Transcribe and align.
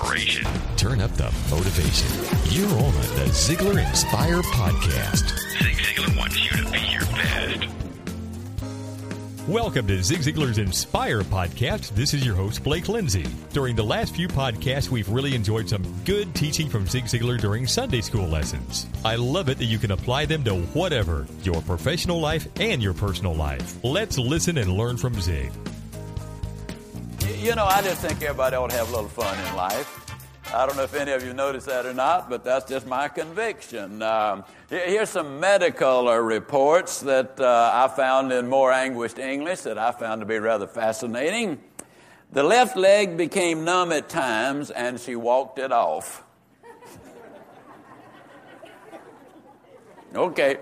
inspiration. 0.00 0.46
Turn 0.76 1.00
up 1.00 1.10
the 1.12 1.32
motivation. 1.50 2.08
You're 2.50 2.68
on 2.68 2.92
the 2.94 3.30
Ziglar 3.30 3.86
Inspire 3.86 4.40
Podcast. 4.42 5.38
Zig 5.58 5.76
Ziglar 5.76 6.16
wants 6.16 6.38
you 6.38 6.50
to 6.50 6.70
be 6.70 6.78
your 6.90 7.00
best. 7.00 7.66
Welcome 9.48 9.86
to 9.88 10.02
Zig 10.02 10.20
Ziglar's 10.20 10.58
Inspire 10.58 11.22
podcast. 11.22 11.90
This 11.94 12.14
is 12.14 12.24
your 12.24 12.36
host, 12.36 12.62
Blake 12.62 12.88
Lindsay. 12.88 13.26
During 13.52 13.74
the 13.74 13.82
last 13.82 14.14
few 14.14 14.28
podcasts, 14.28 14.90
we've 14.90 15.08
really 15.08 15.34
enjoyed 15.34 15.68
some 15.68 15.82
good 16.04 16.34
teaching 16.34 16.68
from 16.68 16.86
Zig 16.86 17.04
Ziglar 17.04 17.40
during 17.40 17.66
Sunday 17.66 18.00
school 18.00 18.28
lessons. 18.28 18.86
I 19.04 19.16
love 19.16 19.48
it 19.48 19.58
that 19.58 19.64
you 19.64 19.78
can 19.78 19.90
apply 19.90 20.26
them 20.26 20.44
to 20.44 20.54
whatever 20.54 21.26
your 21.42 21.60
professional 21.62 22.20
life 22.20 22.46
and 22.60 22.82
your 22.82 22.94
personal 22.94 23.34
life. 23.34 23.82
Let's 23.82 24.18
listen 24.18 24.58
and 24.58 24.72
learn 24.72 24.96
from 24.96 25.14
Zig. 25.20 25.50
You 27.40 27.54
know, 27.54 27.64
I 27.64 27.80
just 27.80 28.02
think 28.02 28.20
everybody 28.20 28.56
ought 28.56 28.68
to 28.68 28.76
have 28.76 28.90
a 28.90 28.94
little 28.94 29.08
fun 29.08 29.34
in 29.48 29.56
life. 29.56 30.14
I 30.52 30.66
don't 30.66 30.76
know 30.76 30.82
if 30.82 30.94
any 30.94 31.12
of 31.12 31.24
you 31.24 31.32
notice 31.32 31.64
that 31.64 31.86
or 31.86 31.94
not, 31.94 32.28
but 32.28 32.44
that's 32.44 32.68
just 32.68 32.86
my 32.86 33.08
conviction. 33.08 34.02
Um, 34.02 34.44
here's 34.68 35.08
some 35.08 35.40
medical 35.40 36.08
uh, 36.08 36.18
reports 36.18 37.00
that 37.00 37.40
uh, 37.40 37.70
I 37.72 37.88
found 37.96 38.30
in 38.30 38.46
more 38.46 38.70
anguished 38.70 39.18
English 39.18 39.62
that 39.62 39.78
I 39.78 39.90
found 39.90 40.20
to 40.20 40.26
be 40.26 40.38
rather 40.38 40.66
fascinating. 40.66 41.58
The 42.30 42.42
left 42.42 42.76
leg 42.76 43.16
became 43.16 43.64
numb 43.64 43.90
at 43.90 44.10
times, 44.10 44.70
and 44.70 45.00
she 45.00 45.16
walked 45.16 45.58
it 45.58 45.72
off. 45.72 46.22
okay. 50.14 50.58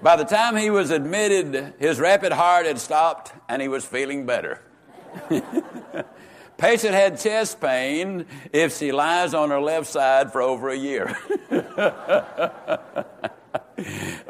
By 0.00 0.16
the 0.16 0.24
time 0.24 0.56
he 0.56 0.70
was 0.70 0.90
admitted, 0.90 1.74
his 1.78 2.00
rapid 2.00 2.32
heart 2.32 2.64
had 2.64 2.78
stopped, 2.78 3.34
and 3.50 3.60
he 3.60 3.68
was 3.68 3.84
feeling 3.84 4.24
better. 4.24 4.62
Patient 6.56 6.94
had 6.94 7.20
chest 7.20 7.60
pain 7.60 8.24
if 8.50 8.76
she 8.76 8.90
lies 8.90 9.34
on 9.34 9.50
her 9.50 9.60
left 9.60 9.88
side 9.88 10.32
for 10.32 10.40
over 10.40 10.70
a 10.70 10.76
year. 10.76 11.14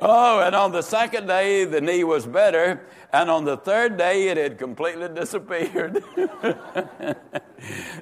oh, 0.01 0.41
and 0.41 0.55
on 0.57 0.73
the 0.73 0.83
second 0.83 1.29
day, 1.29 1.65
the 1.65 1.81
knee 1.81 2.03
was 2.03 2.27
better, 2.27 2.85
and 3.13 3.31
on 3.31 3.45
the 3.45 3.57
third 3.57 3.97
day, 3.97 4.27
it 4.29 4.37
had 4.37 4.59
completely 4.59 5.09
disappeared. 5.09 6.03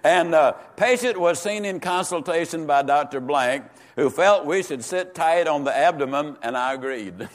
and 0.05 0.35
uh, 0.35 0.53
patient 0.77 1.21
was 1.21 1.39
seen 1.39 1.67
in 1.67 1.79
consultation 1.79 2.67
by 2.67 2.81
Dr. 2.81 3.21
Blank, 3.21 3.67
who 3.97 4.09
felt 4.09 4.47
we 4.47 4.63
should 4.63 4.83
sit 4.83 5.15
tight 5.15 5.47
on 5.47 5.65
the 5.65 5.77
abdomen, 5.77 6.39
and 6.43 6.57
I 6.57 6.73
agreed. 6.73 7.29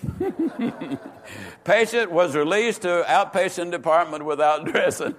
patient 1.64 2.12
was 2.12 2.36
released 2.36 2.82
to 2.82 3.06
outpatient 3.08 3.70
department 3.70 4.26
without 4.26 4.66
dressing. 4.66 5.14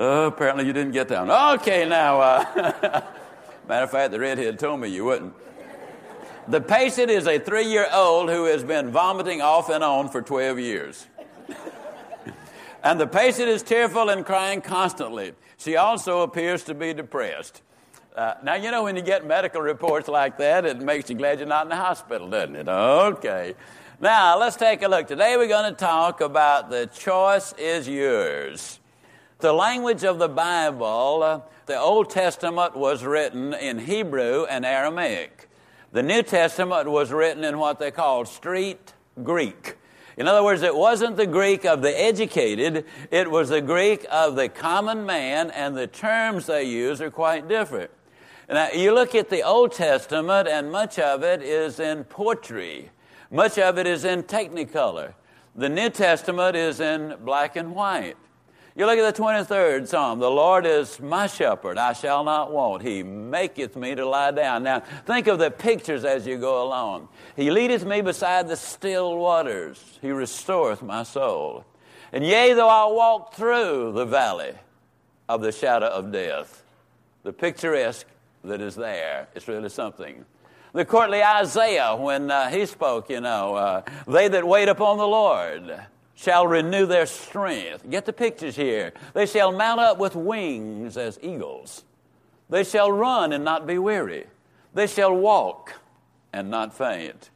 Oh, 0.00 0.28
apparently 0.28 0.64
you 0.64 0.72
didn't 0.72 0.92
get 0.92 1.08
down. 1.08 1.28
Okay, 1.58 1.88
now, 1.88 2.20
uh, 2.20 2.44
matter 3.68 3.84
of 3.84 3.90
fact, 3.90 4.12
the 4.12 4.20
redhead 4.20 4.56
told 4.58 4.80
me 4.80 4.88
you 4.88 5.04
wouldn't. 5.04 5.34
The 6.46 6.60
patient 6.60 7.10
is 7.10 7.26
a 7.26 7.38
three 7.38 7.66
year 7.66 7.88
old 7.92 8.30
who 8.30 8.44
has 8.44 8.62
been 8.62 8.90
vomiting 8.90 9.42
off 9.42 9.68
and 9.68 9.82
on 9.82 10.08
for 10.08 10.22
12 10.22 10.60
years. 10.60 11.06
and 12.84 13.00
the 13.00 13.08
patient 13.08 13.48
is 13.48 13.62
tearful 13.62 14.08
and 14.08 14.24
crying 14.24 14.60
constantly. 14.60 15.34
She 15.58 15.76
also 15.76 16.20
appears 16.20 16.62
to 16.64 16.74
be 16.74 16.94
depressed. 16.94 17.62
Uh, 18.16 18.34
now, 18.42 18.54
you 18.54 18.70
know, 18.70 18.84
when 18.84 18.94
you 18.94 19.02
get 19.02 19.26
medical 19.26 19.60
reports 19.60 20.08
like 20.08 20.38
that, 20.38 20.64
it 20.64 20.80
makes 20.80 21.10
you 21.10 21.16
glad 21.16 21.38
you're 21.38 21.48
not 21.48 21.66
in 21.66 21.70
the 21.70 21.76
hospital, 21.76 22.30
doesn't 22.30 22.54
it? 22.54 22.68
Okay. 22.68 23.54
Now, 24.00 24.38
let's 24.38 24.56
take 24.56 24.82
a 24.82 24.88
look. 24.88 25.08
Today 25.08 25.36
we're 25.36 25.48
going 25.48 25.70
to 25.70 25.76
talk 25.76 26.20
about 26.20 26.70
the 26.70 26.86
choice 26.86 27.52
is 27.58 27.88
yours. 27.88 28.78
The 29.40 29.52
language 29.52 30.02
of 30.02 30.18
the 30.18 30.28
Bible, 30.28 31.22
uh, 31.22 31.40
the 31.66 31.78
Old 31.78 32.10
Testament 32.10 32.76
was 32.76 33.04
written 33.04 33.54
in 33.54 33.78
Hebrew 33.78 34.46
and 34.46 34.66
Aramaic. 34.66 35.48
The 35.92 36.02
New 36.02 36.24
Testament 36.24 36.90
was 36.90 37.12
written 37.12 37.44
in 37.44 37.56
what 37.56 37.78
they 37.78 37.92
called 37.92 38.26
street 38.26 38.94
Greek. 39.22 39.76
In 40.16 40.26
other 40.26 40.42
words, 40.42 40.62
it 40.62 40.74
wasn't 40.74 41.16
the 41.16 41.26
Greek 41.26 41.64
of 41.64 41.82
the 41.82 42.00
educated, 42.00 42.84
it 43.12 43.30
was 43.30 43.48
the 43.48 43.60
Greek 43.60 44.04
of 44.10 44.34
the 44.34 44.48
common 44.48 45.06
man, 45.06 45.52
and 45.52 45.76
the 45.76 45.86
terms 45.86 46.46
they 46.46 46.64
use 46.64 47.00
are 47.00 47.08
quite 47.08 47.46
different. 47.46 47.92
Now, 48.48 48.70
you 48.70 48.92
look 48.92 49.14
at 49.14 49.30
the 49.30 49.42
Old 49.42 49.70
Testament, 49.70 50.48
and 50.48 50.72
much 50.72 50.98
of 50.98 51.22
it 51.22 51.42
is 51.42 51.78
in 51.78 52.02
poetry, 52.02 52.90
much 53.30 53.56
of 53.56 53.78
it 53.78 53.86
is 53.86 54.04
in 54.04 54.24
technicolor. 54.24 55.14
The 55.54 55.68
New 55.68 55.90
Testament 55.90 56.56
is 56.56 56.80
in 56.80 57.14
black 57.24 57.54
and 57.54 57.72
white. 57.72 58.16
You 58.78 58.86
look 58.86 58.96
at 58.96 59.12
the 59.12 59.20
23rd 59.20 59.88
Psalm. 59.88 60.20
The 60.20 60.30
Lord 60.30 60.64
is 60.64 61.00
my 61.00 61.26
shepherd, 61.26 61.78
I 61.78 61.92
shall 61.94 62.22
not 62.22 62.52
want. 62.52 62.80
He 62.80 63.02
maketh 63.02 63.74
me 63.74 63.96
to 63.96 64.06
lie 64.08 64.30
down. 64.30 64.62
Now, 64.62 64.84
think 65.04 65.26
of 65.26 65.40
the 65.40 65.50
pictures 65.50 66.04
as 66.04 66.28
you 66.28 66.38
go 66.38 66.62
along. 66.62 67.08
He 67.34 67.50
leadeth 67.50 67.84
me 67.84 68.02
beside 68.02 68.46
the 68.46 68.54
still 68.54 69.18
waters. 69.18 69.98
He 70.00 70.12
restoreth 70.12 70.80
my 70.80 71.02
soul. 71.02 71.64
And 72.12 72.24
yea, 72.24 72.52
though 72.52 72.68
I 72.68 72.84
walk 72.86 73.34
through 73.34 73.94
the 73.94 74.04
valley 74.04 74.54
of 75.28 75.40
the 75.40 75.50
shadow 75.50 75.88
of 75.88 76.12
death, 76.12 76.62
the 77.24 77.32
picturesque 77.32 78.06
that 78.44 78.60
is 78.60 78.76
there 78.76 79.26
is 79.34 79.48
really 79.48 79.70
something. 79.70 80.24
The 80.72 80.84
courtly 80.84 81.20
Isaiah, 81.20 81.96
when 81.96 82.30
uh, 82.30 82.48
he 82.48 82.64
spoke, 82.64 83.10
you 83.10 83.20
know, 83.20 83.56
uh, 83.56 83.82
they 84.06 84.28
that 84.28 84.46
wait 84.46 84.68
upon 84.68 84.98
the 84.98 85.08
Lord, 85.08 85.80
shall 86.18 86.48
renew 86.48 86.84
their 86.84 87.06
strength. 87.06 87.88
Get 87.88 88.04
the 88.04 88.12
pictures 88.12 88.56
here. 88.56 88.92
They 89.14 89.24
shall 89.24 89.52
mount 89.52 89.78
up 89.78 89.98
with 89.98 90.16
wings 90.16 90.96
as 90.96 91.16
eagles. 91.22 91.84
They 92.50 92.64
shall 92.64 92.90
run 92.90 93.32
and 93.32 93.44
not 93.44 93.68
be 93.68 93.78
weary. 93.78 94.26
They 94.74 94.88
shall 94.88 95.14
walk 95.14 95.74
and 96.32 96.50
not 96.50 96.76
faint. 96.76 97.30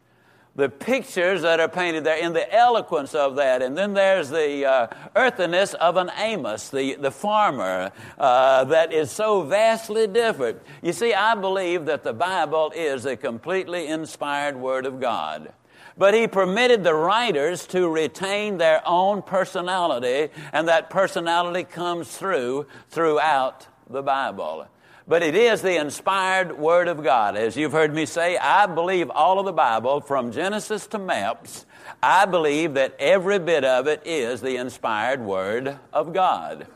The 0.56 0.68
pictures 0.68 1.42
that 1.42 1.60
are 1.60 1.68
painted 1.68 2.02
there 2.02 2.18
in 2.18 2.32
the 2.32 2.52
eloquence 2.52 3.14
of 3.14 3.36
that. 3.36 3.62
And 3.62 3.78
then 3.78 3.94
there's 3.94 4.30
the 4.30 4.66
uh, 4.66 4.86
earthiness 5.14 5.74
of 5.74 5.96
an 5.96 6.10
Amos, 6.18 6.68
the, 6.68 6.96
the 6.96 7.12
farmer, 7.12 7.92
uh, 8.18 8.64
that 8.64 8.92
is 8.92 9.12
so 9.12 9.42
vastly 9.42 10.08
different. 10.08 10.60
You 10.82 10.92
see, 10.92 11.14
I 11.14 11.36
believe 11.36 11.84
that 11.86 12.02
the 12.02 12.12
Bible 12.12 12.72
is 12.74 13.06
a 13.06 13.16
completely 13.16 13.86
inspired 13.86 14.56
Word 14.56 14.86
of 14.86 15.00
God. 15.00 15.52
But 15.96 16.14
he 16.14 16.26
permitted 16.26 16.84
the 16.84 16.94
writers 16.94 17.66
to 17.68 17.88
retain 17.88 18.58
their 18.58 18.82
own 18.86 19.22
personality, 19.22 20.32
and 20.52 20.68
that 20.68 20.90
personality 20.90 21.64
comes 21.64 22.16
through 22.16 22.66
throughout 22.88 23.66
the 23.90 24.02
Bible. 24.02 24.66
But 25.06 25.22
it 25.22 25.34
is 25.34 25.62
the 25.62 25.80
inspired 25.80 26.56
Word 26.56 26.88
of 26.88 27.02
God. 27.02 27.36
As 27.36 27.56
you've 27.56 27.72
heard 27.72 27.92
me 27.92 28.06
say, 28.06 28.38
I 28.38 28.66
believe 28.66 29.10
all 29.10 29.38
of 29.38 29.44
the 29.44 29.52
Bible, 29.52 30.00
from 30.00 30.32
Genesis 30.32 30.86
to 30.88 30.98
maps, 30.98 31.66
I 32.02 32.24
believe 32.24 32.74
that 32.74 32.94
every 32.98 33.38
bit 33.38 33.64
of 33.64 33.88
it 33.88 34.02
is 34.06 34.40
the 34.40 34.56
inspired 34.56 35.20
Word 35.20 35.78
of 35.92 36.12
God. 36.12 36.68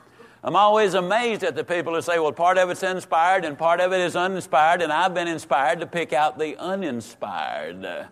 I'm 0.42 0.56
always 0.56 0.94
amazed 0.94 1.42
at 1.42 1.56
the 1.56 1.64
people 1.64 1.94
who 1.94 2.02
say, 2.02 2.18
well, 2.18 2.32
part 2.32 2.58
of 2.58 2.68
it's 2.70 2.82
inspired 2.82 3.44
and 3.44 3.56
part 3.56 3.80
of 3.80 3.92
it 3.92 4.00
is 4.00 4.14
uninspired, 4.14 4.82
and 4.82 4.92
I've 4.92 5.14
been 5.14 5.28
inspired 5.28 5.80
to 5.80 5.86
pick 5.86 6.12
out 6.12 6.38
the 6.38 6.56
uninspired. 6.56 8.08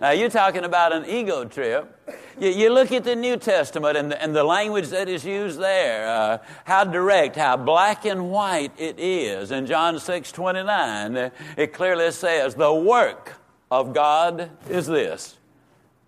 Now, 0.00 0.12
you're 0.12 0.30
talking 0.30 0.64
about 0.64 0.92
an 0.92 1.06
ego 1.06 1.44
trip. 1.44 1.92
You, 2.38 2.50
you 2.50 2.72
look 2.72 2.92
at 2.92 3.02
the 3.02 3.16
New 3.16 3.36
Testament 3.36 3.96
and 3.96 4.12
the, 4.12 4.22
and 4.22 4.34
the 4.34 4.44
language 4.44 4.88
that 4.88 5.08
is 5.08 5.24
used 5.24 5.58
there, 5.58 6.08
uh, 6.08 6.38
how 6.64 6.84
direct, 6.84 7.34
how 7.34 7.56
black 7.56 8.04
and 8.04 8.30
white 8.30 8.72
it 8.78 9.00
is. 9.00 9.50
In 9.50 9.66
John 9.66 9.98
6 9.98 10.30
29, 10.30 11.32
it 11.56 11.72
clearly 11.72 12.12
says, 12.12 12.54
The 12.54 12.72
work 12.72 13.34
of 13.72 13.92
God 13.92 14.50
is 14.70 14.86
this 14.86 15.36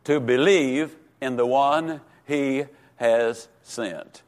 to 0.05 0.21
believe 0.21 0.97
in 1.21 1.35
the 1.35 1.47
one 1.47 2.01
he 2.29 2.67
has 2.97 3.49
sent. 3.63 4.23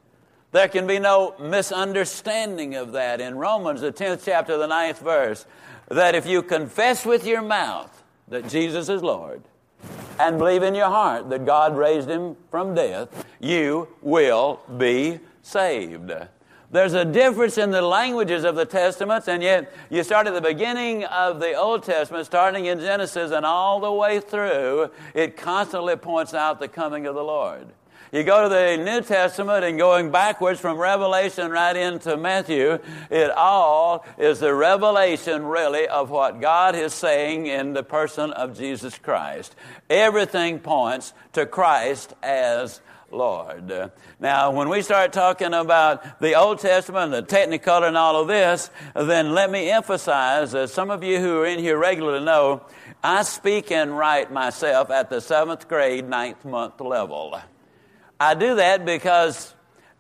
There 0.50 0.68
can 0.68 0.88
be 0.88 0.98
no 0.98 1.36
misunderstanding 1.38 2.74
of 2.74 2.92
that. 2.92 3.20
In 3.20 3.36
Romans, 3.36 3.80
the 3.80 3.92
10th 3.92 4.22
chapter, 4.24 4.58
the 4.58 4.66
9th 4.66 4.98
verse, 4.98 5.46
that 5.88 6.16
if 6.16 6.26
you 6.26 6.42
confess 6.42 7.06
with 7.06 7.24
your 7.24 7.42
mouth 7.42 8.02
that 8.28 8.48
Jesus 8.48 8.88
is 8.88 9.02
Lord 9.02 9.42
and 10.22 10.38
believe 10.38 10.62
in 10.62 10.74
your 10.74 10.88
heart 10.88 11.28
that 11.30 11.44
God 11.44 11.76
raised 11.76 12.08
him 12.08 12.36
from 12.50 12.74
death, 12.74 13.26
you 13.40 13.88
will 14.00 14.60
be 14.78 15.18
saved. 15.42 16.12
There's 16.70 16.94
a 16.94 17.04
difference 17.04 17.58
in 17.58 17.70
the 17.70 17.82
languages 17.82 18.44
of 18.44 18.56
the 18.56 18.64
Testaments, 18.64 19.28
and 19.28 19.42
yet 19.42 19.70
you 19.90 20.02
start 20.02 20.26
at 20.26 20.32
the 20.32 20.40
beginning 20.40 21.04
of 21.04 21.38
the 21.38 21.52
Old 21.52 21.82
Testament, 21.82 22.24
starting 22.24 22.64
in 22.66 22.80
Genesis, 22.80 23.30
and 23.30 23.44
all 23.44 23.78
the 23.78 23.92
way 23.92 24.20
through, 24.20 24.90
it 25.12 25.36
constantly 25.36 25.96
points 25.96 26.32
out 26.32 26.60
the 26.60 26.68
coming 26.68 27.06
of 27.06 27.14
the 27.14 27.24
Lord. 27.24 27.66
You 28.12 28.24
go 28.24 28.42
to 28.42 28.48
the 28.50 28.76
New 28.76 29.00
Testament 29.00 29.64
and 29.64 29.78
going 29.78 30.10
backwards 30.10 30.60
from 30.60 30.76
Revelation 30.76 31.50
right 31.50 31.74
into 31.74 32.18
Matthew, 32.18 32.78
it 33.10 33.30
all 33.30 34.04
is 34.18 34.38
the 34.38 34.52
revelation 34.52 35.46
really 35.46 35.88
of 35.88 36.10
what 36.10 36.38
God 36.38 36.74
is 36.74 36.92
saying 36.92 37.46
in 37.46 37.72
the 37.72 37.82
person 37.82 38.30
of 38.32 38.58
Jesus 38.58 38.98
Christ. 38.98 39.56
Everything 39.88 40.58
points 40.58 41.14
to 41.32 41.46
Christ 41.46 42.12
as 42.22 42.82
Lord. 43.10 43.90
Now, 44.20 44.50
when 44.50 44.68
we 44.68 44.82
start 44.82 45.14
talking 45.14 45.54
about 45.54 46.20
the 46.20 46.34
Old 46.34 46.58
Testament, 46.58 47.12
the 47.12 47.22
Technicolor, 47.22 47.88
and 47.88 47.96
all 47.96 48.20
of 48.20 48.28
this, 48.28 48.68
then 48.94 49.32
let 49.32 49.50
me 49.50 49.70
emphasize, 49.70 50.54
as 50.54 50.70
some 50.70 50.90
of 50.90 51.02
you 51.02 51.18
who 51.18 51.40
are 51.40 51.46
in 51.46 51.60
here 51.60 51.78
regularly 51.78 52.22
know, 52.22 52.66
I 53.02 53.22
speak 53.22 53.72
and 53.72 53.96
write 53.96 54.30
myself 54.30 54.90
at 54.90 55.08
the 55.08 55.22
seventh 55.22 55.66
grade, 55.66 56.06
ninth 56.06 56.44
month 56.44 56.78
level. 56.78 57.40
I 58.22 58.34
do 58.34 58.54
that 58.54 58.84
because 58.84 59.52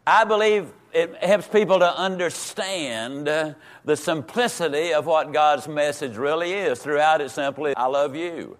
I 0.06 0.22
believe 0.22 0.72
it 0.92 1.24
helps 1.24 1.48
people 1.48 1.80
to 1.80 1.98
understand 1.98 3.28
uh, 3.28 3.54
the 3.84 3.96
simplicity 3.96 4.94
of 4.94 5.06
what 5.06 5.32
God's 5.32 5.66
message 5.66 6.16
really 6.16 6.52
is. 6.52 6.78
Throughout 6.78 7.20
it, 7.20 7.32
simply, 7.32 7.74
I 7.74 7.86
love 7.86 8.14
you. 8.14 8.58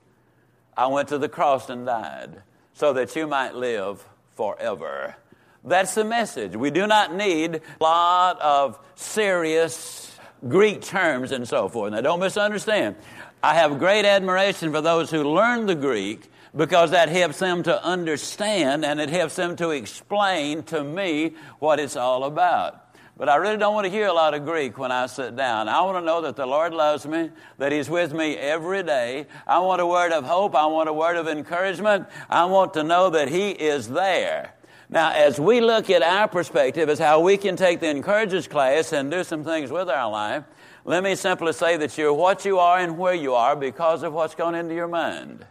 I 0.77 0.89
went 0.89 1.11
to 1.11 1.19
the 1.19 1.29
cross 1.29 1.71
and 1.71 1.87
died 1.87 2.43
so 2.75 2.93
that 2.95 3.15
you 3.15 3.29
might 3.29 3.55
live 3.55 4.05
forever. 4.35 5.15
That's 5.63 5.95
the 5.95 6.05
message. 6.05 6.57
We 6.57 6.73
do 6.73 6.89
not 6.89 7.15
need 7.15 7.55
a 7.55 7.85
lot 7.85 8.41
of 8.41 8.81
serious 8.97 10.19
Greek 10.49 10.83
terms 10.83 11.31
and 11.31 11.47
so 11.47 11.69
forth. 11.69 11.93
Now, 11.93 12.01
don't 12.01 12.19
misunderstand. 12.19 12.97
I 13.45 13.55
have 13.55 13.79
great 13.79 14.07
admiration 14.07 14.73
for 14.73 14.81
those 14.81 15.09
who 15.09 15.23
learn 15.23 15.67
the 15.67 15.77
Greek 15.77 16.32
because 16.55 16.91
that 16.91 17.09
helps 17.09 17.39
them 17.39 17.63
to 17.63 17.85
understand 17.85 18.85
and 18.85 19.01
it 19.01 19.11
helps 19.11 19.37
them 19.37 19.57
to 19.57 19.71
explain 19.71 20.63
to 20.65 20.85
me 20.85 21.35
what 21.59 21.81
it's 21.81 21.97
all 21.97 22.25
about. 22.25 22.79
But 23.17 23.29
I 23.29 23.37
really 23.37 23.59
don't 23.59 23.75
want 23.75 23.85
to 23.85 23.91
hear 23.91 24.07
a 24.07 24.13
lot 24.13 24.35
of 24.35 24.45
Greek 24.45 24.79
when 24.79 24.91
I 24.91 25.07
sit 25.07 25.37
down. 25.37 25.69
I 25.69 25.83
want 25.83 25.99
to 25.99 26.05
know 26.05 26.23
that 26.23 26.35
the 26.35 26.47
Lord 26.47 26.73
loves 26.73 27.07
me, 27.07 27.31
that 27.59 27.71
He's 27.71 27.89
with 27.89 28.13
me 28.13 28.37
every 28.37 28.83
day. 28.83 29.27
I 29.47 29.59
want 29.61 29.81
a 29.81 29.87
word 29.87 30.13
of 30.13 30.25
hope. 30.25 30.55
I 30.55 30.67
want 30.67 30.89
a 30.89 30.93
word 30.93 31.17
of 31.17 31.29
encouragement. 31.29 32.07
I 32.31 32.47
want 32.47 32.75
to 32.75 32.83
know 32.83 33.11
that 33.11 33.29
He 33.29 33.51
is 33.51 33.89
there. 33.89 34.55
Now, 34.89 35.13
as 35.13 35.39
we 35.39 35.61
look 35.61 35.89
at 35.89 36.03
our 36.03 36.27
perspective 36.27 36.89
as 36.89 36.99
how 36.99 37.21
we 37.21 37.37
can 37.37 37.57
take 37.57 37.81
the 37.81 37.89
encouragers 37.89 38.49
class 38.49 38.93
and 38.93 39.11
do 39.11 39.25
some 39.25 39.45
things 39.45 39.71
with 39.71 39.89
our 39.89 40.11
life, 40.11 40.45
let 40.85 41.03
me 41.03 41.15
simply 41.15 41.53
say 41.53 41.77
that 41.77 41.97
you're 41.97 42.13
what 42.13 42.45
you 42.45 42.59
are 42.59 42.79
and 42.79 42.99
where 42.99 43.15
you 43.15 43.35
are 43.35 43.55
because 43.55 44.03
of 44.03 44.13
what's 44.13 44.35
gone 44.35 44.55
into 44.55 44.75
your 44.75 44.89
mind. 44.89 45.47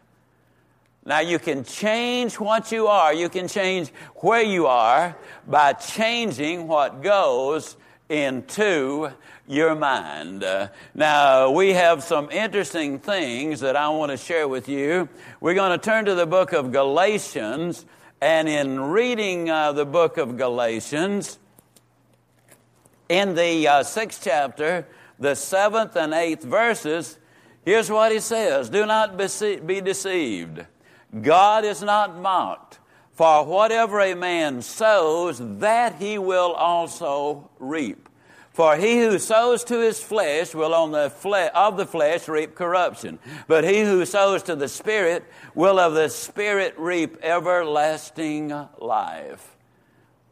Now, 1.03 1.19
you 1.19 1.39
can 1.39 1.63
change 1.63 2.39
what 2.39 2.71
you 2.71 2.86
are, 2.86 3.12
you 3.12 3.27
can 3.27 3.48
change 3.48 3.89
where 4.18 4.44
you 4.44 4.68
are 4.68 5.15
by 5.48 5.74
changing 5.74 6.68
what 6.68 7.01
goes 7.01 7.75
into 8.07 9.09
your 9.48 9.74
mind. 9.74 10.45
Now, 10.94 11.50
we 11.50 11.74
have 11.74 12.03
some 12.03 12.30
interesting 12.30 13.00
things 13.00 13.62
that 13.62 13.75
I 13.75 13.89
want 13.89 14.12
to 14.12 14.18
share 14.18 14.48
with 14.48 14.69
you. 14.69 15.09
We're 15.39 15.56
going 15.56 15.71
to 15.71 15.83
turn 15.83 16.06
to 16.06 16.13
the 16.13 16.27
book 16.27 16.53
of 16.53 16.71
Galatians, 16.71 17.83
and 18.21 18.47
in 18.47 18.80
reading 18.80 19.50
uh, 19.50 19.71
the 19.71 19.86
book 19.86 20.18
of 20.18 20.38
Galatians, 20.38 21.39
in 23.09 23.33
the 23.33 23.68
uh, 23.68 23.83
sixth 23.83 24.21
chapter, 24.24 24.86
the 25.19 25.36
seventh 25.36 25.95
and 25.95 26.13
eighth 26.13 26.44
verses, 26.44 27.18
here's 27.65 27.89
what 27.89 28.12
he 28.12 28.19
says 28.19 28.69
Do 28.69 28.86
not 28.86 29.18
be 29.18 29.81
deceived. 29.81 30.65
God 31.19 31.65
is 31.65 31.81
not 31.81 32.17
mocked. 32.17 32.79
For 33.13 33.43
whatever 33.45 33.99
a 33.99 34.15
man 34.15 34.61
sows, 34.61 35.39
that 35.59 35.95
he 35.95 36.17
will 36.17 36.53
also 36.53 37.49
reap. 37.59 38.07
For 38.51 38.75
he 38.75 38.99
who 38.99 39.19
sows 39.19 39.63
to 39.65 39.79
his 39.79 40.01
flesh 40.01 40.53
will 40.53 40.73
on 40.73 40.91
the 40.91 41.09
fle- 41.09 41.49
of 41.53 41.77
the 41.77 41.85
flesh 41.85 42.27
reap 42.27 42.55
corruption. 42.55 43.19
But 43.47 43.63
he 43.63 43.81
who 43.81 44.05
sows 44.05 44.43
to 44.43 44.55
the 44.55 44.67
Spirit 44.67 45.23
will 45.55 45.79
of 45.79 45.93
the 45.93 46.09
Spirit 46.09 46.75
reap 46.77 47.17
everlasting 47.21 48.53
life. 48.79 49.55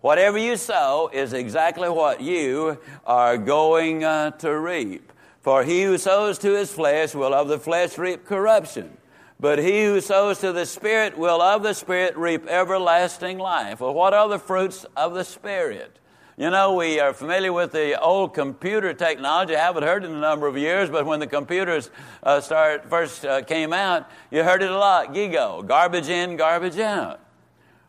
Whatever 0.01 0.37
you 0.37 0.57
sow 0.57 1.09
is 1.11 1.33
exactly 1.33 1.89
what 1.89 2.21
you 2.21 2.77
are 3.05 3.37
going 3.37 4.03
uh, 4.03 4.31
to 4.31 4.57
reap. 4.57 5.11
For 5.41 5.63
he 5.63 5.83
who 5.83 5.97
sows 5.97 6.37
to 6.39 6.55
his 6.55 6.71
flesh 6.71 7.13
will 7.13 7.33
of 7.33 7.47
the 7.47 7.59
flesh 7.59 7.97
reap 7.97 8.25
corruption. 8.25 8.97
But 9.39 9.59
he 9.59 9.85
who 9.85 10.01
sows 10.01 10.39
to 10.39 10.51
the 10.51 10.65
Spirit 10.65 11.17
will 11.17 11.41
of 11.41 11.63
the 11.63 11.73
Spirit 11.73 12.17
reap 12.17 12.45
everlasting 12.47 13.37
life. 13.37 13.79
Well, 13.79 13.93
what 13.93 14.13
are 14.13 14.27
the 14.27 14.39
fruits 14.39 14.85
of 14.97 15.13
the 15.13 15.23
Spirit? 15.23 15.97
You 16.35 16.49
know, 16.49 16.73
we 16.75 16.99
are 16.99 17.13
familiar 17.13 17.51
with 17.51 17.71
the 17.71 18.01
old 18.01 18.33
computer 18.33 18.93
technology. 18.93 19.55
I 19.55 19.59
haven't 19.59 19.83
heard 19.83 20.03
it 20.03 20.09
in 20.09 20.15
a 20.15 20.19
number 20.19 20.47
of 20.47 20.57
years, 20.57 20.89
but 20.89 21.05
when 21.05 21.19
the 21.19 21.27
computers 21.27 21.89
uh, 22.23 22.41
start, 22.41 22.89
first 22.89 23.25
uh, 23.25 23.41
came 23.41 23.73
out, 23.73 24.09
you 24.29 24.43
heard 24.43 24.61
it 24.61 24.71
a 24.71 24.77
lot. 24.77 25.13
GIGO, 25.13 25.65
garbage 25.67 26.09
in, 26.09 26.35
garbage 26.37 26.79
out. 26.79 27.21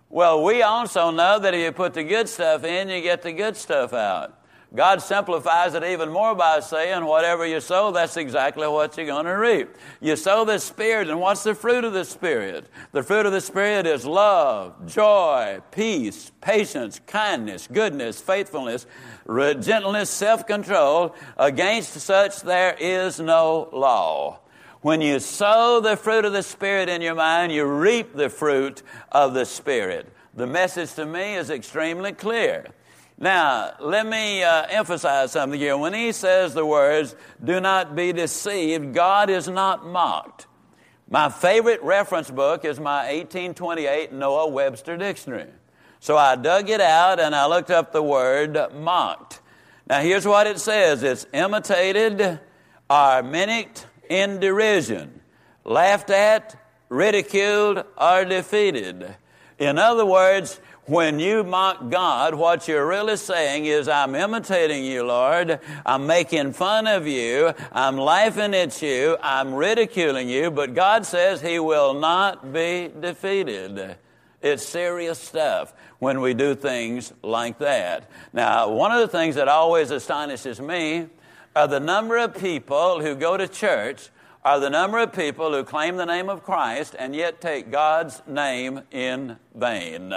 Well, 0.09 0.43
we 0.43 0.63
also 0.63 1.11
know 1.11 1.39
that 1.39 1.55
if 1.55 1.61
you 1.61 1.71
put 1.73 1.95
the 1.95 2.03
good 2.03 2.29
stuff 2.29 2.65
in, 2.65 2.89
you 2.89 3.01
get 3.01 3.23
the 3.23 3.33
good 3.33 3.57
stuff 3.57 3.93
out. 3.93 4.40
God 4.73 5.03
simplifies 5.03 5.75
it 5.75 5.83
even 5.83 6.11
more 6.11 6.35
by 6.37 6.61
saying, 6.61 7.05
whatever 7.05 7.45
you 7.45 7.61
sow, 7.61 7.91
that's 7.91 8.17
exactly 8.17 8.69
what 8.69 8.97
you're 8.97 9.07
going 9.07 9.25
to 9.25 9.33
reap. 9.33 9.77
You 10.01 10.15
sow 10.15 10.45
the 10.45 10.59
Spirit, 10.59 11.09
and 11.09 11.21
what's 11.21 11.43
the 11.43 11.57
fruit 11.57 11.83
of 11.83 11.93
the 11.93 12.05
Spirit? 12.05 12.67
The 12.93 13.03
fruit 13.03 13.27
of 13.27 13.33
the 13.33 13.41
Spirit 13.41 13.85
is 13.87 14.07
love, 14.07 14.87
joy, 14.87 15.59
peace, 15.73 16.31
patience, 16.41 17.01
kindness, 17.05 17.67
goodness, 17.67 18.21
faithfulness, 18.21 18.87
gentleness, 19.27 20.09
self 20.09 20.47
control. 20.47 21.17
Against 21.37 21.95
such 21.95 22.43
there 22.43 22.77
is 22.79 23.19
no 23.19 23.69
law. 23.73 24.39
When 24.83 25.01
you 25.01 25.19
sow 25.19 25.81
the 25.81 25.97
fruit 25.97 26.25
of 26.25 26.33
the 26.33 26.45
Spirit 26.45 26.89
in 26.89 27.03
your 27.03 27.17
mind, 27.17 27.51
you 27.51 27.65
reap 27.65 28.15
the 28.15 28.31
fruit 28.31 28.85
of 29.11 29.35
the 29.35 29.45
Spirit. 29.45 30.13
The 30.35 30.47
message 30.47 30.95
to 30.95 31.05
me 31.05 31.35
is 31.35 31.51
extremely 31.51 32.13
clear. 32.13 32.67
Now, 33.23 33.75
let 33.81 34.07
me 34.07 34.43
uh, 34.43 34.65
emphasize 34.71 35.33
something 35.33 35.61
here. 35.61 35.77
When 35.77 35.93
he 35.93 36.13
says 36.13 36.55
the 36.55 36.65
words, 36.65 37.15
do 37.45 37.61
not 37.61 37.95
be 37.95 38.15
deceived, 38.15 38.95
God 38.95 39.29
is 39.29 39.47
not 39.47 39.85
mocked. 39.85 40.47
My 41.07 41.29
favorite 41.29 41.83
reference 41.83 42.31
book 42.31 42.65
is 42.65 42.81
my 42.81 43.13
1828 43.13 44.15
Noah 44.15 44.49
Webster 44.49 44.97
Dictionary. 44.97 45.51
So 45.99 46.17
I 46.17 46.35
dug 46.35 46.71
it 46.71 46.81
out 46.81 47.21
and 47.21 47.35
I 47.35 47.47
looked 47.47 47.71
up 47.71 47.93
the 47.93 48.03
word 48.03 48.57
mocked. 48.75 49.41
Now, 49.87 50.01
here's 50.01 50.27
what 50.27 50.47
it 50.47 50.59
says 50.59 51.03
it's 51.03 51.27
imitated 51.35 52.41
or 52.89 53.23
mimicked 53.23 53.87
in 54.09 54.41
derision, 54.41 55.21
laughed 55.65 56.09
at, 56.09 56.57
ridiculed, 56.89 57.85
or 57.99 58.25
defeated. 58.25 59.15
In 59.59 59.79
other 59.79 60.07
words, 60.07 60.59
when 60.91 61.21
you 61.21 61.45
mock 61.45 61.89
God, 61.89 62.35
what 62.35 62.67
you're 62.67 62.85
really 62.85 63.17
saying 63.17 63.65
is, 63.65 63.87
I'm 63.87 64.17
imitating 64.17 64.85
you, 64.85 65.05
Lord. 65.05 65.61
I'm 65.87 66.09
making 66.09 66.53
fun 66.53 66.89
of 66.89 67.07
you. 67.07 67.55
I'm 67.71 67.97
laughing 67.97 68.55
at 68.55 68.83
you. 68.83 69.17
I'm 69.23 69.55
ridiculing 69.55 70.29
you. 70.29 70.51
But 70.51 70.75
God 70.75 71.07
says 71.07 71.41
He 71.41 71.61
will 71.61 71.95
not 71.95 72.53
be 72.53 72.91
defeated. 73.01 73.95
It's 74.43 74.67
serious 74.67 75.21
stuff 75.21 75.73
when 76.01 76.21
we 76.21 76.35
do 76.35 76.57
things 76.57 77.13
like 77.23 77.59
that. 77.61 78.11
Now, 78.33 78.71
one 78.71 78.91
of 78.91 78.99
the 78.99 79.17
things 79.17 79.37
that 79.37 79.47
always 79.47 79.93
astonishes 79.93 80.61
me 80.61 81.07
are 81.55 81.69
the 81.69 81.79
number 81.79 82.17
of 82.17 82.37
people 82.37 83.01
who 83.01 83.15
go 83.15 83.37
to 83.37 83.47
church 83.47 84.09
are 84.45 84.59
the 84.59 84.71
number 84.71 84.99
of 84.99 85.13
people 85.13 85.53
who 85.53 85.63
claim 85.63 85.97
the 85.97 86.07
name 86.07 86.29
of 86.29 86.43
Christ 86.43 86.97
and 86.99 87.15
yet 87.15 87.41
take 87.41 87.71
God's 87.71 88.23
name 88.27 88.83
in 88.91 89.37
vain. 89.55 90.13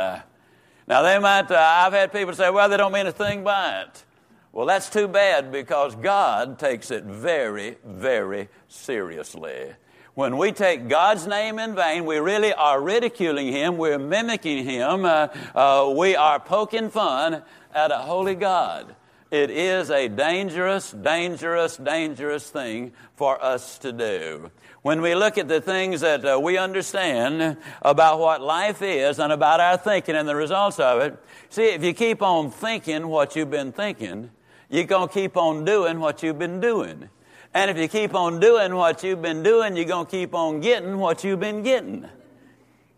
Now, 0.87 1.01
they 1.01 1.17
might, 1.19 1.49
uh, 1.49 1.57
I've 1.57 1.93
had 1.93 2.11
people 2.11 2.33
say, 2.33 2.49
well, 2.49 2.67
they 2.67 2.77
don't 2.77 2.91
mean 2.91 3.07
a 3.07 3.11
thing 3.11 3.43
by 3.43 3.81
it. 3.81 4.03
Well, 4.51 4.65
that's 4.67 4.89
too 4.89 5.07
bad 5.07 5.51
because 5.51 5.95
God 5.95 6.59
takes 6.59 6.91
it 6.91 7.03
very, 7.03 7.77
very 7.83 8.49
seriously. 8.67 9.71
When 10.13 10.37
we 10.37 10.51
take 10.51 10.89
God's 10.89 11.25
name 11.25 11.57
in 11.57 11.73
vain, 11.73 12.05
we 12.05 12.17
really 12.17 12.53
are 12.53 12.79
ridiculing 12.79 13.47
Him, 13.47 13.77
we're 13.77 13.97
mimicking 13.97 14.63
Him, 14.63 15.05
uh, 15.05 15.29
uh, 15.55 15.91
we 15.97 16.15
are 16.15 16.39
poking 16.39 16.91
fun 16.91 17.41
at 17.73 17.91
a 17.91 17.97
holy 17.97 18.35
God. 18.35 18.95
It 19.31 19.49
is 19.49 19.89
a 19.89 20.07
dangerous, 20.09 20.91
dangerous, 20.91 21.77
dangerous 21.77 22.47
thing 22.47 22.91
for 23.15 23.43
us 23.43 23.79
to 23.79 23.91
do 23.91 24.51
when 24.83 25.01
we 25.01 25.15
look 25.15 25.37
at 25.37 25.47
the 25.47 25.61
things 25.61 26.01
that 26.01 26.25
uh, 26.25 26.37
we 26.37 26.57
understand 26.57 27.57
about 27.81 28.19
what 28.19 28.41
life 28.41 28.81
is 28.81 29.17
and 29.17 29.31
about 29.31 29.61
our 29.61 29.77
thinking 29.77 30.13
and 30.13 30.27
the 30.27 30.35
results 30.35 30.77
of 30.77 31.01
it, 31.01 31.17
see, 31.49 31.69
if 31.69 31.81
you 31.81 31.93
keep 31.93 32.21
on 32.21 32.51
thinking 32.51 33.07
what 33.07 33.33
you've 33.33 33.49
been 33.49 33.71
thinking, 33.71 34.29
you're 34.69 34.83
going 34.83 35.07
to 35.07 35.13
keep 35.13 35.37
on 35.37 35.63
doing 35.63 36.01
what 36.01 36.21
you've 36.21 36.37
been 36.37 36.59
doing. 36.59 37.09
And 37.53 37.71
if 37.71 37.77
you 37.77 37.87
keep 37.87 38.13
on 38.13 38.41
doing 38.41 38.75
what 38.75 39.03
you've 39.03 39.21
been 39.21 39.41
doing, 39.41 39.77
you're 39.77 39.85
going 39.85 40.05
to 40.05 40.11
keep 40.11 40.33
on 40.33 40.59
getting 40.59 40.97
what 40.97 41.23
you've 41.23 41.39
been 41.39 41.63
getting. 41.63 42.05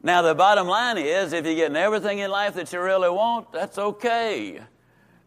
Now, 0.01 0.23
the 0.23 0.33
bottom 0.33 0.67
line 0.67 0.97
is 0.97 1.33
if 1.33 1.45
you're 1.45 1.53
getting 1.53 1.77
everything 1.77 2.17
in 2.17 2.31
life 2.31 2.55
that 2.55 2.73
you 2.73 2.81
really 2.81 3.09
want, 3.09 3.51
that's 3.51 3.77
okay. 3.77 4.59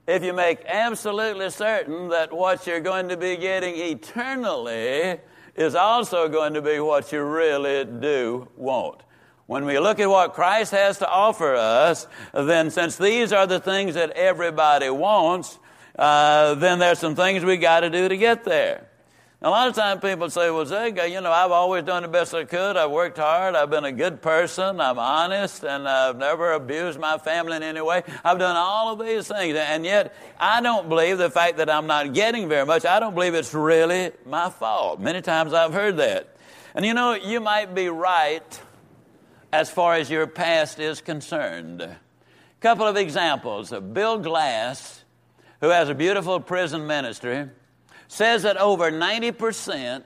If 0.09 0.25
you 0.25 0.33
make 0.33 0.65
absolutely 0.67 1.51
certain 1.51 2.09
that 2.09 2.33
what 2.33 2.67
you're 2.67 2.81
going 2.81 3.09
to 3.11 3.17
be 3.17 3.37
getting 3.37 3.77
eternally 3.77 5.21
is 5.59 5.75
also 5.75 6.29
going 6.29 6.55
to 6.55 6.63
be 6.63 6.79
what 6.79 7.11
you 7.11 7.23
really 7.23 7.85
do 7.85 8.49
want. 8.57 9.03
When 9.47 9.65
we 9.65 9.79
look 9.79 9.99
at 9.99 10.09
what 10.09 10.35
Christ 10.35 10.71
has 10.71 10.99
to 10.99 11.09
offer 11.09 11.55
us, 11.57 12.07
then 12.33 12.71
since 12.71 12.97
these 12.97 13.33
are 13.33 13.47
the 13.47 13.59
things 13.59 13.95
that 13.95 14.11
everybody 14.11 14.89
wants, 14.89 15.59
uh, 15.99 16.55
then 16.55 16.79
there's 16.79 17.01
some 17.01 17.17
things 17.17 17.45
we 17.45 17.57
got 17.57 17.81
to 17.81 17.91
do 17.91 18.09
to 18.09 18.17
get 18.17 18.45
there. 18.45 18.88
A 19.41 19.49
lot 19.49 19.69
of 19.69 19.77
times 19.77 20.01
people 20.01 20.29
say, 20.31 20.51
well, 20.51 20.67
Zig, 20.67 20.99
you 21.09 21.21
know, 21.21 21.31
I've 21.31 21.53
always 21.53 21.85
done 21.85 22.03
the 22.03 22.09
best 22.09 22.35
I 22.35 22.43
could. 22.43 22.77
I've 22.77 22.91
worked 22.91 23.19
hard. 23.19 23.55
I've 23.55 23.71
been 23.71 23.85
a 23.85 23.93
good 23.93 24.21
person. 24.21 24.81
I'm 24.81 24.99
honest 24.99 25.63
and 25.63 25.89
I've 25.89 26.17
never 26.17 26.55
abused 26.55 26.99
my 26.99 27.19
family 27.19 27.57
in 27.57 27.63
any 27.63 27.81
way. 27.81 28.03
I've 28.25 28.41
done 28.41 28.57
all 28.57 28.93
of 28.93 29.07
these 29.07 29.29
things. 29.29 29.55
And 29.57 29.85
yet, 29.85 30.13
I 30.41 30.61
don't 30.61 30.89
believe 30.89 31.19
the 31.19 31.31
fact 31.31 31.59
that 31.59 31.71
I'm 31.71 31.87
not 31.87 32.15
getting 32.15 32.49
very 32.49 32.67
much, 32.67 32.85
I 32.85 32.99
don't 32.99 33.15
believe 33.15 33.35
it's 33.35 33.55
really 33.55 34.11
my 34.27 34.51
fault. 34.51 34.99
Many 34.99 35.23
times 35.23 35.53
I've 35.53 35.73
heard 35.73 35.99
that. 35.99 36.37
And 36.75 36.85
you 36.85 36.93
know, 36.93 37.15
you 37.15 37.39
might 37.39 37.77
be 37.77 37.89
right 37.89 38.61
as 39.53 39.71
far 39.71 39.95
as 39.95 40.11
your 40.11 40.27
past 40.27 40.81
is 40.81 41.01
concerned. 41.01 41.81
A 41.81 41.97
couple 42.59 42.89
of 42.89 42.97
examples. 42.97 43.71
Bill 43.71 44.19
Glass, 44.19 45.05
who 45.61 45.69
has 45.69 45.89
a 45.89 45.95
beautiful 45.95 46.41
prison 46.41 46.89
ministry, 46.89 47.51
says 48.09 48.43
that 48.43 48.57
over 48.57 48.91
90% 48.91 50.03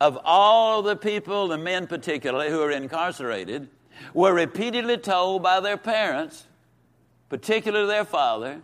of 0.00 0.18
all 0.24 0.82
the 0.82 0.96
people, 0.96 1.48
the 1.48 1.58
men 1.58 1.86
particularly, 1.86 2.48
who 2.48 2.62
are 2.62 2.70
incarcerated, 2.70 3.68
were 4.12 4.32
repeatedly 4.32 4.96
told 4.96 5.42
by 5.42 5.60
their 5.60 5.76
parents, 5.76 6.46
particularly 7.28 7.86
their 7.86 8.04
father, 8.04 8.60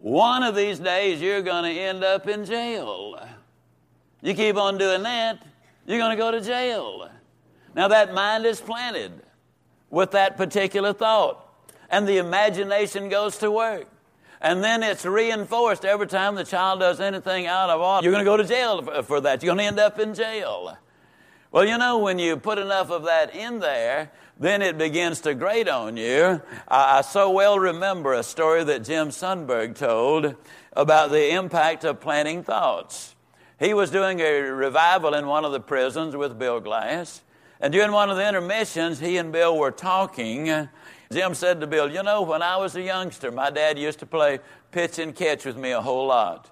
one 0.00 0.42
of 0.42 0.54
these 0.54 0.78
days 0.78 1.20
you're 1.20 1.42
going 1.42 1.64
to 1.64 1.80
end 1.80 2.04
up 2.04 2.28
in 2.28 2.44
jail. 2.44 3.18
You 4.22 4.34
keep 4.34 4.56
on 4.56 4.78
doing 4.78 5.02
that, 5.02 5.44
you're 5.86 5.98
going 5.98 6.16
to 6.16 6.16
go 6.16 6.30
to 6.30 6.40
jail. 6.40 7.10
Now, 7.74 7.88
that 7.88 8.14
mind 8.14 8.46
is 8.46 8.60
planted 8.60 9.12
with 9.90 10.12
that 10.12 10.36
particular 10.36 10.92
thought, 10.92 11.46
and 11.90 12.06
the 12.06 12.18
imagination 12.18 13.08
goes 13.08 13.38
to 13.38 13.50
work. 13.50 13.88
And 14.40 14.62
then 14.62 14.82
it's 14.82 15.04
reinforced 15.04 15.84
every 15.84 16.06
time 16.06 16.34
the 16.34 16.44
child 16.44 16.80
does 16.80 17.00
anything 17.00 17.46
out 17.46 17.70
of 17.70 17.80
order. 17.80 18.04
You're 18.04 18.12
going 18.12 18.24
to 18.24 18.30
go 18.30 18.36
to 18.36 18.44
jail 18.44 19.02
for 19.02 19.20
that. 19.20 19.42
You're 19.42 19.54
going 19.54 19.58
to 19.58 19.64
end 19.64 19.80
up 19.80 19.98
in 19.98 20.14
jail. 20.14 20.76
Well, 21.50 21.64
you 21.64 21.78
know, 21.78 21.98
when 21.98 22.18
you 22.18 22.36
put 22.36 22.58
enough 22.58 22.90
of 22.90 23.04
that 23.04 23.34
in 23.34 23.60
there, 23.60 24.10
then 24.38 24.60
it 24.60 24.76
begins 24.76 25.20
to 25.20 25.34
grate 25.34 25.68
on 25.68 25.96
you. 25.96 26.42
I, 26.66 26.98
I 26.98 27.00
so 27.02 27.30
well 27.30 27.58
remember 27.58 28.12
a 28.12 28.24
story 28.24 28.64
that 28.64 28.84
Jim 28.84 29.10
Sundberg 29.10 29.76
told 29.76 30.34
about 30.72 31.10
the 31.10 31.30
impact 31.30 31.84
of 31.84 32.00
planting 32.00 32.42
thoughts. 32.42 33.14
He 33.60 33.72
was 33.72 33.90
doing 33.90 34.20
a 34.20 34.40
revival 34.40 35.14
in 35.14 35.26
one 35.26 35.44
of 35.44 35.52
the 35.52 35.60
prisons 35.60 36.16
with 36.16 36.38
Bill 36.38 36.58
Glass. 36.58 37.22
And 37.60 37.72
during 37.72 37.92
one 37.92 38.10
of 38.10 38.16
the 38.16 38.26
intermissions, 38.26 39.00
he 39.00 39.16
and 39.16 39.32
Bill 39.32 39.56
were 39.56 39.70
talking. 39.70 40.68
Jim 41.12 41.34
said 41.34 41.60
to 41.60 41.66
Bill, 41.66 41.90
You 41.90 42.02
know, 42.02 42.22
when 42.22 42.42
I 42.42 42.56
was 42.56 42.74
a 42.76 42.82
youngster, 42.82 43.30
my 43.30 43.50
dad 43.50 43.78
used 43.78 44.00
to 44.00 44.06
play 44.06 44.40
pitch 44.72 44.98
and 44.98 45.14
catch 45.14 45.44
with 45.44 45.56
me 45.56 45.70
a 45.70 45.80
whole 45.80 46.06
lot. 46.06 46.50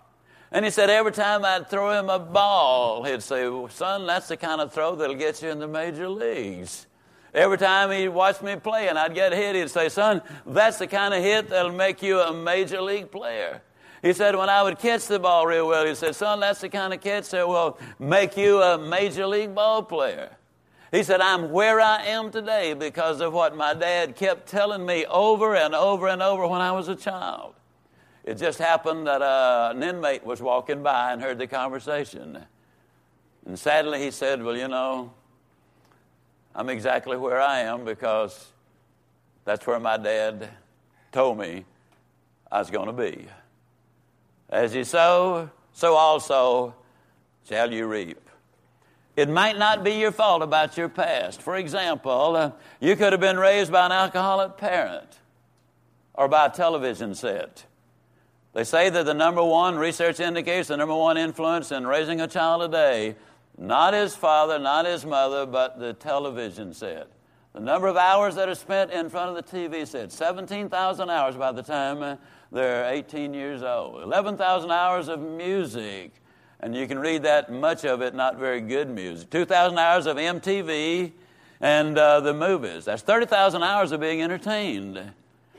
And 0.50 0.64
he 0.64 0.70
said, 0.70 0.90
Every 0.90 1.12
time 1.12 1.44
I'd 1.44 1.68
throw 1.68 1.98
him 1.98 2.08
a 2.08 2.18
ball, 2.18 3.04
he'd 3.04 3.22
say, 3.22 3.50
Son, 3.70 4.06
that's 4.06 4.28
the 4.28 4.36
kind 4.36 4.60
of 4.60 4.72
throw 4.72 4.94
that'll 4.94 5.16
get 5.16 5.42
you 5.42 5.48
in 5.48 5.58
the 5.58 5.68
major 5.68 6.08
leagues. 6.08 6.86
Every 7.34 7.56
time 7.56 7.90
he 7.90 8.08
watched 8.08 8.42
me 8.42 8.56
play 8.56 8.88
and 8.88 8.98
I'd 8.98 9.14
get 9.14 9.32
hit, 9.32 9.56
he'd 9.56 9.70
say, 9.70 9.88
Son, 9.88 10.20
that's 10.46 10.78
the 10.78 10.86
kind 10.86 11.14
of 11.14 11.22
hit 11.22 11.48
that'll 11.48 11.72
make 11.72 12.02
you 12.02 12.20
a 12.20 12.32
major 12.32 12.82
league 12.82 13.10
player. 13.10 13.62
He 14.02 14.12
said, 14.12 14.36
when 14.36 14.50
I 14.50 14.62
would 14.62 14.78
catch 14.78 15.06
the 15.06 15.18
ball 15.18 15.46
real 15.46 15.68
well, 15.68 15.86
he 15.86 15.94
said, 15.94 16.14
Son, 16.14 16.40
that's 16.40 16.60
the 16.60 16.68
kind 16.68 16.92
of 16.92 17.00
catch 17.00 17.30
that 17.30 17.48
will 17.48 17.78
make 17.98 18.36
you 18.36 18.60
a 18.60 18.76
major 18.76 19.26
league 19.26 19.54
ball 19.54 19.82
player. 19.82 20.36
He 20.92 21.02
said, 21.02 21.22
I'm 21.22 21.50
where 21.50 21.80
I 21.80 22.04
am 22.04 22.30
today 22.30 22.74
because 22.74 23.22
of 23.22 23.32
what 23.32 23.56
my 23.56 23.72
dad 23.72 24.14
kept 24.14 24.46
telling 24.46 24.84
me 24.84 25.06
over 25.06 25.56
and 25.56 25.74
over 25.74 26.06
and 26.06 26.22
over 26.22 26.46
when 26.46 26.60
I 26.60 26.72
was 26.72 26.88
a 26.88 26.94
child. 26.94 27.54
It 28.24 28.34
just 28.34 28.58
happened 28.58 29.06
that 29.06 29.22
uh, 29.22 29.72
an 29.74 29.82
inmate 29.82 30.22
was 30.22 30.42
walking 30.42 30.82
by 30.82 31.12
and 31.12 31.22
heard 31.22 31.38
the 31.38 31.46
conversation. 31.46 32.44
And 33.46 33.58
sadly, 33.58 34.00
he 34.02 34.10
said, 34.10 34.42
Well, 34.42 34.56
you 34.56 34.68
know, 34.68 35.14
I'm 36.54 36.68
exactly 36.68 37.16
where 37.16 37.40
I 37.40 37.60
am 37.60 37.86
because 37.86 38.52
that's 39.46 39.66
where 39.66 39.80
my 39.80 39.96
dad 39.96 40.50
told 41.10 41.38
me 41.38 41.64
I 42.50 42.58
was 42.58 42.70
going 42.70 42.86
to 42.86 42.92
be. 42.92 43.26
As 44.50 44.74
you 44.74 44.84
sow, 44.84 45.48
so 45.72 45.94
also 45.94 46.74
shall 47.48 47.72
you 47.72 47.86
reap. 47.86 48.20
It 49.14 49.28
might 49.28 49.58
not 49.58 49.84
be 49.84 49.92
your 49.92 50.12
fault 50.12 50.42
about 50.42 50.76
your 50.76 50.88
past. 50.88 51.42
For 51.42 51.56
example, 51.56 52.36
uh, 52.36 52.52
you 52.80 52.96
could 52.96 53.12
have 53.12 53.20
been 53.20 53.38
raised 53.38 53.70
by 53.70 53.86
an 53.86 53.92
alcoholic 53.92 54.56
parent 54.56 55.18
or 56.14 56.28
by 56.28 56.46
a 56.46 56.50
television 56.50 57.14
set. 57.14 57.66
They 58.54 58.64
say 58.64 58.90
that 58.90 59.04
the 59.04 59.14
number 59.14 59.42
one, 59.42 59.76
research 59.76 60.20
indicates 60.20 60.68
the 60.68 60.76
number 60.76 60.94
one 60.94 61.16
influence 61.16 61.72
in 61.72 61.86
raising 61.86 62.20
a 62.20 62.26
child 62.26 62.62
today, 62.62 63.16
not 63.58 63.94
his 63.94 64.14
father, 64.14 64.58
not 64.58 64.86
his 64.86 65.04
mother, 65.04 65.46
but 65.46 65.78
the 65.78 65.92
television 65.92 66.72
set. 66.72 67.08
The 67.52 67.60
number 67.60 67.86
of 67.86 67.96
hours 67.98 68.34
that 68.36 68.48
are 68.48 68.54
spent 68.54 68.90
in 68.92 69.10
front 69.10 69.36
of 69.36 69.36
the 69.36 69.56
TV 69.56 69.86
set 69.86 70.10
17,000 70.10 71.10
hours 71.10 71.36
by 71.36 71.52
the 71.52 71.62
time 71.62 72.02
uh, 72.02 72.16
they're 72.50 72.90
18 72.92 73.34
years 73.34 73.62
old, 73.62 74.02
11,000 74.02 74.70
hours 74.70 75.08
of 75.08 75.20
music, 75.20 76.12
and 76.62 76.76
you 76.76 76.86
can 76.86 76.98
read 76.98 77.24
that 77.24 77.50
much 77.50 77.84
of 77.84 78.02
it 78.02 78.14
not 78.14 78.38
very 78.38 78.60
good 78.60 78.88
music. 78.88 79.30
2,000 79.30 79.78
hours 79.78 80.06
of 80.06 80.16
MTV 80.16 81.12
and 81.60 81.98
uh, 81.98 82.20
the 82.20 82.32
movies. 82.32 82.84
That's 82.84 83.02
30,000 83.02 83.62
hours 83.62 83.90
of 83.92 84.00
being 84.00 84.22
entertained. 84.22 84.96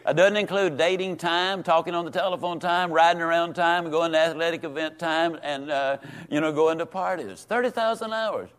It 0.06 0.16
doesn't 0.16 0.38
include 0.38 0.78
dating 0.78 1.18
time, 1.18 1.64
talking 1.64 1.94
on 1.96 2.04
the 2.06 2.12
telephone 2.12 2.60
time, 2.60 2.92
riding 2.92 3.22
around 3.22 3.54
time, 3.54 3.90
going 3.90 4.12
to 4.14 4.18
athletic 4.18 4.64
event 4.64 5.00
time, 5.00 5.38
and 5.42 5.72
uh, 5.72 5.98
you 6.30 6.42
know 6.42 6.52
going 6.52 6.78
to 6.80 6.86
parties. 6.86 7.46
30,000 7.48 8.12
hours. 8.12 8.50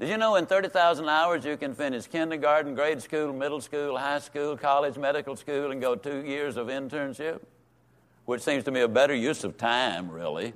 Did 0.00 0.08
you 0.08 0.16
know 0.16 0.36
in 0.36 0.46
30,000 0.46 1.08
hours 1.08 1.44
you 1.44 1.56
can 1.56 1.74
finish 1.74 2.06
kindergarten, 2.06 2.74
grade 2.74 3.02
school, 3.02 3.32
middle 3.32 3.60
school, 3.60 3.98
high 3.98 4.20
school, 4.20 4.56
college, 4.56 4.96
medical 4.96 5.36
school, 5.36 5.72
and 5.72 5.80
go 5.80 5.94
two 5.94 6.24
years 6.24 6.56
of 6.56 6.68
internship? 6.68 7.40
Which 8.24 8.42
seems 8.42 8.64
to 8.64 8.70
me 8.70 8.80
a 8.80 8.88
better 8.88 9.14
use 9.14 9.44
of 9.44 9.58
time, 9.58 10.10
really. 10.10 10.54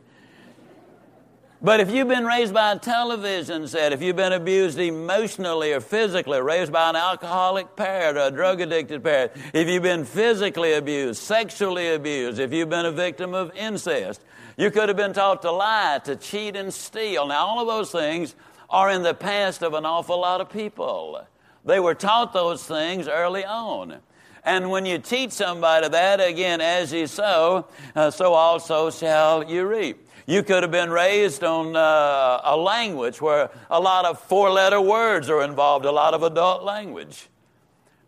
But 1.65 1.79
if 1.79 1.93
you've 1.93 2.09
been 2.09 2.25
raised 2.25 2.53
by 2.53 2.73
a 2.73 2.79
television 2.79 3.69
set, 3.69 3.93
if 3.93 4.03
you've 4.03 4.17
been 4.17 4.33
abused 4.33 4.81
emotionally 4.81 5.73
or 5.73 5.81
physically, 5.81 6.41
raised 6.41 6.73
by 6.73 6.91
an 6.91 6.97
alcoholic 6.97 7.77
parent 7.77 8.19
or 8.19 8.23
a 8.23 8.31
drug 8.33 8.61
addicted 8.61 9.05
parent, 9.05 9.31
if 9.55 9.69
you've 9.69 9.85
been 9.85 10.05
physically 10.05 10.73
abused, 10.73 11.23
sexually 11.23 11.95
abused, 11.95 12.41
if 12.41 12.53
you've 12.53 12.69
been 12.69 12.87
a 12.87 12.91
victim 12.91 13.33
of 13.33 13.55
incest, 13.55 14.25
you 14.57 14.73
could 14.73 14.89
have 14.89 14.97
been 14.97 15.13
taught 15.13 15.43
to 15.43 15.53
lie, 15.53 16.01
to 16.03 16.17
cheat, 16.17 16.57
and 16.57 16.75
steal. 16.75 17.29
Now, 17.29 17.47
all 17.47 17.61
of 17.61 17.69
those 17.69 17.93
things 17.93 18.35
are 18.69 18.91
in 18.91 19.05
the 19.05 19.15
past 19.15 19.63
of 19.63 19.75
an 19.75 19.87
awful 19.87 20.21
lot 20.21 20.41
of 20.41 20.51
people. 20.51 21.25
They 21.65 21.79
were 21.79 21.95
taught 21.95 22.33
those 22.33 22.65
things 22.65 23.07
early 23.07 23.45
on. 23.45 23.99
And 24.45 24.69
when 24.69 24.85
you 24.85 24.99
teach 24.99 25.31
somebody 25.31 25.89
that, 25.89 26.21
again, 26.21 26.61
as 26.61 26.93
you 26.93 27.07
sow, 27.07 27.69
uh, 27.95 28.11
so 28.11 28.33
also 28.33 28.91
shall 28.91 29.45
you 29.45 29.65
reap. 29.65 30.09
You 30.27 30.43
could 30.43 30.63
have 30.63 30.71
been 30.71 30.91
raised 30.91 31.43
on 31.43 31.75
uh, 31.75 32.41
a 32.45 32.57
language 32.57 33.21
where 33.21 33.51
a 33.71 33.81
lot 33.81 34.05
of 34.05 34.21
four 34.21 34.51
letter 34.51 34.81
words 34.81 35.29
are 35.29 35.43
involved, 35.43 35.85
a 35.85 35.93
lot 35.93 36.15
of 36.15 36.23
adult 36.23 36.63
language. 36.63 37.29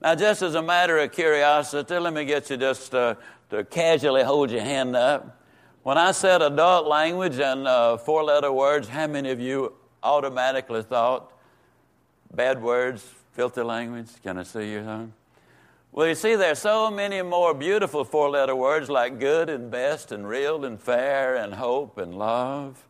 Now, 0.01 0.15
just 0.15 0.43
as 0.43 0.55
a 0.55 0.63
matter 0.63 0.99
of 0.99 1.13
curiosity, 1.13 1.99
let 1.99 2.13
me 2.13 2.25
get 2.25 2.51
you 2.51 2.57
just 2.57 2.93
to 2.93 3.17
casually 3.71 4.23
hold 4.23 4.51
your 4.51 4.61
hand 4.61 4.95
up. 4.95 5.41
When 5.83 5.99
I 5.99 6.13
said 6.13 6.41
adult 6.41 6.87
language 6.87 7.39
and 7.39 7.67
uh, 7.69 7.97
four 7.97 8.25
letter 8.25 8.53
words, 8.53 8.89
how 8.89 9.07
many 9.07 9.31
of 9.31 9.41
you 9.41 9.75
automatically 10.03 10.83
thought 10.83 11.33
bad 12.33 12.63
words, 12.63 13.07
filthy 13.33 13.63
language? 13.63 14.09
Can 14.23 14.39
I 14.39 14.45
see 14.45 14.71
your 14.71 14.83
hand? 14.83 15.13
Well, 15.97 16.09
you 16.09 16.17
see, 16.17 16.35
there's 16.35 16.59
so 16.59 16.91
many 16.91 17.23
more 17.23 17.55
beautiful 17.55 18.03
four 18.03 18.29
letter 18.29 18.57
words 18.57 18.91
like 18.91 19.21
good 19.21 19.49
and 19.49 19.71
best 19.71 20.11
and 20.11 20.27
real 20.27 20.65
and 20.65 20.81
fair 20.81 21.37
and 21.37 21.55
hope 21.55 21.99
and 21.99 22.19
love. 22.19 22.85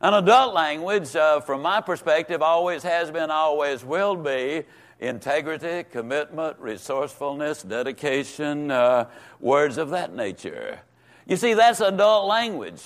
An 0.00 0.14
adult 0.14 0.54
language, 0.54 1.16
uh, 1.16 1.40
from 1.40 1.60
my 1.62 1.80
perspective, 1.80 2.40
always 2.40 2.84
has 2.84 3.10
been, 3.10 3.32
always 3.32 3.84
will 3.84 4.14
be 4.14 4.62
integrity, 5.00 5.82
commitment, 5.90 6.56
resourcefulness, 6.60 7.64
dedication, 7.64 8.70
uh, 8.70 9.06
words 9.40 9.76
of 9.76 9.90
that 9.90 10.14
nature. 10.14 10.78
You 11.26 11.34
see, 11.34 11.54
that's 11.54 11.80
adult 11.80 12.28
language. 12.28 12.84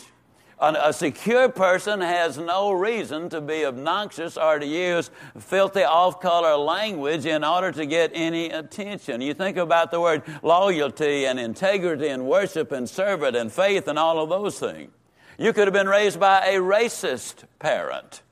A 0.64 0.92
secure 0.92 1.49
person 1.50 2.00
has 2.00 2.38
no 2.38 2.73
reason 2.73 3.28
to 3.28 3.40
be 3.40 3.66
obnoxious 3.66 4.38
or 4.38 4.59
to 4.59 4.66
use 4.66 5.11
filthy 5.38 5.85
off 5.85 6.21
color 6.21 6.56
language 6.56 7.26
in 7.26 7.44
order 7.44 7.71
to 7.73 7.85
get 7.85 8.12
any 8.14 8.50
attention. 8.50 9.21
You 9.21 9.35
think 9.35 9.59
about 9.59 9.90
the 9.90 10.00
word 10.00 10.23
loyalty 10.42 11.26
and 11.26 11.38
integrity 11.38 12.09
and 12.09 12.26
worship 12.26 12.73
and 12.73 12.88
servant 12.88 13.37
and 13.37 13.52
faith 13.52 13.88
and 13.88 13.99
all 13.99 14.23
of 14.23 14.30
those 14.30 14.59
things. 14.59 14.90
You 15.37 15.52
could 15.52 15.66
have 15.66 15.75
been 15.75 15.88
raised 15.88 16.18
by 16.18 16.47
a 16.47 16.54
racist 16.54 17.44
parent. 17.59 18.23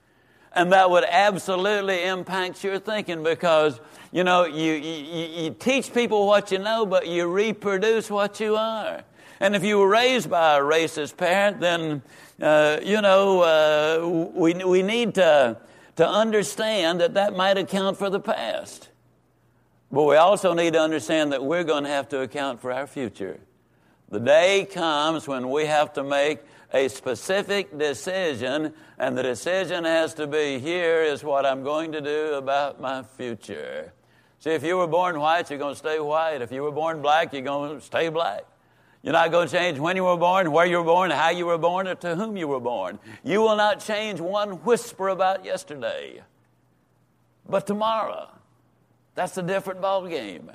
And 0.55 0.73
that 0.73 0.91
would 0.91 1.05
absolutely 1.05 2.05
impact 2.05 2.62
your 2.62 2.79
thinking 2.79 3.23
because, 3.23 3.81
you 4.11 4.25
know, 4.25 4.45
you, 4.45 4.73
you, 4.73 5.45
you 5.45 5.51
teach 5.59 5.93
people 5.93 6.27
what 6.27 6.51
you 6.51 6.59
know, 6.59 6.87
but 6.87 7.07
you 7.09 7.27
reproduce 7.27 8.11
what 8.11 8.39
you 8.41 8.57
are. 8.57 9.03
And 9.41 9.57
if 9.57 9.65
you 9.65 9.79
were 9.79 9.89
raised 9.89 10.31
by 10.31 10.59
a 10.59 10.61
racist 10.61 11.17
parent, 11.17 11.59
then, 11.59 12.03
uh, 12.42 12.80
you 12.82 13.00
know, 13.00 13.40
uh, 13.40 14.30
we, 14.34 14.54
we 14.54 14.82
need 14.82 15.14
to, 15.14 15.56
to 15.96 16.08
understand 16.08 17.00
that 17.00 17.14
that 17.14 17.37
might 17.37 17.56
account 17.56 17.96
for 17.96 18.11
the 18.11 18.20
past. 18.20 18.88
But 19.92 20.04
we 20.04 20.16
also 20.16 20.52
need 20.52 20.72
to 20.72 20.80
understand 20.80 21.32
that 21.32 21.44
we're 21.44 21.64
going 21.64 21.84
to 21.84 21.90
have 21.90 22.08
to 22.08 22.20
account 22.20 22.61
for 22.61 22.72
our 22.72 22.87
future. 22.87 23.38
The 24.08 24.20
day 24.20 24.66
comes 24.70 25.28
when 25.28 25.50
we 25.50 25.66
have 25.66 25.92
to 25.94 26.02
make 26.02 26.40
a 26.75 26.88
specific 26.88 27.78
decision, 27.78 28.75
and 28.99 29.16
the 29.16 29.22
decision 29.22 29.84
has 29.84 30.14
to 30.14 30.26
be 30.26 30.58
here 30.58 31.02
is 31.02 31.22
what 31.22 31.46
I'm 31.46 31.62
going 31.62 31.92
to 31.92 32.00
do 32.00 32.34
about 32.34 32.80
my 32.80 33.02
future. 33.02 33.92
See, 34.40 34.50
if 34.50 34.64
you 34.64 34.78
were 34.78 34.87
born 34.87 35.20
white, 35.20 35.49
you're 35.50 35.58
going 35.58 35.75
to 35.75 35.78
stay 35.78 36.00
white. 36.00 36.42
If 36.42 36.50
you 36.50 36.62
were 36.62 36.72
born 36.72 37.00
black, 37.02 37.32
you're 37.32 37.42
going 37.42 37.78
to 37.78 37.80
stay 37.80 38.08
black. 38.08 38.44
You're 39.02 39.12
not 39.12 39.32
going 39.32 39.49
to 39.49 39.52
change 39.52 39.78
when 39.80 39.97
you 39.97 40.04
were 40.04 40.16
born, 40.16 40.52
where 40.52 40.66
you 40.66 40.78
were 40.78 40.85
born, 40.85 41.11
how 41.11 41.30
you 41.30 41.47
were 41.47 41.59
born, 41.59 41.88
or 41.88 41.97
to 41.97 42.14
whom 42.14 42.37
you 42.37 42.47
were 42.47 42.61
born. 42.61 43.00
You 43.25 43.40
will 43.40 43.56
not 43.56 43.80
change 43.80 44.21
one 44.21 44.62
whisper 44.64 45.09
about 45.09 45.44
yesterday. 45.44 46.23
But 47.49 47.66
tomorrow, 47.66 48.28
that's 49.16 49.37
a 49.37 49.42
different 49.42 49.80
ball 49.80 50.06
game. 50.06 50.52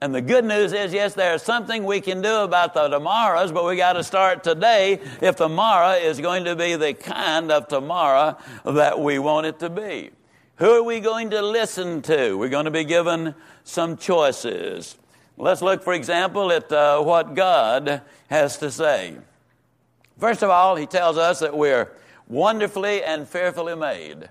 And 0.00 0.14
the 0.14 0.22
good 0.22 0.44
news 0.44 0.72
is, 0.72 0.94
yes, 0.94 1.14
there's 1.14 1.42
something 1.42 1.84
we 1.84 2.00
can 2.00 2.22
do 2.22 2.36
about 2.36 2.72
the 2.72 2.88
tomorrows, 2.88 3.52
but 3.52 3.66
we 3.66 3.76
got 3.76 3.94
to 3.94 4.04
start 4.04 4.42
today 4.42 5.00
if 5.20 5.36
tomorrow 5.36 5.90
is 5.90 6.20
going 6.20 6.44
to 6.44 6.56
be 6.56 6.76
the 6.76 6.94
kind 6.94 7.52
of 7.52 7.68
tomorrow 7.68 8.38
that 8.64 8.98
we 8.98 9.18
want 9.18 9.46
it 9.46 9.58
to 9.58 9.68
be. 9.68 10.10
Who 10.56 10.70
are 10.70 10.82
we 10.82 11.00
going 11.00 11.30
to 11.30 11.42
listen 11.42 12.02
to? 12.02 12.34
We're 12.38 12.48
going 12.48 12.64
to 12.66 12.70
be 12.70 12.84
given 12.84 13.34
some 13.64 13.96
choices. 13.96 14.96
Let's 15.40 15.62
look, 15.62 15.82
for 15.82 15.94
example, 15.94 16.52
at 16.52 16.70
uh, 16.70 17.00
what 17.00 17.34
God 17.34 18.02
has 18.28 18.58
to 18.58 18.70
say. 18.70 19.16
First 20.18 20.42
of 20.42 20.50
all, 20.50 20.76
He 20.76 20.84
tells 20.84 21.16
us 21.16 21.40
that 21.40 21.56
we're 21.56 21.90
wonderfully 22.28 23.02
and 23.02 23.26
fearfully 23.26 23.74
made. 23.74 24.28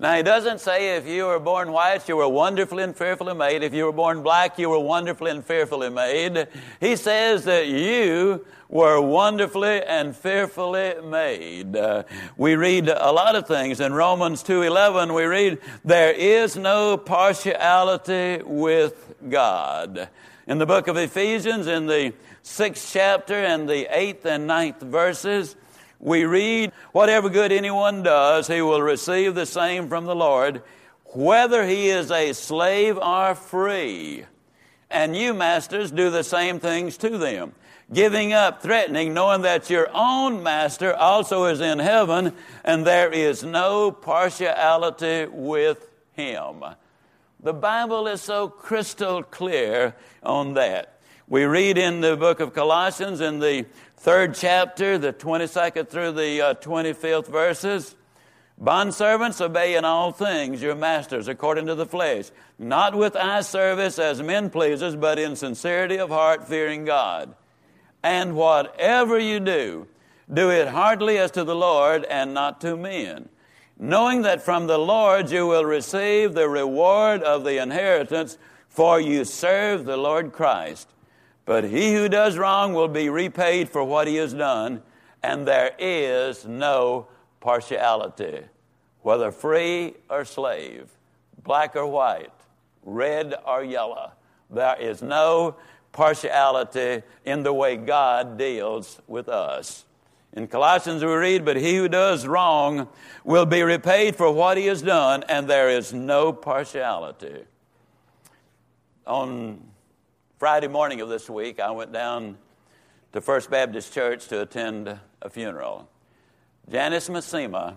Now, 0.00 0.14
he 0.14 0.22
doesn't 0.22 0.60
say 0.60 0.96
if 0.96 1.08
you 1.08 1.26
were 1.26 1.40
born 1.40 1.72
white, 1.72 2.08
you 2.08 2.16
were 2.16 2.28
wonderfully 2.28 2.84
and 2.84 2.96
fearfully 2.96 3.34
made. 3.34 3.64
If 3.64 3.74
you 3.74 3.84
were 3.84 3.92
born 3.92 4.22
black, 4.22 4.56
you 4.56 4.70
were 4.70 4.78
wonderfully 4.78 5.32
and 5.32 5.44
fearfully 5.44 5.90
made. 5.90 6.46
He 6.80 6.94
says 6.94 7.44
that 7.44 7.66
you 7.66 8.46
were 8.68 9.00
wonderfully 9.00 9.82
and 9.82 10.16
fearfully 10.16 10.94
made. 11.04 11.74
Uh, 11.74 12.04
we 12.36 12.54
read 12.54 12.88
a 12.88 13.10
lot 13.10 13.34
of 13.34 13.48
things. 13.48 13.80
In 13.80 13.92
Romans 13.92 14.44
2.11, 14.44 15.14
we 15.14 15.24
read, 15.24 15.58
there 15.84 16.12
is 16.12 16.56
no 16.56 16.96
partiality 16.96 18.40
with 18.44 19.14
God. 19.28 20.08
In 20.48 20.56
the 20.56 20.64
book 20.64 20.88
of 20.88 20.96
Ephesians, 20.96 21.66
in 21.66 21.84
the 21.84 22.14
sixth 22.42 22.88
chapter 22.90 23.34
and 23.34 23.68
the 23.68 23.86
eighth 23.94 24.24
and 24.24 24.46
ninth 24.46 24.80
verses, 24.80 25.54
we 26.00 26.24
read, 26.24 26.72
Whatever 26.92 27.28
good 27.28 27.52
anyone 27.52 28.02
does, 28.02 28.46
he 28.46 28.62
will 28.62 28.80
receive 28.80 29.34
the 29.34 29.44
same 29.44 29.90
from 29.90 30.06
the 30.06 30.16
Lord, 30.16 30.62
whether 31.04 31.66
he 31.66 31.90
is 31.90 32.10
a 32.10 32.32
slave 32.32 32.96
or 32.96 33.34
free. 33.34 34.24
And 34.90 35.14
you, 35.14 35.34
masters, 35.34 35.90
do 35.90 36.08
the 36.08 36.24
same 36.24 36.60
things 36.60 36.96
to 36.96 37.18
them, 37.18 37.52
giving 37.92 38.32
up, 38.32 38.62
threatening, 38.62 39.12
knowing 39.12 39.42
that 39.42 39.68
your 39.68 39.90
own 39.92 40.42
master 40.42 40.94
also 40.94 41.44
is 41.44 41.60
in 41.60 41.78
heaven, 41.78 42.32
and 42.64 42.86
there 42.86 43.12
is 43.12 43.44
no 43.44 43.92
partiality 43.92 45.26
with 45.26 45.90
him. 46.14 46.64
The 47.40 47.54
Bible 47.54 48.08
is 48.08 48.20
so 48.20 48.48
crystal 48.48 49.22
clear 49.22 49.94
on 50.24 50.54
that. 50.54 50.98
We 51.28 51.44
read 51.44 51.78
in 51.78 52.00
the 52.00 52.16
book 52.16 52.40
of 52.40 52.52
Colossians 52.52 53.20
in 53.20 53.38
the 53.38 53.66
third 53.96 54.34
chapter, 54.34 54.98
the 54.98 55.12
22nd 55.12 55.88
through 55.88 56.12
the 56.12 56.40
uh, 56.40 56.54
25th 56.54 57.28
verses. 57.28 57.94
Bondservants, 58.60 59.40
obey 59.40 59.76
in 59.76 59.84
all 59.84 60.10
things 60.10 60.60
your 60.60 60.74
masters 60.74 61.28
according 61.28 61.66
to 61.66 61.76
the 61.76 61.86
flesh, 61.86 62.30
not 62.58 62.96
with 62.96 63.14
eye 63.14 63.42
service 63.42 64.00
as 64.00 64.20
men 64.20 64.50
pleasers, 64.50 64.96
but 64.96 65.16
in 65.16 65.36
sincerity 65.36 65.98
of 65.98 66.10
heart, 66.10 66.48
fearing 66.48 66.84
God. 66.84 67.36
And 68.02 68.34
whatever 68.34 69.16
you 69.16 69.38
do, 69.38 69.86
do 70.32 70.50
it 70.50 70.66
heartily 70.66 71.18
as 71.18 71.30
to 71.32 71.44
the 71.44 71.54
Lord 71.54 72.04
and 72.04 72.34
not 72.34 72.60
to 72.62 72.76
men, 72.76 73.28
knowing 73.78 74.22
that 74.22 74.42
from 74.42 74.66
the 74.66 74.78
Lord 74.78 75.30
you 75.30 75.46
will 75.46 75.64
receive 75.64 76.34
the 76.34 76.48
reward 76.48 77.22
of 77.22 77.44
the 77.44 77.62
inheritance, 77.62 78.36
for 78.68 79.00
you 79.00 79.24
serve 79.24 79.84
the 79.84 79.96
Lord 79.96 80.32
Christ. 80.32 80.88
But 81.44 81.64
he 81.64 81.94
who 81.94 82.08
does 82.08 82.36
wrong 82.36 82.74
will 82.74 82.88
be 82.88 83.08
repaid 83.08 83.68
for 83.68 83.82
what 83.82 84.06
he 84.06 84.16
has 84.16 84.34
done, 84.34 84.82
and 85.22 85.46
there 85.46 85.72
is 85.78 86.44
no 86.44 87.06
partiality, 87.40 88.42
whether 89.02 89.30
free 89.30 89.94
or 90.10 90.24
slave, 90.24 90.90
black 91.42 91.74
or 91.76 91.86
white, 91.86 92.32
red 92.84 93.34
or 93.46 93.64
yellow. 93.64 94.12
There 94.50 94.76
is 94.80 95.02
no 95.02 95.56
partiality 95.92 97.02
in 97.24 97.42
the 97.42 97.52
way 97.52 97.76
God 97.76 98.38
deals 98.38 99.00
with 99.06 99.28
us. 99.28 99.84
In 100.34 100.46
Colossians, 100.46 101.02
we 101.02 101.12
read, 101.12 101.44
But 101.44 101.56
he 101.56 101.76
who 101.76 101.88
does 101.88 102.26
wrong 102.26 102.88
will 103.24 103.46
be 103.46 103.62
repaid 103.62 104.16
for 104.16 104.30
what 104.30 104.56
he 104.56 104.66
has 104.66 104.82
done, 104.82 105.24
and 105.28 105.48
there 105.48 105.70
is 105.70 105.92
no 105.92 106.32
partiality. 106.32 107.44
On 109.06 109.62
Friday 110.38 110.68
morning 110.68 111.00
of 111.00 111.08
this 111.08 111.28
week, 111.30 111.60
I 111.60 111.70
went 111.70 111.92
down 111.92 112.36
to 113.12 113.20
First 113.20 113.50
Baptist 113.50 113.92
Church 113.92 114.28
to 114.28 114.42
attend 114.42 114.98
a 115.22 115.30
funeral. 115.30 115.88
Janice 116.70 117.08
Masima 117.08 117.74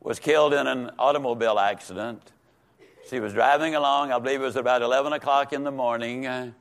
was 0.00 0.20
killed 0.20 0.54
in 0.54 0.68
an 0.68 0.92
automobile 0.98 1.58
accident. 1.58 2.32
She 3.10 3.18
was 3.18 3.32
driving 3.32 3.74
along, 3.74 4.12
I 4.12 4.18
believe 4.20 4.40
it 4.40 4.44
was 4.44 4.56
about 4.56 4.82
11 4.82 5.12
o'clock 5.12 5.52
in 5.52 5.64
the 5.64 5.72
morning. 5.72 6.54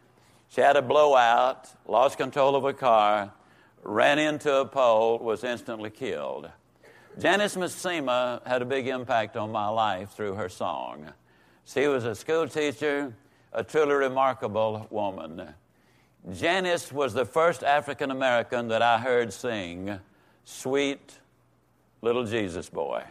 She 0.49 0.62
had 0.62 0.75
a 0.75 0.82
blowout, 0.82 1.69
lost 1.88 2.17
control 2.17 2.56
of 2.56 2.65
a 2.65 2.73
car, 2.73 3.32
ran 3.86 4.19
into 4.19 4.54
a 4.54 4.65
pole, 4.65 5.19
was 5.19 5.45
instantly 5.45 5.89
killed. 5.89 6.50
Janice 7.17 7.56
Masima 7.56 8.45
had 8.45 8.62
a 8.62 8.65
big 8.65 8.88
impact 8.88 9.38
on 9.38 9.52
my 9.52 9.69
life 9.69 10.10
through 10.12 10.34
her 10.34 10.50
song. 10.50 11.13
She 11.63 11.88
was 11.88 12.04
a 12.04 12.13
school 12.13 12.48
teacher 12.48 13.13
a 13.56 13.63
truly 13.63 13.95
remarkable 13.95 14.86
woman. 14.89 15.54
Janice 16.34 16.91
was 16.91 17.13
the 17.13 17.26
first 17.26 17.63
African 17.63 18.12
American 18.12 18.67
that 18.67 18.82
I 18.82 18.98
heard 18.98 19.32
sing 19.32 19.98
Sweet 20.43 21.19
Little 22.02 22.26
Jesus 22.26 22.69
Boy. 22.69 23.04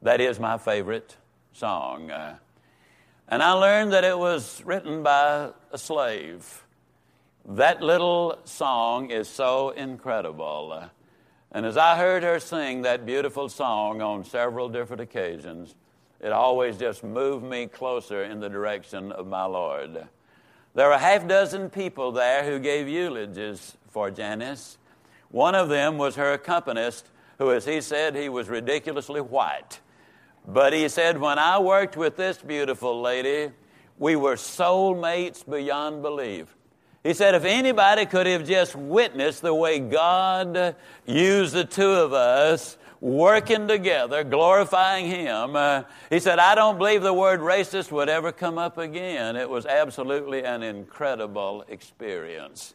That 0.00 0.20
is 0.20 0.40
my 0.40 0.56
favorite 0.56 1.14
song. 1.52 2.10
And 3.28 3.42
I 3.42 3.52
learned 3.52 3.92
that 3.92 4.04
it 4.04 4.18
was 4.18 4.62
written 4.64 5.02
by 5.02 5.50
a 5.70 5.78
slave. 5.78 6.64
That 7.46 7.82
little 7.82 8.38
song 8.44 9.10
is 9.10 9.28
so 9.28 9.70
incredible. 9.70 10.90
And 11.52 11.66
as 11.66 11.76
I 11.76 11.96
heard 11.96 12.22
her 12.22 12.38
sing 12.38 12.82
that 12.82 13.06
beautiful 13.06 13.48
song 13.48 14.00
on 14.00 14.24
several 14.24 14.68
different 14.68 15.00
occasions, 15.00 15.74
it 16.20 16.32
always 16.32 16.76
just 16.76 17.02
moved 17.02 17.44
me 17.44 17.66
closer 17.66 18.22
in 18.22 18.40
the 18.40 18.48
direction 18.48 19.10
of 19.10 19.26
my 19.26 19.44
Lord. 19.46 20.06
There 20.74 20.86
were 20.86 20.94
a 20.94 20.98
half 20.98 21.26
dozen 21.26 21.70
people 21.70 22.12
there 22.12 22.44
who 22.44 22.58
gave 22.60 22.88
eulogies 22.88 23.76
for 23.88 24.10
Janice. 24.10 24.78
One 25.30 25.54
of 25.54 25.68
them 25.68 25.98
was 25.98 26.14
her 26.16 26.32
accompanist, 26.32 27.08
who, 27.38 27.52
as 27.52 27.64
he 27.64 27.80
said, 27.80 28.14
he 28.14 28.28
was 28.28 28.48
ridiculously 28.48 29.20
white. 29.20 29.80
But 30.46 30.72
he 30.72 30.88
said, 30.88 31.18
When 31.18 31.38
I 31.38 31.58
worked 31.58 31.96
with 31.96 32.16
this 32.16 32.38
beautiful 32.38 33.00
lady, 33.00 33.52
we 33.98 34.14
were 34.14 34.36
soulmates 34.36 35.48
beyond 35.48 36.02
belief. 36.02 36.54
He 37.02 37.14
said, 37.14 37.34
if 37.34 37.44
anybody 37.44 38.04
could 38.04 38.26
have 38.26 38.46
just 38.46 38.76
witnessed 38.76 39.40
the 39.40 39.54
way 39.54 39.78
God 39.78 40.76
used 41.06 41.54
the 41.54 41.64
two 41.64 41.90
of 41.90 42.12
us, 42.12 42.76
working 43.00 43.66
together, 43.66 44.22
glorifying 44.22 45.06
Him. 45.06 45.56
Uh, 45.56 45.84
he 46.10 46.20
said, 46.20 46.38
I 46.38 46.54
don't 46.54 46.78
believe 46.78 47.02
the 47.02 47.14
word 47.14 47.40
racist 47.40 47.90
would 47.90 48.08
ever 48.08 48.32
come 48.32 48.58
up 48.58 48.78
again. 48.78 49.36
It 49.36 49.48
was 49.48 49.66
absolutely 49.66 50.44
an 50.44 50.62
incredible 50.62 51.64
experience. 51.68 52.74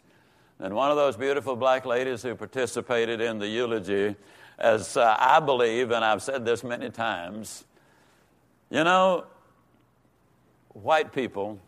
And 0.60 0.74
one 0.74 0.90
of 0.90 0.98
those 0.98 1.16
beautiful 1.16 1.56
black 1.56 1.86
ladies 1.86 2.24
who 2.24 2.34
participated 2.36 3.22
in 3.22 3.40
the 3.40 3.48
eulogy, 3.48 4.16
as 4.58 4.98
uh, 4.98 5.16
I 5.20 5.40
believe, 5.40 5.92
and 5.92 6.04
I've 6.04 6.24
said 6.24 6.46
this 6.46 6.64
many 6.64 6.90
times, 6.90 7.66
you 8.72 8.84
know, 8.84 9.26
white 10.70 11.14
people 11.14 11.60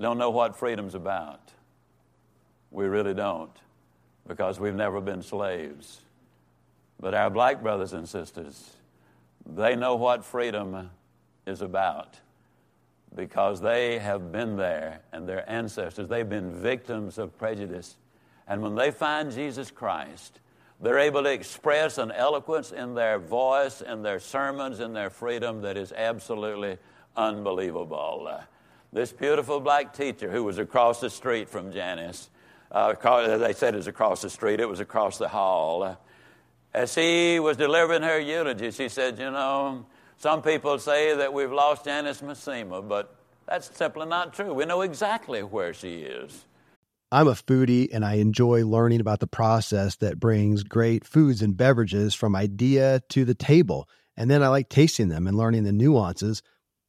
don't 0.00 0.18
know 0.18 0.30
what 0.30 0.56
freedom's 0.56 0.94
about. 0.94 1.43
We 2.74 2.86
really 2.86 3.14
don't, 3.14 3.56
because 4.26 4.60
we've 4.60 4.74
never 4.74 5.00
been 5.00 5.22
slaves. 5.22 6.00
But 7.00 7.14
our 7.14 7.30
black 7.30 7.62
brothers 7.62 7.92
and 7.92 8.08
sisters 8.08 8.76
they 9.46 9.76
know 9.76 9.96
what 9.96 10.24
freedom 10.24 10.90
is 11.46 11.60
about 11.60 12.18
because 13.14 13.60
they 13.60 13.98
have 13.98 14.32
been 14.32 14.56
there 14.56 15.00
and 15.12 15.28
their 15.28 15.48
ancestors, 15.48 16.08
they've 16.08 16.28
been 16.28 16.50
victims 16.50 17.18
of 17.18 17.36
prejudice. 17.38 17.96
And 18.48 18.60
when 18.62 18.74
they 18.74 18.90
find 18.90 19.30
Jesus 19.30 19.70
Christ, 19.70 20.40
they're 20.80 20.98
able 20.98 21.22
to 21.22 21.30
express 21.30 21.98
an 21.98 22.10
eloquence 22.10 22.72
in 22.72 22.94
their 22.94 23.18
voice, 23.18 23.80
in 23.80 24.02
their 24.02 24.18
sermons, 24.18 24.80
in 24.80 24.92
their 24.92 25.10
freedom 25.10 25.62
that 25.62 25.76
is 25.76 25.92
absolutely 25.92 26.78
unbelievable. 27.16 28.40
This 28.92 29.12
beautiful 29.12 29.60
black 29.60 29.94
teacher 29.94 30.30
who 30.30 30.42
was 30.42 30.58
across 30.58 31.00
the 31.00 31.10
street 31.10 31.48
from 31.48 31.70
Janice, 31.70 32.30
uh, 32.74 33.36
they 33.38 33.52
said 33.52 33.74
it 33.74 33.78
was 33.78 33.86
across 33.86 34.20
the 34.22 34.28
street, 34.28 34.60
it 34.60 34.68
was 34.68 34.80
across 34.80 35.18
the 35.18 35.28
hall. 35.28 35.96
As 36.74 36.94
he 36.94 37.38
was 37.38 37.56
delivering 37.56 38.02
her 38.02 38.18
eulogy, 38.18 38.72
she 38.72 38.88
said, 38.88 39.16
You 39.18 39.30
know, 39.30 39.86
some 40.16 40.42
people 40.42 40.78
say 40.80 41.14
that 41.14 41.32
we've 41.32 41.52
lost 41.52 41.84
Janice 41.84 42.20
Massima, 42.20 42.86
but 42.86 43.14
that's 43.46 43.70
simply 43.76 44.06
not 44.06 44.34
true. 44.34 44.52
We 44.52 44.64
know 44.64 44.80
exactly 44.80 45.42
where 45.44 45.72
she 45.72 46.00
is. 46.00 46.46
I'm 47.12 47.28
a 47.28 47.34
foodie 47.34 47.88
and 47.92 48.04
I 48.04 48.14
enjoy 48.14 48.66
learning 48.66 49.00
about 49.00 49.20
the 49.20 49.28
process 49.28 49.94
that 49.96 50.18
brings 50.18 50.64
great 50.64 51.04
foods 51.04 51.42
and 51.42 51.56
beverages 51.56 52.12
from 52.12 52.34
idea 52.34 53.02
to 53.10 53.24
the 53.24 53.36
table. 53.36 53.88
And 54.16 54.28
then 54.28 54.42
I 54.42 54.48
like 54.48 54.68
tasting 54.68 55.10
them 55.10 55.28
and 55.28 55.36
learning 55.36 55.62
the 55.62 55.72
nuances 55.72 56.42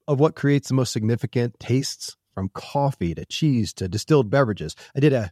of 0.08 0.20
what 0.20 0.36
creates 0.36 0.70
the 0.70 0.74
most 0.74 0.94
significant 0.94 1.60
tastes 1.60 2.18
from 2.34 2.50
coffee 2.50 3.14
to 3.14 3.26
cheese 3.26 3.72
to 3.74 3.88
distilled 3.88 4.32
beverages. 4.32 4.76
I 4.96 5.00
did 5.00 5.14
a 5.14 5.32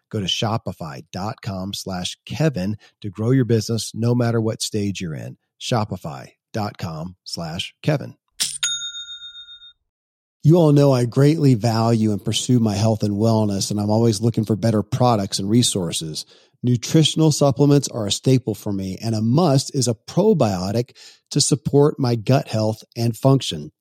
Go 0.11 0.19
to 0.19 0.25
shopify.com 0.25 1.73
slash 1.73 2.17
Kevin 2.25 2.77
to 2.99 3.09
grow 3.09 3.31
your 3.31 3.45
business 3.45 3.93
no 3.95 4.13
matter 4.13 4.41
what 4.41 4.61
stage 4.61 4.99
you're 5.01 5.15
in. 5.15 5.37
Shopify.com 5.59 7.15
slash 7.23 7.73
Kevin. 7.81 8.15
You 10.43 10.55
all 10.55 10.73
know 10.73 10.91
I 10.91 11.05
greatly 11.05 11.53
value 11.53 12.11
and 12.11 12.23
pursue 12.23 12.59
my 12.59 12.73
health 12.73 13.03
and 13.03 13.13
wellness, 13.13 13.69
and 13.69 13.79
I'm 13.79 13.91
always 13.91 14.21
looking 14.21 14.43
for 14.43 14.55
better 14.55 14.81
products 14.81 15.37
and 15.37 15.47
resources. 15.47 16.25
Nutritional 16.63 17.31
supplements 17.31 17.87
are 17.87 18.07
a 18.07 18.11
staple 18.11 18.55
for 18.55 18.73
me, 18.73 18.97
and 19.01 19.13
a 19.13 19.21
must 19.21 19.73
is 19.75 19.87
a 19.87 19.93
probiotic 19.93 20.97
to 21.29 21.39
support 21.39 21.99
my 21.99 22.15
gut 22.15 22.47
health 22.47 22.83
and 22.97 23.15
function. 23.15 23.71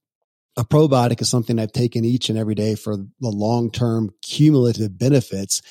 A 0.57 0.65
probiotic 0.65 1.23
is 1.23 1.31
something 1.31 1.59
I've 1.59 1.73
taken 1.73 2.05
each 2.05 2.29
and 2.29 2.39
every 2.39 2.55
day 2.55 2.75
for 2.75 2.95
the 2.97 3.09
long 3.21 3.71
term 3.71 4.11
cumulative 4.23 4.99
benefits 4.99 5.63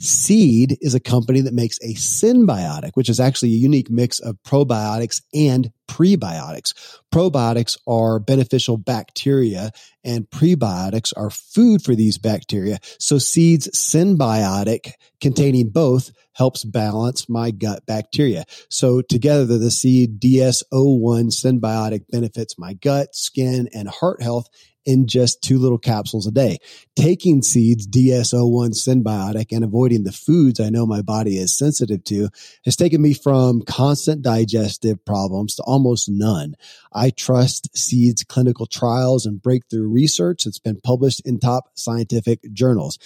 Seed 0.00 0.78
is 0.80 0.94
a 0.94 1.00
company 1.00 1.40
that 1.40 1.54
makes 1.54 1.78
a 1.78 1.94
synbiotic, 1.94 2.92
which 2.94 3.08
is 3.08 3.18
actually 3.18 3.50
a 3.50 3.56
unique 3.56 3.90
mix 3.90 4.20
of 4.20 4.36
probiotics 4.44 5.22
and 5.34 5.72
prebiotics. 5.88 6.74
Probiotics 7.12 7.76
are 7.86 8.18
beneficial 8.20 8.76
bacteria 8.76 9.72
and 10.04 10.28
prebiotics 10.30 11.12
are 11.16 11.30
food 11.30 11.82
for 11.82 11.94
these 11.94 12.18
bacteria. 12.18 12.78
So 12.98 13.18
Seed's 13.18 13.68
synbiotic 13.74 14.92
containing 15.20 15.70
both 15.70 16.12
helps 16.34 16.64
balance 16.64 17.28
my 17.28 17.50
gut 17.50 17.84
bacteria. 17.86 18.44
So 18.70 19.02
together 19.02 19.58
the 19.58 19.70
Seed 19.70 20.20
DS01 20.20 21.32
synbiotic 21.32 22.02
benefits 22.10 22.58
my 22.58 22.74
gut, 22.74 23.14
skin, 23.14 23.68
and 23.74 23.88
heart 23.88 24.22
health 24.22 24.48
in 24.88 25.06
just 25.06 25.42
two 25.42 25.58
little 25.58 25.78
capsules 25.78 26.26
a 26.26 26.30
day. 26.30 26.56
Taking 26.96 27.42
seeds 27.42 27.86
DS01 27.86 28.70
synbiotic, 28.70 29.48
and 29.52 29.62
avoiding 29.62 30.04
the 30.04 30.12
foods 30.12 30.60
I 30.60 30.70
know 30.70 30.86
my 30.86 31.02
body 31.02 31.36
is 31.36 31.56
sensitive 31.56 32.02
to 32.04 32.30
has 32.64 32.74
taken 32.74 33.02
me 33.02 33.12
from 33.12 33.60
constant 33.60 34.22
digestive 34.22 35.04
problems 35.04 35.56
to 35.56 35.62
almost 35.64 35.77
none. 36.08 36.54
I 36.92 37.10
trust 37.10 37.76
seeds 37.76 38.24
clinical 38.24 38.66
trials 38.66 39.26
and 39.26 39.42
breakthrough 39.42 39.88
research 39.88 40.44
that's 40.44 40.58
been 40.58 40.80
published 40.80 41.20
in 41.26 41.38
top 41.38 41.70
scientific 41.74 42.52
journals. 42.52 42.98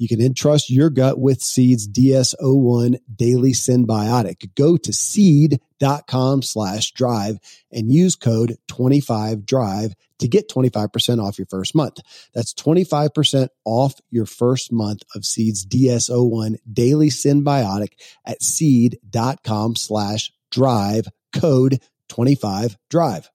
You 0.00 0.08
can 0.08 0.22
entrust 0.22 0.70
your 0.70 0.88
gut 0.88 1.18
with 1.18 1.42
Seed's 1.42 1.86
DS01 1.86 3.00
Daily 3.14 3.52
synbiotic. 3.52 4.54
Go 4.54 4.78
to 4.78 4.92
seed.com 4.94 6.40
slash 6.40 6.92
drive 6.92 7.38
and 7.70 7.92
use 7.92 8.16
code 8.16 8.56
25drive 8.68 9.92
to 10.20 10.28
get 10.28 10.48
25% 10.48 11.22
off 11.22 11.38
your 11.38 11.46
first 11.50 11.74
month. 11.74 11.98
That's 12.32 12.54
25% 12.54 13.48
off 13.66 13.94
your 14.10 14.26
first 14.26 14.72
month 14.72 15.02
of 15.14 15.26
Seed's 15.26 15.66
DS01 15.66 16.56
Daily 16.72 17.10
synbiotic 17.10 17.92
at 18.24 18.42
seed.com 18.42 19.76
slash 19.76 20.32
drive 20.50 21.08
code 21.32 21.80
25drive. 22.10 23.28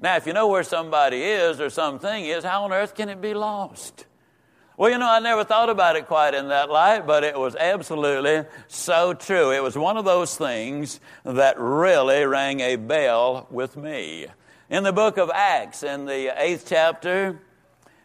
Now, 0.00 0.16
if 0.16 0.26
you 0.26 0.32
know 0.32 0.48
where 0.48 0.64
somebody 0.64 1.22
is 1.22 1.60
or 1.60 1.70
something 1.70 2.24
is, 2.24 2.42
how 2.42 2.64
on 2.64 2.72
earth 2.72 2.94
can 2.94 3.08
it 3.08 3.20
be 3.20 3.34
lost? 3.34 4.06
Well, 4.76 4.90
you 4.90 4.98
know, 4.98 5.08
I 5.08 5.20
never 5.20 5.44
thought 5.44 5.68
about 5.68 5.94
it 5.94 6.06
quite 6.06 6.34
in 6.34 6.48
that 6.48 6.70
light, 6.70 7.06
but 7.06 7.22
it 7.22 7.38
was 7.38 7.54
absolutely 7.54 8.44
so 8.66 9.14
true. 9.14 9.52
It 9.52 9.62
was 9.62 9.78
one 9.78 9.96
of 9.96 10.04
those 10.04 10.36
things 10.36 10.98
that 11.24 11.56
really 11.60 12.24
rang 12.24 12.60
a 12.60 12.76
bell 12.76 13.46
with 13.50 13.76
me. 13.76 14.26
In 14.70 14.82
the 14.82 14.92
book 14.92 15.18
of 15.18 15.30
Acts, 15.32 15.84
in 15.84 16.06
the 16.06 16.32
eighth 16.36 16.64
chapter, 16.66 17.40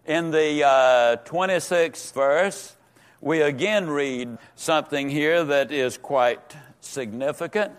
in 0.05 0.29
the 0.29 0.67
uh, 0.67 1.17
26th 1.25 2.13
verse, 2.13 2.75
we 3.21 3.41
again 3.41 3.89
read 3.89 4.37
something 4.55 5.09
here 5.09 5.43
that 5.45 5.71
is 5.71 5.97
quite 5.97 6.55
significant. 6.79 7.71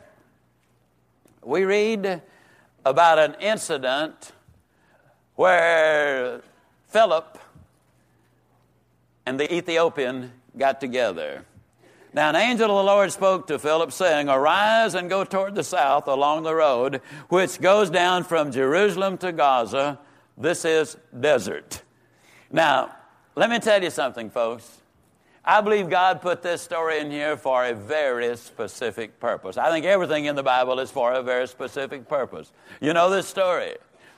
We 1.49 1.65
read 1.65 2.21
about 2.85 3.19
an 3.19 3.35
incident 3.41 4.33
where 5.35 6.43
Philip 6.89 7.39
and 9.25 9.41
the 9.41 9.51
Ethiopian 9.55 10.31
got 10.59 10.79
together. 10.79 11.47
Now, 12.13 12.29
an 12.29 12.37
angel 12.37 12.71
of 12.71 12.85
the 12.85 12.93
Lord 12.93 13.11
spoke 13.13 13.47
to 13.47 13.59
Philip, 13.59 13.93
saying, 13.93 14.29
Arise 14.29 14.95
and 14.95 15.09
go 15.09 15.25
toward 15.25 15.55
the 15.55 15.65
south 15.65 16.07
along 16.07 16.43
the 16.43 16.55
road 16.55 17.01
which 17.31 17.63
goes 17.63 17.89
down 17.89 18.25
from 18.25 18.53
Jerusalem 18.53 19.17
to 19.17 19.33
Gaza. 19.33 19.99
This 20.37 20.67
is 20.67 20.99
desert. 21.19 21.81
Now, 22.51 22.95
let 23.37 23.49
me 23.49 23.59
tell 23.59 23.83
you 23.83 23.89
something, 23.89 24.29
folks. 24.29 24.78
I 25.49 25.63
believe 25.63 25.89
God 25.89 26.21
put 26.21 26.43
this 26.43 26.61
story 26.61 26.99
in 27.01 27.11
here 27.11 27.35
for 27.39 27.65
a 27.65 27.73
very 27.73 28.37
specific 28.37 29.19
purpose. 29.19 29.57
I 29.57 29.71
think 29.71 29.87
everything 29.87 30.27
in 30.27 30.37
the 30.37 30.43
Bible 30.43 30.79
is 30.79 30.91
for 30.91 31.15
a 31.15 31.23
very 31.23 31.49
specific 31.49 32.07
purpose. 32.07 32.53
You 32.83 32.93
know 32.93 33.09
this 33.09 33.27
story. 33.27 33.77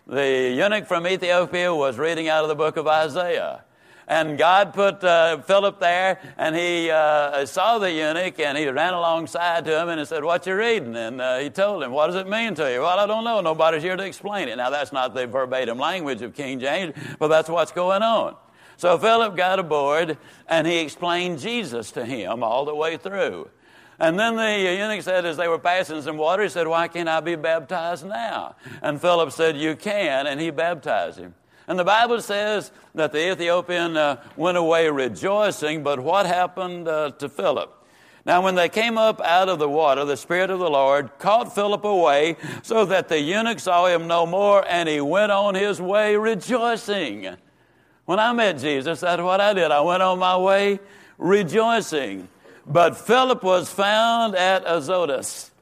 The 0.09 0.53
eunuch 0.53 0.88
from 0.88 1.07
Ethiopia 1.07 1.73
was 1.73 1.99
reading 1.99 2.27
out 2.27 2.43
of 2.43 2.49
the 2.49 2.57
book 2.57 2.77
of 2.77 2.88
Isaiah. 2.88 3.62
And 4.09 4.37
God 4.38 4.75
put 4.75 5.05
uh, 5.05 5.40
Philip 5.43 5.79
there, 5.79 6.19
and 6.37 6.57
he 6.57 6.90
uh, 6.90 7.47
saw 7.47 7.79
the 7.79 7.93
eunuch, 7.93 8.40
and 8.40 8.59
he 8.59 8.66
ran 8.66 8.93
alongside 8.93 9.64
to 9.66 9.81
him 9.81 9.88
and 9.88 10.01
he 10.01 10.07
said, 10.07 10.25
What 10.25 10.49
you 10.49 10.57
reading? 10.57 10.97
And 10.97 11.21
uh, 11.21 11.38
he 11.38 11.49
told 11.49 11.85
him, 11.85 11.93
What 11.93 12.09
does 12.09 12.16
it 12.16 12.29
mean 12.29 12.57
to 12.57 12.73
you? 12.73 12.81
Well, 12.81 12.99
I 12.99 13.07
don't 13.07 13.23
know. 13.23 13.40
Nobody's 13.40 13.85
here 13.85 13.95
to 13.95 14.05
explain 14.05 14.49
it. 14.49 14.57
Now, 14.57 14.71
that's 14.71 14.90
not 14.93 15.14
the 15.14 15.29
verbatim 15.29 15.79
language 15.79 16.23
of 16.23 16.35
King 16.35 16.59
James, 16.59 16.93
but 17.21 17.29
that's 17.29 17.49
what's 17.49 17.71
going 17.71 18.03
on. 18.03 18.35
So 18.81 18.97
Philip 18.97 19.37
got 19.37 19.59
aboard, 19.59 20.16
and 20.49 20.66
he 20.66 20.79
explained 20.79 21.38
Jesus 21.38 21.90
to 21.90 22.07
him 22.07 22.43
all 22.43 22.64
the 22.64 22.75
way 22.75 22.97
through. 22.97 23.51
And 23.99 24.19
then 24.19 24.37
the 24.37 24.59
eunuch 24.59 25.03
said, 25.03 25.27
as 25.27 25.37
they 25.37 25.49
were 25.49 25.59
passing 25.59 26.01
some 26.01 26.16
water, 26.16 26.45
he 26.45 26.49
said, 26.49 26.66
Why 26.66 26.88
can't 26.88 27.07
I 27.07 27.21
be 27.21 27.35
baptized 27.35 28.07
now? 28.07 28.57
And 28.81 28.99
Philip 28.99 29.33
said, 29.33 29.59
You 29.59 29.77
can, 29.77 30.27
and 30.27 30.40
he 30.40 30.49
baptized 30.49 31.19
him. 31.19 31.35
And 31.69 31.79
the 31.79 31.85
Bible 31.85 32.23
says 32.23 32.73
that 32.95 33.12
the 33.12 33.33
Ethiopian 33.33 33.99
uh, 33.99 34.23
went 34.35 34.57
away 34.57 34.88
rejoicing, 34.88 35.83
but 35.83 36.01
what 36.01 36.25
happened 36.25 36.88
uh, 36.88 37.11
to 37.19 37.29
Philip? 37.29 37.71
Now, 38.25 38.40
when 38.40 38.55
they 38.55 38.71
came 38.71 38.97
up 38.97 39.21
out 39.21 39.51
of 39.51 39.59
the 39.59 39.69
water, 39.69 40.07
the 40.07 40.16
Spirit 40.16 40.49
of 40.49 40.59
the 40.59 40.71
Lord 40.71 41.19
caught 41.19 41.55
Philip 41.55 41.85
away 41.85 42.38
so 42.62 42.87
that 42.87 43.09
the 43.09 43.21
eunuch 43.21 43.61
saw 43.61 43.88
him 43.88 44.07
no 44.07 44.25
more, 44.25 44.64
and 44.66 44.88
he 44.88 45.03
went 45.03 45.33
on 45.33 45.55
his 45.55 45.83
way 45.83 46.16
rejoicing. 46.16 47.37
When 48.11 48.18
I 48.18 48.33
met 48.33 48.59
Jesus, 48.59 48.99
that's 48.99 49.23
what 49.23 49.40
I 49.40 49.55
did. 49.55 49.70
I 49.70 49.83
went 49.83 50.03
on 50.03 50.18
my 50.18 50.37
way 50.37 50.81
rejoicing. 51.16 52.27
But 52.66 52.96
Philip 52.96 53.44
was 53.44 53.70
found 53.70 54.35
at 54.35 54.64
Azotus. 54.66 55.53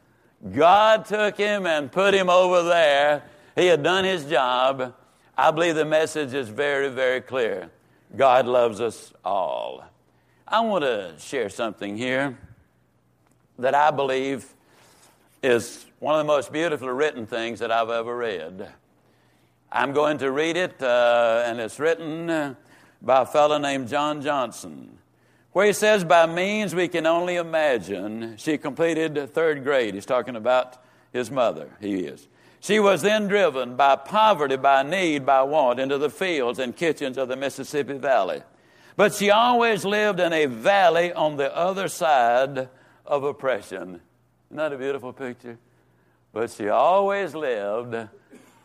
God 0.50 1.04
took 1.04 1.36
him 1.36 1.66
and 1.66 1.92
put 1.92 2.14
him 2.14 2.30
over 2.30 2.62
there. 2.62 3.24
He 3.54 3.66
had 3.66 3.82
done 3.82 4.06
his 4.06 4.24
job. 4.24 4.94
I 5.36 5.50
believe 5.50 5.74
the 5.74 5.84
message 5.84 6.32
is 6.32 6.48
very, 6.48 6.88
very 6.88 7.20
clear. 7.20 7.68
God 8.16 8.46
loves 8.46 8.80
us 8.80 9.12
all. 9.22 9.84
I 10.46 10.60
want 10.60 10.84
to 10.84 11.16
share 11.18 11.50
something 11.50 11.98
here 11.98 12.38
that 13.58 13.74
I 13.74 13.90
believe 13.90 14.46
is 15.42 15.84
one 15.98 16.14
of 16.14 16.26
the 16.26 16.32
most 16.32 16.50
beautifully 16.50 16.88
written 16.88 17.26
things 17.26 17.58
that 17.58 17.70
I've 17.70 17.90
ever 17.90 18.16
read. 18.16 18.72
I'm 19.70 19.92
going 19.92 20.18
to 20.18 20.30
read 20.30 20.56
it, 20.56 20.82
uh, 20.82 21.42
and 21.44 21.60
it's 21.60 21.78
written 21.78 22.56
by 23.02 23.22
a 23.22 23.26
fellow 23.26 23.58
named 23.58 23.88
John 23.88 24.22
Johnson, 24.22 24.98
where 25.52 25.66
he 25.66 25.74
says, 25.74 26.04
By 26.04 26.24
means 26.24 26.74
we 26.74 26.88
can 26.88 27.04
only 27.06 27.36
imagine, 27.36 28.36
she 28.38 28.56
completed 28.56 29.32
third 29.34 29.64
grade. 29.64 29.92
He's 29.92 30.06
talking 30.06 30.36
about 30.36 30.78
his 31.12 31.30
mother, 31.30 31.76
he 31.80 32.04
is. 32.04 32.28
She 32.60 32.80
was 32.80 33.02
then 33.02 33.28
driven 33.28 33.76
by 33.76 33.96
poverty, 33.96 34.56
by 34.56 34.82
need, 34.82 35.26
by 35.26 35.42
want 35.42 35.78
into 35.78 35.98
the 35.98 36.10
fields 36.10 36.58
and 36.58 36.74
kitchens 36.74 37.18
of 37.18 37.28
the 37.28 37.36
Mississippi 37.36 37.98
Valley. 37.98 38.42
But 38.96 39.14
she 39.14 39.30
always 39.30 39.84
lived 39.84 40.18
in 40.18 40.32
a 40.32 40.46
valley 40.46 41.12
on 41.12 41.36
the 41.36 41.54
other 41.54 41.88
side 41.88 42.68
of 43.06 43.22
oppression. 43.22 44.00
Isn't 44.48 44.56
that 44.56 44.72
a 44.72 44.78
beautiful 44.78 45.12
picture? 45.12 45.58
But 46.32 46.50
she 46.50 46.68
always 46.68 47.34
lived 47.34 47.94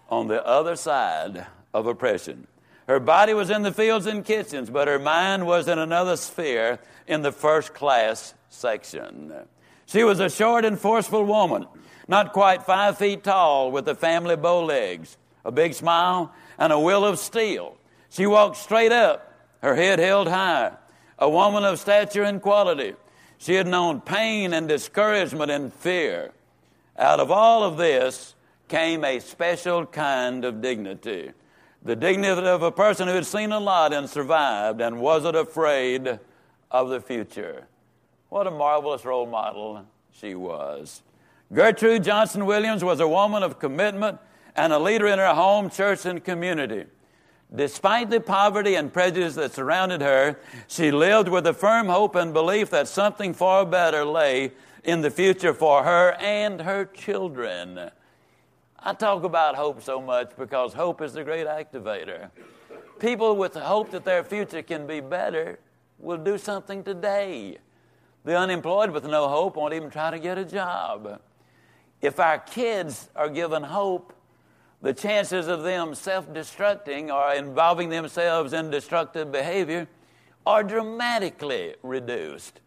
on 0.10 0.28
the 0.28 0.46
other 0.46 0.76
side 0.76 1.46
of 1.74 1.88
oppression. 1.88 2.48
Her 2.88 3.00
body 3.00 3.34
was 3.34 3.50
in 3.50 3.64
the 3.64 3.72
fields 3.72 4.06
and 4.06 4.26
kitchens, 4.26 4.70
but 4.70 4.88
her 4.88 5.00
mind 5.00 5.48
was 5.48 5.68
in 5.68 5.80
another 5.80 6.18
sphere 6.18 6.80
in 7.08 7.22
the 7.22 7.32
first 7.32 7.74
class 7.74 8.34
section. 8.50 9.34
She 9.86 10.04
was 10.04 10.20
a 10.20 10.30
short 10.30 10.66
and 10.66 10.78
forceful 10.80 11.24
woman 11.24 11.68
not 12.08 12.34
quite 12.34 12.64
five 12.64 12.98
feet 12.98 13.24
tall, 13.24 13.72
with 13.72 13.86
the 13.86 13.96
family 13.96 14.36
bow 14.36 14.64
legs, 14.64 15.18
a 15.46 15.52
big 15.52 15.74
smile, 15.74 16.34
and 16.58 16.74
a 16.74 16.80
will 16.80 17.06
of 17.06 17.20
steel. 17.20 17.78
She 18.10 18.26
walked 18.26 18.58
straight 18.58 18.92
up, 18.92 19.34
her 19.62 19.76
head 19.76 20.00
held 20.00 20.28
high, 20.28 20.74
a 21.18 21.30
woman 21.30 21.64
of 21.64 21.80
stature 21.80 22.24
and 22.24 22.42
quality. 22.42 22.94
She 23.38 23.56
had 23.56 23.68
known 23.68 24.02
pain 24.02 24.54
and 24.54 24.68
discouragement 24.68 25.52
and 25.52 25.74
fear. 25.74 26.32
Out 26.98 27.20
of 27.20 27.32
all 27.32 27.64
of 27.64 27.78
this 27.78 28.36
came 28.68 29.04
a 29.04 29.20
special 29.20 29.86
kind 29.86 30.46
of 30.46 30.62
dignity 30.62 31.32
the 31.86 31.96
dignity 31.96 32.48
of 32.48 32.64
a 32.64 32.72
person 32.72 33.08
who 33.08 33.14
had 33.14 33.26
seen 33.26 33.52
a 33.52 33.60
lot 33.60 33.94
and 33.94 34.10
survived 34.10 34.80
and 34.80 35.00
wasn't 35.00 35.36
afraid 35.36 36.20
of 36.72 36.90
the 36.90 37.02
future. 37.02 37.68
What 38.30 38.48
a 38.48 38.52
marvelous 38.52 39.04
role 39.04 39.26
model 39.26 39.86
she 40.12 40.34
was. 40.34 41.04
Gertrude 41.52 42.04
Johnson 42.04 42.46
Williams 42.46 42.84
was 42.84 43.00
a 43.00 43.08
woman 43.08 43.44
of 43.44 43.60
commitment 43.60 44.18
and 44.56 44.72
a 44.72 44.80
leader 44.80 45.08
in 45.08 45.20
her 45.20 45.34
home, 45.34 45.70
church, 45.70 46.06
and 46.06 46.24
community. 46.24 46.86
Despite 47.54 48.10
the 48.10 48.22
poverty 48.22 48.76
and 48.76 48.92
prejudice 48.92 49.36
that 49.36 49.54
surrounded 49.54 50.02
her, 50.02 50.40
she 50.68 50.90
lived 50.90 51.28
with 51.28 51.46
a 51.46 51.54
firm 51.54 51.88
hope 51.88 52.16
and 52.16 52.34
belief 52.34 52.70
that 52.70 52.88
something 52.88 53.34
far 53.34 53.66
better 53.66 54.06
lay 54.06 54.54
in 54.84 55.02
the 55.02 55.12
future 55.12 55.54
for 55.54 55.84
her 55.84 56.14
and 56.14 56.62
her 56.62 56.86
children. 56.86 57.92
I 58.86 58.92
talk 58.92 59.24
about 59.24 59.56
hope 59.56 59.82
so 59.82 60.02
much 60.02 60.32
because 60.38 60.74
hope 60.74 61.02
is 61.02 61.14
the 61.14 61.24
great 61.24 61.48
activator. 61.48 62.30
People 63.00 63.38
with 63.38 63.54
hope 63.54 63.92
that 63.92 64.04
their 64.04 64.26
future 64.26 64.62
can 64.62 64.86
be 64.86 65.00
better 65.00 65.60
will 66.00 66.18
do 66.18 66.38
something 66.38 66.84
today. 66.84 67.60
The 68.26 68.38
unemployed 68.38 68.92
with 68.92 69.06
no 69.06 69.30
hope 69.30 69.56
won't 69.56 69.74
even 69.74 69.90
try 69.90 70.12
to 70.12 70.20
get 70.20 70.38
a 70.38 70.44
job. 70.44 71.22
If 72.02 72.20
our 72.20 72.40
kids 72.40 73.10
are 73.16 73.30
given 73.30 73.64
hope, 73.64 74.12
the 74.82 74.94
chances 74.94 75.48
of 75.48 75.64
them 75.64 75.96
self 75.96 76.28
destructing 76.34 77.10
or 77.10 77.34
involving 77.34 77.88
themselves 77.88 78.52
in 78.52 78.70
destructive 78.70 79.32
behavior 79.32 79.88
are 80.46 80.62
dramatically 80.62 81.76
reduced. 81.84 82.60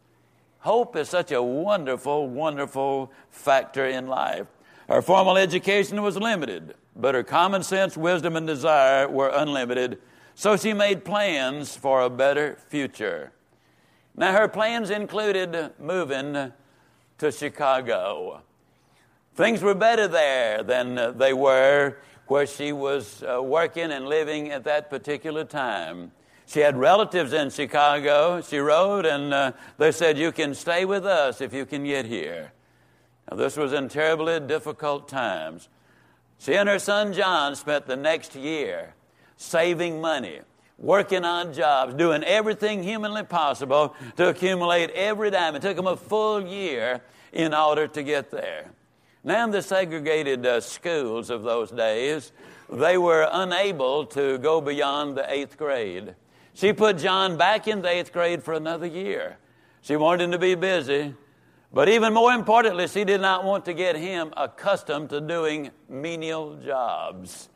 Hope 0.61 0.97
is 0.97 1.11
such 1.11 1.31
a 1.31 1.43
wonderful, 1.43 2.27
wonderful 2.27 3.13
factor 3.29 3.87
in 3.87 4.07
life. 4.07 4.47
Her 4.89 5.03
formal 5.03 5.37
education 5.37 6.03
was 6.03 6.17
limited, 6.17 6.75
but 6.95 7.15
her 7.15 7.25
common 7.25 7.63
sense, 7.63 7.97
wisdom, 7.97 8.37
and 8.37 8.47
desire 8.47 9.09
were 9.09 9.31
unlimited, 9.35 9.99
so 10.35 10.57
she 10.57 10.73
made 10.73 11.05
plans 11.05 11.75
for 11.75 12.03
a 12.03 12.11
better 12.11 12.57
future. 12.69 13.33
Now, 14.17 14.33
her 14.33 14.49
plans 14.49 14.91
included 14.91 15.73
moving 15.79 16.53
to 17.19 17.33
Chicago. 17.33 18.43
Things 19.35 19.63
were 19.63 19.75
better 19.75 20.09
there 20.09 20.63
than 20.63 21.19
they 21.19 21.33
were 21.33 21.97
where 22.27 22.47
she 22.47 22.73
was 22.73 23.23
uh, 23.23 23.43
working 23.43 23.93
and 23.93 24.07
living 24.07 24.51
at 24.51 24.65
that 24.65 24.91
particular 24.91 25.45
time. 25.45 26.13
She 26.47 26.61
had 26.61 26.77
relatives 26.77 27.33
in 27.33 27.51
Chicago. 27.51 28.41
She 28.41 28.59
wrote, 28.59 29.05
and 29.05 29.35
uh, 29.35 29.53
they 29.79 29.93
said, 29.93 30.17
You 30.17 30.33
can 30.33 30.55
stay 30.55 30.85
with 30.85 31.05
us 31.05 31.41
if 31.41 31.53
you 31.53 31.67
can 31.67 31.85
get 31.85 32.07
here. 32.07 32.53
Now, 33.31 33.37
this 33.37 33.57
was 33.57 33.73
in 33.73 33.89
terribly 33.89 34.39
difficult 34.41 35.09
times. 35.09 35.69
She 36.39 36.55
and 36.55 36.69
her 36.69 36.79
son 36.79 37.13
John 37.13 37.57
spent 37.57 37.87
the 37.87 37.97
next 37.97 38.35
year 38.35 38.95
saving 39.37 40.01
money, 40.01 40.41
working 40.79 41.25
on 41.25 41.53
jobs, 41.53 41.95
doing 41.95 42.23
everything 42.25 42.83
humanly 42.83 43.25
possible 43.25 43.95
to 44.17 44.29
accumulate 44.29 44.91
every 44.91 45.31
dime. 45.31 45.57
It 45.57 45.63
took 45.63 45.77
them 45.77 45.87
a 45.87 45.97
full 45.97 46.47
year 46.47 47.01
in 47.33 47.53
order 47.53 47.87
to 47.89 48.03
get 48.03 48.31
there. 48.31 48.71
Now, 49.25 49.45
in 49.45 49.51
the 49.51 49.63
segregated 49.63 50.47
uh, 50.47 50.61
schools 50.61 51.31
of 51.31 51.43
those 51.43 51.71
days, 51.71 52.33
they 52.71 52.97
were 52.97 53.29
unable 53.31 54.07
to 54.07 54.39
go 54.39 54.61
beyond 54.61 55.17
the 55.17 55.31
eighth 55.33 55.57
grade. 55.57 56.15
She 56.55 56.73
put 56.73 56.99
John 56.99 57.37
back 57.37 57.67
in 57.67 57.83
the 57.83 57.89
eighth 57.89 58.13
grade 58.13 58.43
for 58.43 58.55
another 58.55 58.87
year. 58.87 59.39
She 59.83 59.97
wanted 59.97 60.25
him 60.25 60.31
to 60.33 60.39
be 60.39 60.55
busy, 60.55 61.15
but 61.77 61.91
even 61.91 62.15
more 62.15 62.33
importantly, 62.33 62.89
she 62.89 63.05
did 63.05 63.21
not 63.21 63.45
want 63.45 63.67
to 63.67 63.75
get 63.75 63.97
him 63.97 64.33
accustomed 64.35 65.11
to 65.11 65.21
doing 65.21 65.71
menial 65.91 66.57
jobs. 66.57 67.51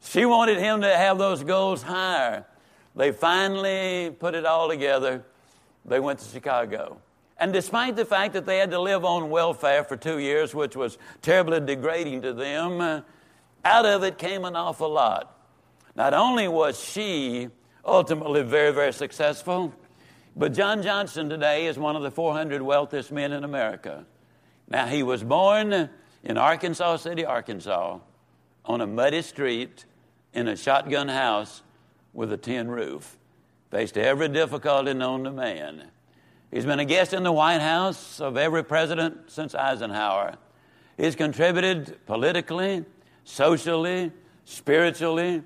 She 0.00 0.24
wanted 0.24 0.58
him 0.58 0.82
to 0.82 0.96
have 0.96 1.18
those 1.18 1.42
goals 1.42 1.82
higher. 1.82 2.46
They 2.94 3.10
finally 3.10 4.14
put 4.16 4.36
it 4.36 4.46
all 4.46 4.68
together. 4.68 5.24
They 5.84 5.98
went 5.98 6.20
to 6.20 6.28
Chicago. 6.28 6.98
And 7.36 7.52
despite 7.52 7.96
the 7.96 8.04
fact 8.04 8.34
that 8.34 8.46
they 8.46 8.58
had 8.58 8.70
to 8.70 8.80
live 8.80 9.04
on 9.04 9.28
welfare 9.28 9.82
for 9.82 9.96
two 9.96 10.20
years, 10.20 10.54
which 10.54 10.76
was 10.76 10.96
terribly 11.20 11.58
degrading 11.58 12.22
to 12.22 12.32
them, 12.32 13.02
out 13.64 13.86
of 13.86 14.04
it 14.04 14.18
came 14.18 14.44
an 14.44 14.54
awful 14.54 14.90
lot. 14.90 15.36
Not 15.96 16.14
only 16.14 16.46
was 16.46 16.80
she 16.80 17.48
ultimately 17.84 18.42
very, 18.42 18.72
very 18.72 18.92
successful, 18.92 19.74
But 20.36 20.52
John 20.52 20.82
Johnson 20.82 21.28
today 21.28 21.66
is 21.66 21.78
one 21.78 21.94
of 21.94 22.02
the 22.02 22.10
400 22.10 22.60
wealthiest 22.60 23.12
men 23.12 23.32
in 23.32 23.44
America. 23.44 24.04
Now, 24.68 24.86
he 24.86 25.04
was 25.04 25.22
born 25.22 25.90
in 26.24 26.36
Arkansas 26.36 26.96
City, 26.96 27.24
Arkansas, 27.24 28.00
on 28.64 28.80
a 28.80 28.86
muddy 28.86 29.22
street 29.22 29.84
in 30.32 30.48
a 30.48 30.56
shotgun 30.56 31.08
house 31.08 31.62
with 32.12 32.32
a 32.32 32.36
tin 32.36 32.68
roof. 32.68 33.16
Faced 33.70 33.96
every 33.96 34.28
difficulty 34.28 34.92
known 34.92 35.22
to 35.24 35.30
man. 35.30 35.84
He's 36.50 36.64
been 36.64 36.80
a 36.80 36.84
guest 36.84 37.12
in 37.12 37.22
the 37.22 37.32
White 37.32 37.60
House 37.60 38.20
of 38.20 38.36
every 38.36 38.64
president 38.64 39.30
since 39.30 39.54
Eisenhower. 39.54 40.36
He's 40.96 41.14
contributed 41.14 41.98
politically, 42.06 42.84
socially, 43.24 44.12
spiritually. 44.44 45.42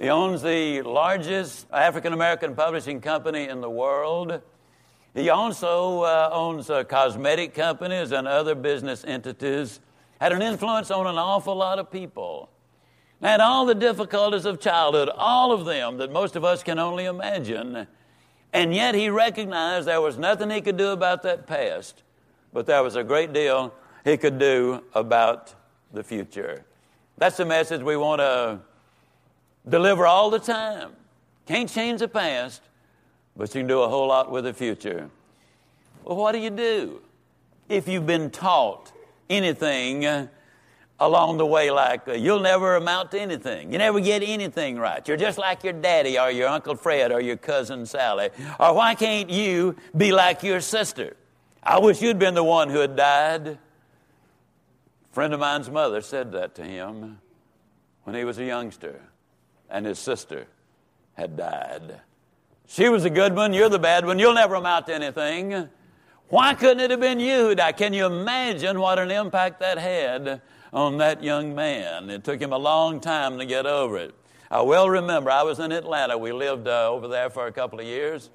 He 0.00 0.08
owns 0.08 0.40
the 0.40 0.80
largest 0.80 1.66
African 1.70 2.14
American 2.14 2.54
publishing 2.54 3.02
company 3.02 3.48
in 3.48 3.60
the 3.60 3.68
world. 3.68 4.40
He 5.12 5.28
also 5.28 6.00
uh, 6.04 6.30
owns 6.32 6.70
uh, 6.70 6.84
cosmetic 6.84 7.52
companies 7.52 8.10
and 8.10 8.26
other 8.26 8.54
business 8.54 9.04
entities. 9.04 9.78
Had 10.18 10.32
an 10.32 10.40
influence 10.40 10.90
on 10.90 11.06
an 11.06 11.16
awful 11.16 11.54
lot 11.54 11.78
of 11.78 11.90
people. 11.90 12.48
Had 13.20 13.40
all 13.40 13.66
the 13.66 13.74
difficulties 13.74 14.46
of 14.46 14.58
childhood, 14.58 15.10
all 15.14 15.52
of 15.52 15.66
them 15.66 15.98
that 15.98 16.10
most 16.10 16.34
of 16.34 16.44
us 16.46 16.62
can 16.62 16.78
only 16.78 17.04
imagine. 17.04 17.86
And 18.54 18.74
yet 18.74 18.94
he 18.94 19.10
recognized 19.10 19.86
there 19.86 20.00
was 20.00 20.16
nothing 20.16 20.48
he 20.48 20.62
could 20.62 20.78
do 20.78 20.92
about 20.92 21.22
that 21.24 21.46
past, 21.46 22.04
but 22.54 22.64
there 22.64 22.82
was 22.82 22.96
a 22.96 23.04
great 23.04 23.34
deal 23.34 23.74
he 24.04 24.16
could 24.16 24.38
do 24.38 24.82
about 24.94 25.54
the 25.92 26.02
future. 26.02 26.64
That's 27.18 27.36
the 27.36 27.44
message 27.44 27.82
we 27.82 27.98
want 27.98 28.20
to 28.20 28.60
deliver 29.70 30.06
all 30.06 30.30
the 30.30 30.38
time. 30.38 30.90
Can't 31.46 31.68
change 31.68 32.00
the 32.00 32.08
past, 32.08 32.62
but 33.36 33.54
you 33.54 33.60
can 33.60 33.66
do 33.66 33.82
a 33.82 33.88
whole 33.88 34.08
lot 34.08 34.30
with 34.30 34.44
the 34.44 34.52
future. 34.52 35.08
Well, 36.04 36.16
what 36.16 36.32
do 36.32 36.38
you 36.38 36.50
do 36.50 37.00
if 37.68 37.88
you've 37.88 38.06
been 38.06 38.30
taught 38.30 38.92
anything 39.28 40.28
along 40.98 41.38
the 41.38 41.46
way 41.46 41.70
like 41.70 42.06
uh, 42.06 42.12
you'll 42.12 42.40
never 42.40 42.76
amount 42.76 43.10
to 43.12 43.20
anything. 43.20 43.72
You 43.72 43.78
never 43.78 44.00
get 44.00 44.22
anything 44.22 44.78
right. 44.78 45.06
You're 45.08 45.16
just 45.16 45.38
like 45.38 45.64
your 45.64 45.72
daddy 45.72 46.18
or 46.18 46.30
your 46.30 46.48
Uncle 46.48 46.76
Fred 46.76 47.10
or 47.10 47.20
your 47.20 47.38
cousin 47.38 47.86
Sally. 47.86 48.28
Or 48.58 48.74
why 48.74 48.94
can't 48.94 49.30
you 49.30 49.76
be 49.96 50.12
like 50.12 50.42
your 50.42 50.60
sister? 50.60 51.16
I 51.62 51.78
wish 51.78 52.02
you'd 52.02 52.18
been 52.18 52.34
the 52.34 52.44
one 52.44 52.68
who 52.68 52.80
had 52.80 52.96
died. 52.96 53.46
A 53.48 53.58
friend 55.12 55.32
of 55.32 55.40
mine's 55.40 55.70
mother 55.70 56.02
said 56.02 56.32
that 56.32 56.54
to 56.56 56.64
him 56.64 57.18
when 58.04 58.14
he 58.14 58.24
was 58.24 58.38
a 58.38 58.44
youngster 58.44 59.00
and 59.70 59.86
his 59.86 59.98
sister 59.98 60.46
had 61.14 61.36
died. 61.36 62.00
She 62.66 62.88
was 62.88 63.02
the 63.02 63.10
good 63.10 63.34
one, 63.34 63.52
you're 63.52 63.68
the 63.68 63.78
bad 63.78 64.06
one, 64.06 64.18
you'll 64.18 64.34
never 64.34 64.54
amount 64.54 64.86
to 64.86 64.94
anything. 64.94 65.68
Why 66.28 66.54
couldn't 66.54 66.80
it 66.80 66.90
have 66.90 67.00
been 67.00 67.18
you 67.18 67.48
who 67.48 67.54
died? 67.54 67.76
Can 67.76 67.92
you 67.92 68.06
imagine 68.06 68.78
what 68.78 68.98
an 68.98 69.10
impact 69.10 69.60
that 69.60 69.78
had 69.78 70.40
on 70.72 70.98
that 70.98 71.22
young 71.22 71.54
man. 71.54 72.10
It 72.10 72.24
took 72.24 72.40
him 72.40 72.52
a 72.52 72.58
long 72.58 73.00
time 73.00 73.38
to 73.38 73.46
get 73.46 73.66
over 73.66 73.98
it. 73.98 74.14
I 74.50 74.62
well 74.62 74.88
remember 74.88 75.30
I 75.30 75.42
was 75.42 75.58
in 75.58 75.72
Atlanta. 75.72 76.18
We 76.18 76.32
lived 76.32 76.66
uh, 76.66 76.90
over 76.90 77.08
there 77.08 77.30
for 77.30 77.46
a 77.46 77.52
couple 77.52 77.80
of 77.80 77.86
years. 77.86 78.30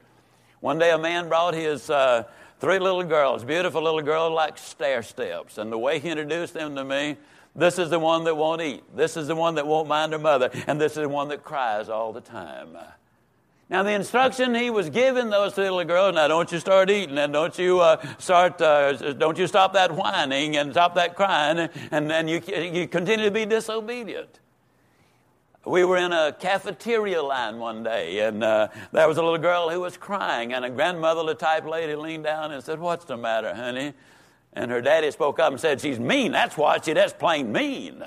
One 0.59 0.79
day 0.79 0.91
a 0.91 0.97
man 0.97 1.27
brought 1.27 1.53
his 1.53 1.89
uh, 1.89 2.23
three 2.59 2.79
little 2.79 3.03
girls, 3.03 3.43
beautiful 3.43 3.81
little 3.81 4.01
girls 4.01 4.33
like 4.33 4.57
stair 4.57 5.03
steps. 5.03 5.57
And 5.57 5.71
the 5.71 5.77
way 5.77 5.99
he 5.99 6.09
introduced 6.09 6.53
them 6.53 6.75
to 6.75 6.83
me, 6.83 7.17
this 7.55 7.79
is 7.79 7.89
the 7.89 7.99
one 7.99 8.25
that 8.25 8.35
won't 8.35 8.61
eat. 8.61 8.83
This 8.95 9.15
is 9.15 9.27
the 9.27 9.35
one 9.35 9.55
that 9.55 9.65
won't 9.65 9.87
mind 9.87 10.11
her 10.11 10.19
mother. 10.19 10.49
And 10.67 10.79
this 10.79 10.93
is 10.93 10.97
the 10.99 11.09
one 11.09 11.29
that 11.29 11.43
cries 11.43 11.87
all 11.87 12.11
the 12.11 12.21
time. 12.21 12.77
Now, 13.69 13.81
the 13.81 13.91
instruction 13.91 14.53
he 14.53 14.69
was 14.69 14.89
giving 14.89 15.29
those 15.29 15.57
little 15.57 15.83
girls, 15.85 16.13
now 16.13 16.27
don't 16.27 16.51
you 16.51 16.59
start 16.59 16.91
eating 16.91 17.17
and 17.17 17.33
don't 17.33 17.57
you 17.57 17.79
uh, 17.79 17.99
start, 18.19 18.61
uh, 18.61 19.13
don't 19.13 19.39
you 19.39 19.47
stop 19.47 19.73
that 19.73 19.91
whining 19.95 20.57
and 20.57 20.71
stop 20.71 20.93
that 20.95 21.15
crying 21.15 21.69
and 21.89 22.09
then 22.09 22.27
you, 22.27 22.41
you 22.47 22.87
continue 22.87 23.25
to 23.25 23.31
be 23.31 23.45
disobedient. 23.45 24.39
We 25.65 25.83
were 25.83 25.97
in 25.97 26.11
a 26.11 26.31
cafeteria 26.31 27.23
line 27.23 27.57
one 27.57 27.81
day 27.81 28.19
and 28.19 28.43
uh, 28.43 28.67
there 28.91 29.07
was 29.07 29.17
a 29.17 29.23
little 29.23 29.39
girl 29.39 29.71
who 29.71 29.79
was 29.79 29.97
crying 29.97 30.53
and 30.53 30.63
a 30.63 30.69
grandmotherly 30.69 31.33
type 31.33 31.65
lady 31.65 31.95
leaned 31.95 32.25
down 32.25 32.51
and 32.51 32.63
said, 32.63 32.79
What's 32.79 33.05
the 33.05 33.17
matter, 33.17 33.55
honey? 33.55 33.93
And 34.55 34.71
her 34.71 34.81
daddy 34.81 35.11
spoke 35.11 35.39
up 35.39 35.51
and 35.51 35.59
said, 35.59 35.81
She's 35.81 35.99
mean. 35.99 36.31
That's 36.31 36.57
what 36.57 36.85
she, 36.85 36.93
that's 36.93 37.13
plain 37.13 37.51
mean. 37.51 38.03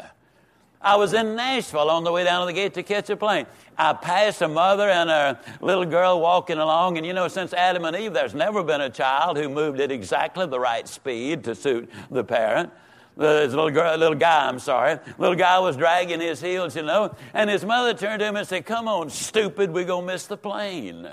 I 0.81 0.97
was 0.97 1.13
in 1.13 1.35
Nashville 1.35 1.91
on 1.91 2.05
the 2.05 2.13
way 2.13 2.23
down 2.23 2.43
to 2.43 2.47
the 2.47 2.53
gate 2.53 2.75
to 2.75 2.85
catch 2.85 3.11
a 3.11 3.17
plane. 3.17 3.47
I 3.77 3.93
passed 3.95 4.43
a 4.43 4.49
mother 4.49 4.89
and 4.89 5.11
a 5.11 5.41
little 5.61 5.85
girl 5.85 6.21
walking 6.21 6.59
along, 6.59 6.99
and 6.99 7.07
you 7.07 7.13
know, 7.13 7.27
since 7.27 7.53
Adam 7.53 7.85
and 7.85 7.97
Eve, 7.97 8.13
there's 8.13 8.35
never 8.35 8.63
been 8.63 8.81
a 8.81 8.91
child 8.91 9.37
who 9.37 9.49
moved 9.49 9.81
at 9.81 9.91
exactly 9.91 10.47
the 10.47 10.61
right 10.61 10.87
speed 10.87 11.45
to 11.45 11.55
suit 11.55 11.91
the 12.11 12.23
parent. 12.23 12.71
The 13.17 13.49
little 13.49 13.71
girl, 13.71 13.97
little 13.97 14.17
guy, 14.17 14.49
I'm 14.49 14.61
sorry, 14.61 14.99
little 15.19 15.35
guy 15.35 15.59
was 15.59 15.77
dragging 15.77 16.21
his 16.21 16.41
heels, 16.41 16.77
you 16.77 16.83
know, 16.83 17.13
and 17.35 17.51
his 17.51 17.65
mother 17.65 17.93
turned 17.93 18.21
to 18.21 18.27
him 18.27 18.37
and 18.37 18.47
said, 18.47 18.65
"Come 18.65 18.87
on, 18.87 19.11
stupid, 19.11 19.73
we're 19.73 19.85
gonna 19.85 20.07
miss 20.07 20.27
the 20.27 20.37
plane." 20.37 21.09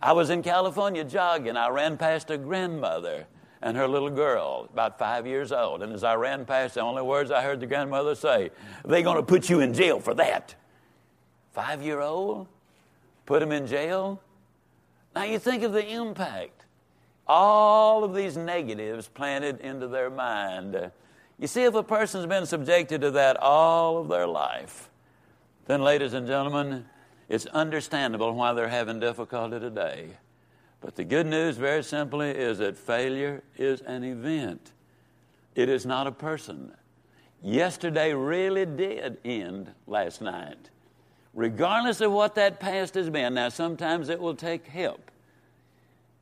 I 0.00 0.12
was 0.12 0.30
in 0.30 0.42
California 0.42 1.02
jogging. 1.02 1.56
I 1.56 1.70
ran 1.70 1.96
past 1.96 2.30
a 2.30 2.38
grandmother 2.38 3.26
and 3.64 3.78
her 3.78 3.88
little 3.88 4.10
girl, 4.10 4.68
about 4.70 4.98
five 4.98 5.26
years 5.26 5.50
old. 5.50 5.82
And 5.82 5.90
as 5.94 6.04
I 6.04 6.16
ran 6.16 6.44
past, 6.44 6.74
the 6.74 6.82
only 6.82 7.00
words 7.00 7.30
I 7.30 7.42
heard 7.42 7.60
the 7.60 7.66
grandmother 7.66 8.14
say, 8.14 8.50
they're 8.84 9.00
going 9.00 9.16
to 9.16 9.22
put 9.22 9.48
you 9.48 9.60
in 9.60 9.72
jail 9.72 10.00
for 10.00 10.12
that. 10.14 10.54
Five 11.54 11.82
year 11.82 12.02
old? 12.02 12.46
Put 13.24 13.42
him 13.42 13.52
in 13.52 13.66
jail? 13.66 14.20
Now 15.14 15.24
you 15.24 15.38
think 15.38 15.62
of 15.62 15.72
the 15.72 15.84
impact. 15.84 16.66
All 17.26 18.04
of 18.04 18.14
these 18.14 18.36
negatives 18.36 19.08
planted 19.08 19.62
into 19.62 19.88
their 19.88 20.10
mind. 20.10 20.90
You 21.38 21.46
see, 21.46 21.62
if 21.62 21.74
a 21.74 21.82
person's 21.82 22.26
been 22.26 22.44
subjected 22.44 23.00
to 23.00 23.12
that 23.12 23.38
all 23.38 23.96
of 23.96 24.08
their 24.08 24.26
life, 24.26 24.90
then, 25.66 25.80
ladies 25.80 26.12
and 26.12 26.26
gentlemen, 26.26 26.84
it's 27.30 27.46
understandable 27.46 28.34
why 28.34 28.52
they're 28.52 28.68
having 28.68 29.00
difficulty 29.00 29.58
today. 29.58 30.10
But 30.84 30.96
the 30.96 31.04
good 31.04 31.26
news, 31.26 31.56
very 31.56 31.82
simply, 31.82 32.28
is 32.28 32.58
that 32.58 32.76
failure 32.76 33.42
is 33.56 33.80
an 33.80 34.04
event, 34.04 34.72
it 35.54 35.70
is 35.70 35.86
not 35.86 36.06
a 36.06 36.12
person. 36.12 36.72
Yesterday 37.42 38.12
really 38.12 38.66
did 38.66 39.16
end 39.24 39.72
last 39.86 40.20
night. 40.20 40.68
Regardless 41.32 42.02
of 42.02 42.12
what 42.12 42.34
that 42.34 42.60
past 42.60 42.94
has 42.96 43.08
been, 43.08 43.32
now 43.32 43.48
sometimes 43.48 44.10
it 44.10 44.20
will 44.20 44.34
take 44.34 44.66
help, 44.66 45.10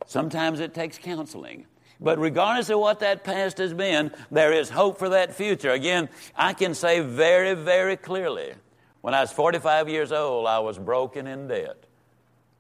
sometimes 0.06 0.60
it 0.60 0.74
takes 0.74 0.96
counseling. 0.96 1.66
But 2.00 2.20
regardless 2.20 2.70
of 2.70 2.78
what 2.78 3.00
that 3.00 3.24
past 3.24 3.58
has 3.58 3.74
been, 3.74 4.12
there 4.30 4.52
is 4.52 4.70
hope 4.70 4.96
for 4.96 5.08
that 5.08 5.34
future. 5.34 5.72
Again, 5.72 6.08
I 6.36 6.52
can 6.52 6.74
say 6.74 7.00
very, 7.00 7.54
very 7.54 7.96
clearly 7.96 8.52
when 9.00 9.12
I 9.12 9.22
was 9.22 9.32
45 9.32 9.88
years 9.88 10.12
old, 10.12 10.46
I 10.46 10.60
was 10.60 10.78
broken 10.78 11.26
in 11.26 11.48
debt. 11.48 11.84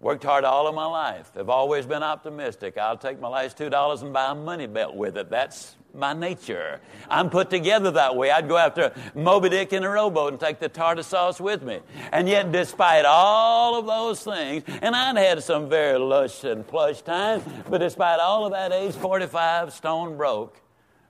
Worked 0.02 0.24
hard 0.24 0.44
all 0.44 0.66
of 0.66 0.74
my 0.74 0.84
life. 0.84 1.30
I've 1.38 1.48
always 1.48 1.86
been 1.86 2.02
optimistic. 2.02 2.76
I'll 2.76 2.98
take 2.98 3.20
my 3.20 3.28
last 3.28 3.56
two 3.56 3.70
dollars 3.70 4.02
and 4.02 4.12
buy 4.12 4.32
a 4.32 4.34
money 4.34 4.66
belt 4.66 4.96
with 4.96 5.16
it. 5.16 5.30
That's 5.30 5.76
my 5.94 6.12
nature. 6.12 6.80
I'm 7.08 7.30
put 7.30 7.50
together 7.50 7.92
that 7.92 8.16
way. 8.16 8.32
I'd 8.32 8.48
go 8.48 8.56
after 8.56 8.92
Moby 9.14 9.50
Dick 9.50 9.72
in 9.72 9.84
a 9.84 9.88
rowboat 9.88 10.32
and 10.32 10.40
take 10.40 10.58
the 10.58 10.68
tartar 10.68 11.04
sauce 11.04 11.40
with 11.40 11.62
me. 11.62 11.78
And 12.10 12.28
yet, 12.28 12.50
despite 12.50 13.04
all 13.04 13.78
of 13.78 13.86
those 13.86 14.24
things, 14.24 14.64
and 14.82 14.96
I'd 14.96 15.16
had 15.16 15.40
some 15.44 15.68
very 15.68 16.00
lush 16.00 16.42
and 16.42 16.66
plush 16.66 17.02
times, 17.02 17.44
but 17.70 17.78
despite 17.78 18.18
all 18.18 18.44
of 18.44 18.50
that, 18.50 18.72
age 18.72 18.94
45, 18.94 19.72
stone 19.72 20.16
broke 20.16 20.60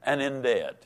and 0.03 0.21
in 0.21 0.43
debt. 0.43 0.85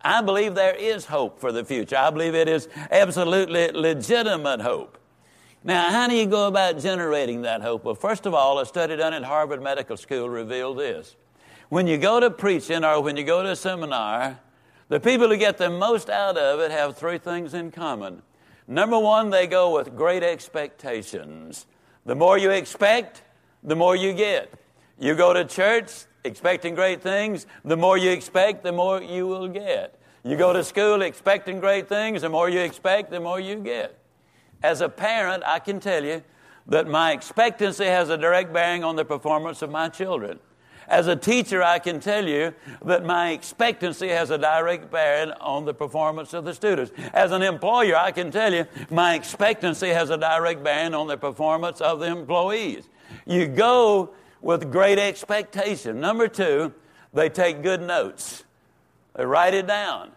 I 0.00 0.22
believe 0.22 0.56
there 0.56 0.74
is 0.74 1.06
hope 1.06 1.38
for 1.38 1.52
the 1.52 1.64
future. 1.64 1.96
I 1.96 2.10
believe 2.10 2.34
it 2.34 2.48
is 2.48 2.68
absolutely 2.90 3.70
legitimate 3.70 4.60
hope. 4.60 4.98
Now, 5.66 5.90
how 5.90 6.08
do 6.08 6.14
you 6.14 6.26
go 6.26 6.46
about 6.46 6.78
generating 6.78 7.40
that 7.42 7.62
hope? 7.62 7.84
Well, 7.84 7.94
first 7.94 8.26
of 8.26 8.34
all, 8.34 8.58
a 8.58 8.66
study 8.66 8.96
done 8.96 9.14
at 9.14 9.24
Harvard 9.24 9.62
Medical 9.62 9.96
School 9.96 10.28
revealed 10.28 10.78
this. 10.78 11.16
When 11.70 11.86
you 11.86 11.96
go 11.96 12.20
to 12.20 12.30
preaching 12.30 12.84
or 12.84 13.00
when 13.00 13.16
you 13.16 13.24
go 13.24 13.42
to 13.42 13.52
a 13.52 13.56
seminar, 13.56 14.38
the 14.90 15.00
people 15.00 15.28
who 15.28 15.38
get 15.38 15.56
the 15.56 15.70
most 15.70 16.10
out 16.10 16.36
of 16.36 16.60
it 16.60 16.70
have 16.70 16.98
three 16.98 17.16
things 17.16 17.54
in 17.54 17.70
common. 17.70 18.20
Number 18.68 18.98
one, 18.98 19.30
they 19.30 19.46
go 19.46 19.74
with 19.74 19.96
great 19.96 20.22
expectations. 20.22 21.64
The 22.04 22.14
more 22.14 22.36
you 22.36 22.50
expect, 22.50 23.22
the 23.62 23.74
more 23.74 23.96
you 23.96 24.12
get. 24.12 24.52
You 24.98 25.14
go 25.14 25.32
to 25.32 25.46
church 25.46 25.90
expecting 26.24 26.74
great 26.74 27.00
things, 27.00 27.46
the 27.64 27.76
more 27.76 27.96
you 27.96 28.10
expect, 28.10 28.64
the 28.64 28.72
more 28.72 29.02
you 29.02 29.26
will 29.26 29.48
get. 29.48 29.98
You 30.24 30.36
go 30.36 30.52
to 30.52 30.62
school 30.62 31.00
expecting 31.00 31.58
great 31.58 31.88
things, 31.88 32.20
the 32.20 32.28
more 32.28 32.50
you 32.50 32.60
expect, 32.60 33.10
the 33.10 33.20
more 33.20 33.40
you 33.40 33.56
get. 33.56 33.98
As 34.62 34.80
a 34.80 34.88
parent, 34.88 35.42
I 35.46 35.58
can 35.58 35.80
tell 35.80 36.04
you 36.04 36.22
that 36.66 36.86
my 36.86 37.12
expectancy 37.12 37.84
has 37.84 38.08
a 38.08 38.16
direct 38.16 38.52
bearing 38.52 38.84
on 38.84 38.96
the 38.96 39.04
performance 39.04 39.62
of 39.62 39.70
my 39.70 39.88
children. 39.88 40.38
As 40.86 41.06
a 41.06 41.16
teacher, 41.16 41.62
I 41.62 41.78
can 41.78 41.98
tell 41.98 42.26
you 42.26 42.54
that 42.84 43.04
my 43.04 43.30
expectancy 43.30 44.08
has 44.08 44.30
a 44.30 44.38
direct 44.38 44.90
bearing 44.90 45.32
on 45.40 45.64
the 45.64 45.72
performance 45.72 46.34
of 46.34 46.44
the 46.44 46.52
students. 46.52 46.92
As 47.12 47.32
an 47.32 47.42
employer, 47.42 47.96
I 47.96 48.10
can 48.10 48.30
tell 48.30 48.52
you 48.52 48.66
my 48.90 49.14
expectancy 49.14 49.88
has 49.88 50.10
a 50.10 50.18
direct 50.18 50.62
bearing 50.62 50.94
on 50.94 51.06
the 51.06 51.16
performance 51.16 51.80
of 51.80 52.00
the 52.00 52.06
employees. 52.06 52.88
You 53.26 53.46
go 53.46 54.10
with 54.42 54.70
great 54.70 54.98
expectation. 54.98 56.00
Number 56.00 56.28
two, 56.28 56.72
they 57.14 57.30
take 57.30 57.62
good 57.62 57.80
notes. 57.80 58.44
They 59.14 59.24
write 59.24 59.54
it 59.54 59.66
down 59.66 60.10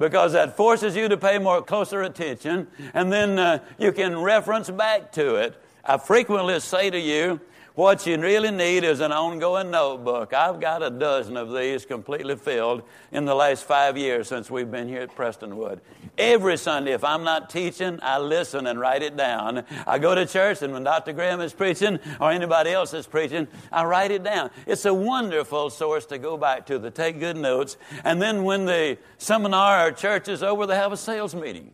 because 0.00 0.32
that 0.32 0.56
forces 0.56 0.96
you 0.96 1.08
to 1.08 1.16
pay 1.18 1.38
more 1.38 1.60
closer 1.60 2.02
attention 2.02 2.66
and 2.94 3.12
then 3.12 3.38
uh, 3.38 3.58
you 3.78 3.92
can 3.92 4.18
reference 4.18 4.70
back 4.70 5.12
to 5.12 5.36
it. 5.36 5.54
I 5.84 5.98
frequently 5.98 6.58
say 6.60 6.88
to 6.88 6.98
you, 6.98 7.38
what 7.74 8.06
you 8.06 8.18
really 8.18 8.50
need 8.50 8.84
is 8.84 9.00
an 9.00 9.12
ongoing 9.12 9.70
notebook. 9.70 10.32
I've 10.34 10.60
got 10.60 10.82
a 10.82 10.90
dozen 10.90 11.36
of 11.36 11.52
these 11.52 11.86
completely 11.86 12.36
filled 12.36 12.82
in 13.12 13.24
the 13.24 13.34
last 13.34 13.64
five 13.64 13.96
years 13.96 14.28
since 14.28 14.50
we've 14.50 14.70
been 14.70 14.88
here 14.88 15.02
at 15.02 15.14
Prestonwood. 15.14 15.80
Every 16.18 16.56
Sunday, 16.56 16.92
if 16.92 17.04
I'm 17.04 17.24
not 17.24 17.48
teaching, 17.48 17.98
I 18.02 18.18
listen 18.18 18.66
and 18.66 18.78
write 18.78 19.02
it 19.02 19.16
down. 19.16 19.64
I 19.86 19.98
go 19.98 20.14
to 20.14 20.26
church, 20.26 20.62
and 20.62 20.72
when 20.72 20.84
Dr. 20.84 21.12
Graham 21.12 21.40
is 21.40 21.52
preaching 21.52 21.98
or 22.20 22.30
anybody 22.30 22.70
else 22.70 22.92
is 22.92 23.06
preaching, 23.06 23.46
I 23.72 23.84
write 23.84 24.10
it 24.10 24.22
down. 24.22 24.50
It's 24.66 24.84
a 24.84 24.94
wonderful 24.94 25.70
source 25.70 26.06
to 26.06 26.18
go 26.18 26.36
back 26.36 26.66
to, 26.66 26.78
to 26.78 26.90
take 26.90 27.20
good 27.20 27.36
notes. 27.36 27.76
And 28.04 28.20
then 28.20 28.44
when 28.44 28.66
the 28.66 28.98
seminar 29.18 29.86
or 29.86 29.92
church 29.92 30.28
is 30.28 30.42
over, 30.42 30.66
they 30.66 30.76
have 30.76 30.92
a 30.92 30.96
sales 30.96 31.34
meeting. 31.34 31.72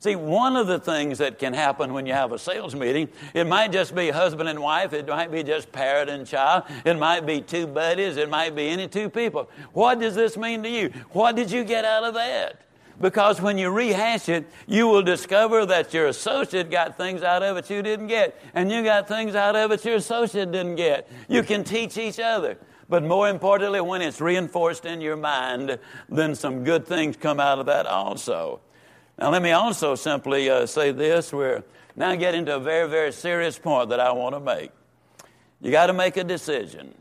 See, 0.00 0.14
one 0.14 0.54
of 0.56 0.68
the 0.68 0.78
things 0.78 1.18
that 1.18 1.40
can 1.40 1.52
happen 1.52 1.92
when 1.92 2.06
you 2.06 2.12
have 2.12 2.30
a 2.30 2.38
sales 2.38 2.74
meeting, 2.74 3.08
it 3.34 3.46
might 3.48 3.72
just 3.72 3.94
be 3.94 4.10
husband 4.10 4.48
and 4.48 4.60
wife, 4.60 4.92
it 4.92 5.08
might 5.08 5.32
be 5.32 5.42
just 5.42 5.72
parent 5.72 6.08
and 6.08 6.24
child, 6.24 6.64
it 6.84 6.96
might 6.96 7.26
be 7.26 7.40
two 7.40 7.66
buddies, 7.66 8.16
it 8.16 8.30
might 8.30 8.54
be 8.54 8.68
any 8.68 8.86
two 8.86 9.10
people. 9.10 9.50
What 9.72 9.98
does 9.98 10.14
this 10.14 10.36
mean 10.36 10.62
to 10.62 10.68
you? 10.68 10.90
What 11.10 11.34
did 11.34 11.50
you 11.50 11.64
get 11.64 11.84
out 11.84 12.04
of 12.04 12.14
that? 12.14 12.62
Because 13.00 13.40
when 13.40 13.58
you 13.58 13.70
rehash 13.70 14.28
it, 14.28 14.46
you 14.66 14.86
will 14.86 15.02
discover 15.02 15.66
that 15.66 15.92
your 15.94 16.06
associate 16.06 16.70
got 16.70 16.96
things 16.96 17.22
out 17.22 17.42
of 17.42 17.56
it 17.56 17.70
you 17.70 17.82
didn't 17.82 18.08
get, 18.08 18.40
and 18.54 18.70
you 18.70 18.84
got 18.84 19.08
things 19.08 19.34
out 19.34 19.56
of 19.56 19.72
it 19.72 19.84
your 19.84 19.96
associate 19.96 20.52
didn't 20.52 20.76
get. 20.76 21.08
You 21.28 21.42
can 21.42 21.64
teach 21.64 21.96
each 21.96 22.18
other. 22.18 22.56
But 22.88 23.02
more 23.02 23.28
importantly, 23.28 23.80
when 23.80 24.00
it's 24.00 24.20
reinforced 24.20 24.84
in 24.86 25.00
your 25.00 25.16
mind, 25.16 25.78
then 26.08 26.34
some 26.34 26.64
good 26.64 26.86
things 26.86 27.16
come 27.16 27.38
out 27.38 27.58
of 27.58 27.66
that 27.66 27.86
also. 27.86 28.60
Now, 29.18 29.30
let 29.30 29.42
me 29.42 29.50
also 29.50 29.96
simply 29.96 30.48
uh, 30.48 30.66
say 30.66 30.92
this. 30.92 31.32
We're 31.32 31.64
now 31.96 32.14
getting 32.14 32.46
to 32.46 32.56
a 32.56 32.60
very, 32.60 32.88
very 32.88 33.12
serious 33.12 33.58
point 33.58 33.88
that 33.88 33.98
I 33.98 34.12
want 34.12 34.36
to 34.36 34.40
make. 34.40 34.70
You 35.60 35.72
got 35.72 35.88
to 35.88 35.92
make 35.92 36.16
a 36.16 36.22
decision. 36.22 36.94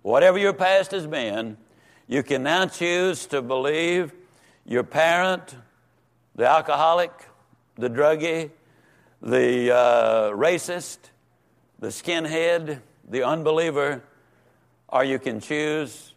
Whatever 0.00 0.38
your 0.38 0.54
past 0.54 0.92
has 0.92 1.06
been, 1.06 1.58
you 2.08 2.22
can 2.22 2.42
now 2.42 2.64
choose 2.64 3.26
to 3.26 3.42
believe 3.42 4.14
your 4.64 4.84
parent, 4.84 5.54
the 6.34 6.48
alcoholic, 6.48 7.12
the 7.76 7.90
druggie, 7.90 8.50
the 9.20 9.70
uh, 9.70 10.30
racist, 10.30 10.98
the 11.78 11.88
skinhead, 11.88 12.80
the 13.06 13.22
unbeliever, 13.22 14.02
or 14.88 15.04
you 15.04 15.18
can 15.18 15.40
choose 15.40 16.14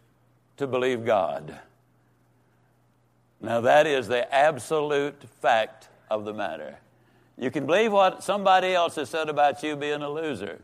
to 0.56 0.66
believe 0.66 1.04
God. 1.04 1.60
Now, 3.40 3.60
that 3.62 3.86
is 3.86 4.08
the 4.08 4.32
absolute 4.34 5.22
fact 5.40 5.88
of 6.10 6.24
the 6.24 6.32
matter. 6.32 6.78
You 7.38 7.50
can 7.50 7.66
believe 7.66 7.92
what 7.92 8.24
somebody 8.24 8.74
else 8.74 8.96
has 8.96 9.10
said 9.10 9.28
about 9.28 9.62
you 9.62 9.76
being 9.76 10.02
a 10.02 10.08
loser, 10.08 10.60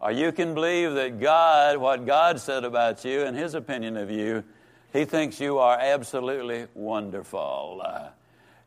or 0.00 0.12
you 0.12 0.30
can 0.32 0.52
believe 0.52 0.94
that 0.94 1.20
God, 1.20 1.78
what 1.78 2.04
God 2.04 2.38
said 2.38 2.64
about 2.64 3.04
you 3.04 3.22
and 3.22 3.36
His 3.36 3.54
opinion 3.54 3.96
of 3.96 4.10
you, 4.10 4.44
He 4.92 5.04
thinks 5.06 5.40
you 5.40 5.58
are 5.58 5.78
absolutely 5.78 6.66
wonderful. 6.74 7.80
Uh, 7.82 8.08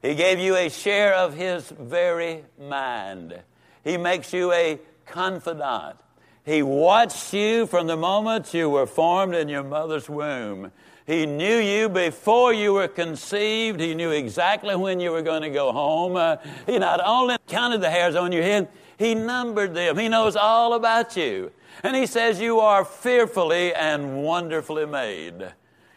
he 0.06 0.14
gave 0.14 0.38
you 0.38 0.56
a 0.56 0.70
share 0.70 1.16
of 1.16 1.34
His 1.36 1.68
very 1.70 2.44
mind. 2.60 3.40
He 3.84 3.98
makes 3.98 4.34
you 4.34 4.52
a 4.52 4.80
confidant. 5.08 5.98
He 6.46 6.62
watched 6.62 7.34
you 7.34 7.66
from 7.66 7.88
the 7.88 7.98
moment 7.98 8.54
you 8.54 8.70
were 8.70 8.86
formed 8.86 9.34
in 9.34 9.50
your 9.50 9.64
mother's 9.64 10.08
womb. 10.08 10.72
He 11.06 11.28
knew 11.28 11.58
you 11.58 11.88
before 11.88 12.52
you 12.52 12.74
were 12.74 12.88
conceived. 12.88 13.80
He 13.80 13.94
knew 13.94 14.10
exactly 14.10 14.76
when 14.76 15.00
you 15.00 15.12
were 15.12 15.22
going 15.22 15.44
to 15.44 15.52
go 15.52 15.72
home. 15.72 16.16
Uh, 16.16 16.38
he 16.66 16.80
not 16.80 17.00
only 17.06 17.38
counted 17.48 17.82
the 17.82 17.92
hairs 17.92 18.16
on 18.16 18.32
your 18.32 18.42
head, 18.42 18.70
he 18.98 19.14
numbered 19.14 19.76
them. 19.76 19.98
He 19.98 20.10
knows 20.10 20.36
all 20.36 20.74
about 20.74 21.16
you. 21.16 21.52
And 21.84 21.96
he 21.96 22.08
says 22.08 22.40
you 22.40 22.60
are 22.60 22.84
fearfully 22.84 23.74
and 23.74 24.24
wonderfully 24.24 24.86
made. 24.86 25.54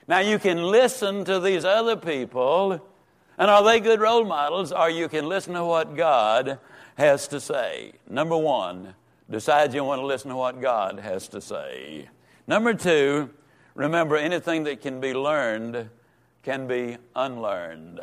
Now 0.07 0.19
you 0.19 0.39
can 0.39 0.63
listen 0.63 1.25
to 1.25 1.41
these 1.41 1.65
other 1.65 1.97
people, 1.97 2.73
and 3.37 3.51
are 3.51 3.63
they 3.63 3.79
good 3.79 4.01
role 4.01 4.25
models? 4.25 4.73
Or 4.73 4.91
you 4.91 5.09
can 5.09 5.27
listen 5.27 5.55
to 5.55 5.65
what 5.65 5.97
God 5.97 6.59
has 6.97 7.29
to 7.29 7.41
say. 7.41 7.93
Number 8.09 8.37
one, 8.37 8.95
decide 9.31 9.73
you 9.73 9.85
want 9.85 10.01
to 10.01 10.07
listen 10.07 10.31
to 10.31 10.37
what 10.37 10.61
God 10.61 10.99
has 10.99 11.29
to 11.29 11.41
say. 11.41 12.09
Number 12.47 12.75
two, 12.75 13.31
Remember, 13.79 14.17
anything 14.17 14.65
that 14.65 14.81
can 14.83 15.01
be 15.01 15.15
learned 15.15 15.89
can 16.43 16.67
be 16.67 16.97
unlearned. 17.15 18.01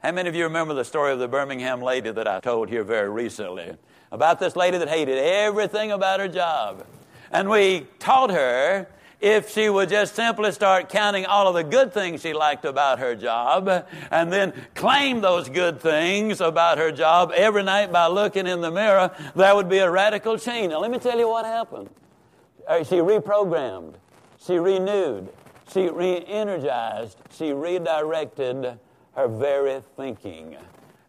How 0.00 0.10
many 0.10 0.28
of 0.28 0.34
you 0.34 0.42
remember 0.42 0.74
the 0.74 0.84
story 0.84 1.12
of 1.12 1.20
the 1.20 1.28
Birmingham 1.28 1.80
lady 1.80 2.10
that 2.10 2.26
I 2.26 2.40
told 2.40 2.68
here 2.68 2.82
very 2.82 3.08
recently? 3.08 3.76
About 4.10 4.40
this 4.40 4.56
lady 4.56 4.76
that 4.76 4.88
hated 4.88 5.16
everything 5.16 5.92
about 5.92 6.18
her 6.18 6.26
job. 6.26 6.84
And 7.30 7.48
we 7.48 7.86
taught 8.00 8.32
her 8.32 8.88
if 9.20 9.50
she 9.50 9.68
would 9.68 9.88
just 9.88 10.16
simply 10.16 10.50
start 10.50 10.88
counting 10.88 11.26
all 11.26 11.46
of 11.46 11.54
the 11.54 11.62
good 11.62 11.92
things 11.92 12.22
she 12.22 12.32
liked 12.32 12.64
about 12.64 12.98
her 12.98 13.14
job 13.14 13.86
and 14.10 14.32
then 14.32 14.52
claim 14.74 15.20
those 15.20 15.48
good 15.48 15.80
things 15.80 16.40
about 16.40 16.76
her 16.76 16.90
job 16.90 17.30
every 17.36 17.62
night 17.62 17.92
by 17.92 18.08
looking 18.08 18.48
in 18.48 18.60
the 18.62 18.72
mirror, 18.72 19.14
that 19.36 19.54
would 19.54 19.68
be 19.68 19.78
a 19.78 19.88
radical 19.88 20.36
change. 20.36 20.72
Now, 20.72 20.80
let 20.80 20.90
me 20.90 20.98
tell 20.98 21.20
you 21.20 21.28
what 21.28 21.44
happened. 21.44 21.88
Uh, 22.66 22.82
she 22.82 22.96
reprogrammed. 22.96 23.94
She 24.44 24.58
renewed, 24.58 25.28
she 25.72 25.88
re 25.88 26.24
energized, 26.26 27.18
she 27.30 27.52
redirected 27.52 28.78
her 29.14 29.28
very 29.28 29.82
thinking. 29.96 30.56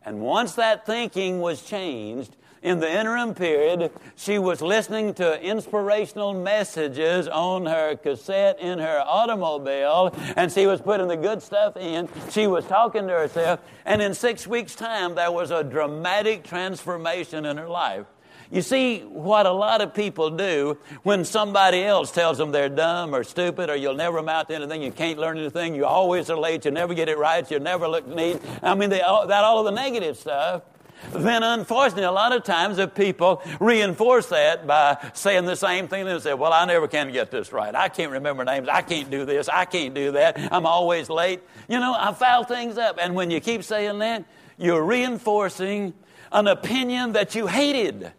And 0.03 0.21
once 0.21 0.53
that 0.55 0.85
thinking 0.85 1.39
was 1.39 1.61
changed, 1.61 2.35
in 2.61 2.79
the 2.79 2.91
interim 2.91 3.35
period, 3.35 3.91
she 4.17 4.37
was 4.37 4.61
listening 4.61 5.13
to 5.13 5.41
inspirational 5.41 6.33
messages 6.33 7.27
on 7.27 7.65
her 7.65 7.95
cassette 7.95 8.59
in 8.59 8.79
her 8.79 9.01
automobile, 9.05 10.13
and 10.35 10.51
she 10.51 10.67
was 10.67 10.81
putting 10.81 11.07
the 11.07 11.15
good 11.15 11.41
stuff 11.41 11.77
in. 11.77 12.09
She 12.31 12.47
was 12.47 12.65
talking 12.65 13.07
to 13.07 13.13
herself, 13.13 13.61
and 13.85 14.01
in 14.01 14.13
six 14.13 14.45
weeks' 14.45 14.75
time, 14.75 15.15
there 15.15 15.31
was 15.31 15.51
a 15.51 15.63
dramatic 15.63 16.43
transformation 16.43 17.45
in 17.45 17.55
her 17.55 17.69
life. 17.69 18.07
You 18.51 18.63
see, 18.63 19.01
what 19.01 19.45
a 19.45 19.51
lot 19.51 19.81
of 19.81 19.93
people 19.93 20.31
do 20.31 20.79
when 21.03 21.23
somebody 21.23 21.83
else 21.83 22.11
tells 22.11 22.39
them 22.39 22.51
they're 22.51 22.67
dumb 22.67 23.13
or 23.13 23.23
stupid 23.23 23.69
or 23.69 23.75
you'll 23.75 23.93
never 23.93 24.17
amount 24.17 24.47
to 24.47 24.55
anything, 24.55 24.81
you 24.81 24.91
can't 24.91 25.19
learn 25.19 25.37
anything, 25.37 25.75
you 25.75 25.85
always 25.85 26.31
are 26.31 26.37
late, 26.37 26.65
you 26.65 26.71
never 26.71 26.95
get 26.95 27.09
it 27.09 27.19
right, 27.19 27.49
you 27.51 27.59
never 27.59 27.87
look 27.87 28.07
neat. 28.07 28.41
I 28.63 28.73
mean, 28.73 28.89
they, 28.89 28.97
that 28.97 29.43
all 29.43 29.59
of 29.59 29.65
the 29.65 29.71
negative 29.71 30.17
stuff. 30.17 30.63
Then, 31.11 31.43
unfortunately, 31.43 32.03
a 32.03 32.11
lot 32.11 32.33
of 32.33 32.43
times 32.43 32.77
the 32.77 32.87
people 32.87 33.41
reinforce 33.59 34.25
that 34.27 34.65
by 34.65 34.97
saying 35.13 35.45
the 35.45 35.55
same 35.55 35.87
thing. 35.87 36.05
They 36.05 36.19
say, 36.19 36.33
Well, 36.33 36.51
I 36.51 36.65
never 36.65 36.89
can 36.89 37.13
get 37.13 37.31
this 37.31 37.53
right. 37.53 37.73
I 37.73 37.87
can't 37.87 38.11
remember 38.11 38.43
names. 38.43 38.67
I 38.67 38.81
can't 38.81 39.09
do 39.09 39.23
this. 39.23 39.47
I 39.47 39.63
can't 39.63 39.93
do 39.93 40.11
that. 40.11 40.37
I'm 40.51 40.65
always 40.65 41.09
late. 41.09 41.41
You 41.69 41.79
know, 41.79 41.95
I 41.97 42.11
foul 42.13 42.43
things 42.43 42.77
up. 42.77 42.97
And 43.01 43.15
when 43.15 43.31
you 43.31 43.39
keep 43.39 43.63
saying 43.63 43.99
that, 43.99 44.25
you're 44.57 44.83
reinforcing 44.83 45.93
an 46.33 46.47
opinion 46.47 47.13
that 47.13 47.33
you 47.33 47.47
hated 47.47 48.11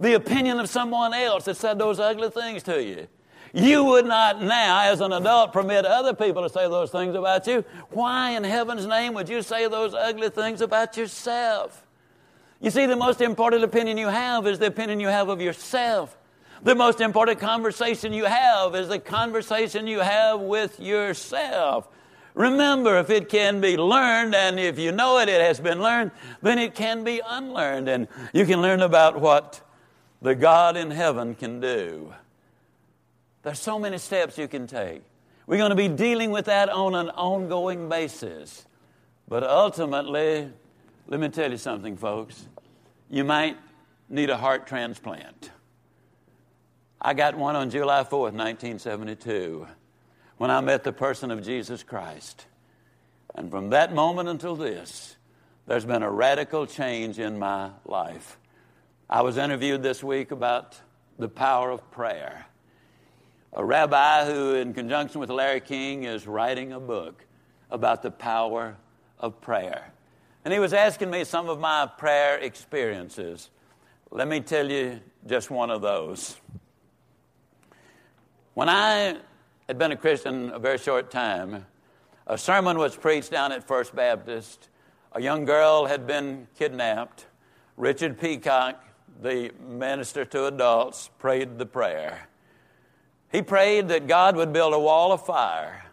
the 0.00 0.14
opinion 0.14 0.58
of 0.58 0.68
someone 0.68 1.14
else 1.14 1.44
that 1.44 1.56
said 1.56 1.78
those 1.78 2.00
ugly 2.00 2.30
things 2.30 2.62
to 2.64 2.82
you. 2.82 3.06
You 3.52 3.84
would 3.84 4.06
not 4.06 4.40
now, 4.40 4.80
as 4.90 5.00
an 5.00 5.12
adult, 5.12 5.52
permit 5.52 5.84
other 5.84 6.14
people 6.14 6.42
to 6.42 6.48
say 6.48 6.68
those 6.68 6.90
things 6.90 7.14
about 7.14 7.46
you. 7.46 7.64
Why 7.90 8.30
in 8.30 8.44
heaven's 8.44 8.86
name 8.86 9.12
would 9.14 9.28
you 9.28 9.42
say 9.42 9.68
those 9.68 9.92
ugly 9.92 10.30
things 10.30 10.60
about 10.60 10.96
yourself? 10.96 11.86
You 12.60 12.70
see, 12.70 12.86
the 12.86 12.96
most 12.96 13.20
important 13.20 13.64
opinion 13.64 13.98
you 13.98 14.08
have 14.08 14.46
is 14.46 14.58
the 14.58 14.66
opinion 14.66 15.00
you 15.00 15.08
have 15.08 15.28
of 15.28 15.40
yourself. 15.40 16.16
The 16.62 16.74
most 16.74 17.00
important 17.00 17.40
conversation 17.40 18.12
you 18.12 18.26
have 18.26 18.74
is 18.74 18.88
the 18.88 18.98
conversation 18.98 19.86
you 19.86 20.00
have 20.00 20.40
with 20.40 20.78
yourself. 20.78 21.88
Remember, 22.34 22.98
if 22.98 23.10
it 23.10 23.28
can 23.28 23.60
be 23.60 23.76
learned, 23.76 24.34
and 24.34 24.60
if 24.60 24.78
you 24.78 24.92
know 24.92 25.18
it, 25.18 25.28
it 25.28 25.40
has 25.40 25.58
been 25.58 25.82
learned, 25.82 26.12
then 26.42 26.58
it 26.58 26.74
can 26.74 27.02
be 27.02 27.20
unlearned. 27.26 27.88
And 27.88 28.06
you 28.32 28.46
can 28.46 28.62
learn 28.62 28.82
about 28.82 29.20
what 29.20 29.62
the 30.22 30.34
God 30.34 30.76
in 30.76 30.90
heaven 30.90 31.34
can 31.34 31.60
do. 31.60 32.12
There's 33.42 33.58
so 33.58 33.78
many 33.78 33.98
steps 33.98 34.36
you 34.36 34.48
can 34.48 34.66
take. 34.66 35.02
We're 35.46 35.56
going 35.56 35.70
to 35.70 35.76
be 35.76 35.88
dealing 35.88 36.30
with 36.30 36.44
that 36.46 36.68
on 36.68 36.94
an 36.94 37.08
ongoing 37.10 37.88
basis. 37.88 38.66
But 39.28 39.42
ultimately, 39.42 40.50
let 41.06 41.20
me 41.20 41.28
tell 41.28 41.50
you 41.50 41.56
something, 41.56 41.96
folks. 41.96 42.46
You 43.08 43.24
might 43.24 43.56
need 44.08 44.30
a 44.30 44.36
heart 44.36 44.66
transplant. 44.66 45.50
I 47.00 47.14
got 47.14 47.34
one 47.34 47.56
on 47.56 47.70
July 47.70 48.02
4th, 48.02 48.34
1972, 48.34 49.66
when 50.36 50.50
I 50.50 50.60
met 50.60 50.84
the 50.84 50.92
person 50.92 51.30
of 51.30 51.42
Jesus 51.42 51.82
Christ. 51.82 52.44
And 53.34 53.50
from 53.50 53.70
that 53.70 53.94
moment 53.94 54.28
until 54.28 54.54
this, 54.54 55.16
there's 55.66 55.84
been 55.84 56.02
a 56.02 56.10
radical 56.10 56.66
change 56.66 57.18
in 57.18 57.38
my 57.38 57.70
life. 57.86 58.36
I 59.12 59.22
was 59.22 59.38
interviewed 59.38 59.82
this 59.82 60.04
week 60.04 60.30
about 60.30 60.80
the 61.18 61.28
power 61.28 61.72
of 61.72 61.90
prayer. 61.90 62.46
a 63.52 63.64
rabbi 63.64 64.24
who, 64.24 64.54
in 64.54 64.72
conjunction 64.72 65.20
with 65.20 65.30
Larry 65.30 65.60
King, 65.60 66.04
is 66.04 66.28
writing 66.28 66.72
a 66.72 66.78
book 66.78 67.24
about 67.72 68.02
the 68.02 68.12
power 68.12 68.76
of 69.18 69.40
prayer. 69.40 69.92
And 70.44 70.54
he 70.54 70.60
was 70.60 70.72
asking 70.72 71.10
me 71.10 71.24
some 71.24 71.48
of 71.48 71.58
my 71.58 71.90
prayer 71.98 72.38
experiences. 72.38 73.50
Let 74.12 74.28
me 74.28 74.38
tell 74.38 74.70
you 74.70 75.00
just 75.26 75.50
one 75.50 75.70
of 75.70 75.82
those. 75.82 76.36
When 78.54 78.68
I 78.68 79.16
had 79.66 79.76
been 79.76 79.90
a 79.90 79.96
Christian 79.96 80.50
a 80.50 80.60
very 80.60 80.78
short 80.78 81.10
time, 81.10 81.66
a 82.28 82.38
sermon 82.38 82.78
was 82.78 82.94
preached 82.94 83.32
down 83.32 83.50
at 83.50 83.66
First 83.66 83.92
Baptist. 83.92 84.68
A 85.10 85.20
young 85.20 85.46
girl 85.46 85.86
had 85.86 86.06
been 86.06 86.46
kidnapped. 86.56 87.26
Richard 87.76 88.16
Peacock, 88.16 88.84
the 89.22 89.52
minister 89.68 90.24
to 90.24 90.46
adults, 90.46 91.10
prayed 91.18 91.58
the 91.58 91.66
prayer. 91.66 92.28
He 93.30 93.42
prayed 93.42 93.88
that 93.88 94.06
God 94.06 94.36
would 94.36 94.52
build 94.52 94.74
a 94.74 94.78
wall 94.78 95.12
of 95.12 95.24
fire 95.24 95.84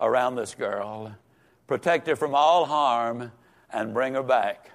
around 0.00 0.36
this 0.36 0.54
girl, 0.54 1.14
protect 1.66 2.06
her 2.06 2.16
from 2.16 2.34
all 2.34 2.66
harm, 2.66 3.32
and 3.70 3.94
bring 3.94 4.14
her 4.14 4.22
back 4.22 4.70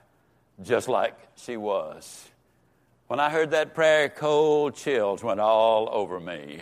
just 0.61 0.87
like 0.87 1.15
she 1.35 1.57
was. 1.57 2.27
When 3.07 3.19
I 3.19 3.29
heard 3.29 3.51
that 3.51 3.73
prayer, 3.73 4.09
cold 4.09 4.75
chills 4.75 5.23
went 5.23 5.39
all 5.39 5.89
over 5.91 6.19
me. 6.19 6.61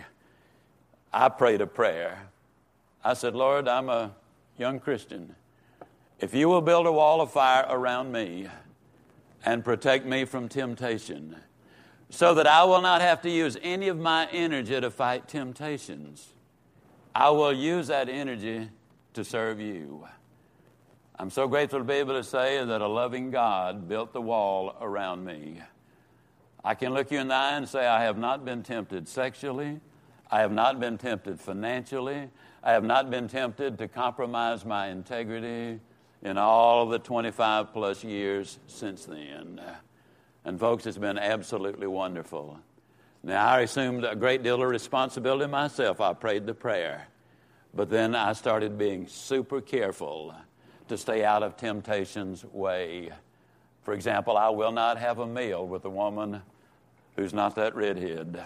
I 1.12 1.28
prayed 1.28 1.60
a 1.60 1.66
prayer. 1.66 2.26
I 3.04 3.14
said, 3.14 3.34
Lord, 3.34 3.68
I'm 3.68 3.88
a 3.88 4.12
young 4.58 4.80
Christian. 4.80 5.34
If 6.18 6.34
you 6.34 6.48
will 6.48 6.60
build 6.60 6.86
a 6.86 6.92
wall 6.92 7.20
of 7.20 7.30
fire 7.30 7.66
around 7.68 8.12
me 8.12 8.48
and 9.44 9.64
protect 9.64 10.04
me 10.06 10.24
from 10.24 10.48
temptation, 10.48 11.36
so 12.10 12.34
that 12.34 12.46
I 12.46 12.64
will 12.64 12.82
not 12.82 13.00
have 13.00 13.22
to 13.22 13.30
use 13.30 13.56
any 13.62 13.88
of 13.88 13.98
my 13.98 14.28
energy 14.32 14.80
to 14.80 14.90
fight 14.90 15.28
temptations, 15.28 16.28
I 17.14 17.30
will 17.30 17.52
use 17.52 17.88
that 17.88 18.08
energy 18.08 18.68
to 19.14 19.24
serve 19.24 19.60
you. 19.60 20.06
I'm 21.18 21.30
so 21.30 21.46
grateful 21.48 21.80
to 21.80 21.84
be 21.84 21.94
able 21.94 22.14
to 22.14 22.24
say 22.24 22.64
that 22.64 22.80
a 22.80 22.86
loving 22.86 23.30
God 23.30 23.88
built 23.88 24.12
the 24.12 24.20
wall 24.22 24.76
around 24.80 25.24
me. 25.24 25.60
I 26.64 26.74
can 26.74 26.94
look 26.94 27.10
you 27.10 27.18
in 27.18 27.28
the 27.28 27.34
eye 27.34 27.56
and 27.56 27.68
say, 27.68 27.86
I 27.86 28.04
have 28.04 28.18
not 28.18 28.44
been 28.44 28.62
tempted 28.62 29.08
sexually. 29.08 29.80
I 30.30 30.40
have 30.40 30.52
not 30.52 30.78
been 30.78 30.98
tempted 30.98 31.40
financially. 31.40 32.28
I 32.62 32.72
have 32.72 32.84
not 32.84 33.10
been 33.10 33.28
tempted 33.28 33.78
to 33.78 33.88
compromise 33.88 34.64
my 34.64 34.88
integrity 34.88 35.80
in 36.22 36.38
all 36.38 36.86
the 36.86 36.98
25 36.98 37.72
plus 37.72 38.04
years 38.04 38.58
since 38.66 39.06
then. 39.06 39.60
And, 40.44 40.58
folks, 40.58 40.86
it's 40.86 40.98
been 40.98 41.18
absolutely 41.18 41.86
wonderful. 41.86 42.58
Now, 43.22 43.46
I 43.46 43.60
assumed 43.60 44.04
a 44.04 44.16
great 44.16 44.42
deal 44.42 44.62
of 44.62 44.68
responsibility 44.68 45.50
myself. 45.50 46.00
I 46.00 46.14
prayed 46.14 46.46
the 46.46 46.54
prayer. 46.54 47.06
But 47.74 47.90
then 47.90 48.14
I 48.14 48.32
started 48.32 48.78
being 48.78 49.06
super 49.06 49.60
careful 49.60 50.34
to 50.88 50.96
stay 50.96 51.24
out 51.24 51.42
of 51.42 51.56
temptation's 51.56 52.44
way. 52.44 53.10
For 53.82 53.94
example, 53.94 54.36
I 54.36 54.48
will 54.48 54.72
not 54.72 54.98
have 54.98 55.18
a 55.18 55.26
meal 55.26 55.66
with 55.66 55.84
a 55.84 55.90
woman 55.90 56.42
who's 57.16 57.32
not 57.32 57.54
that 57.56 57.76
redhead 57.76 58.42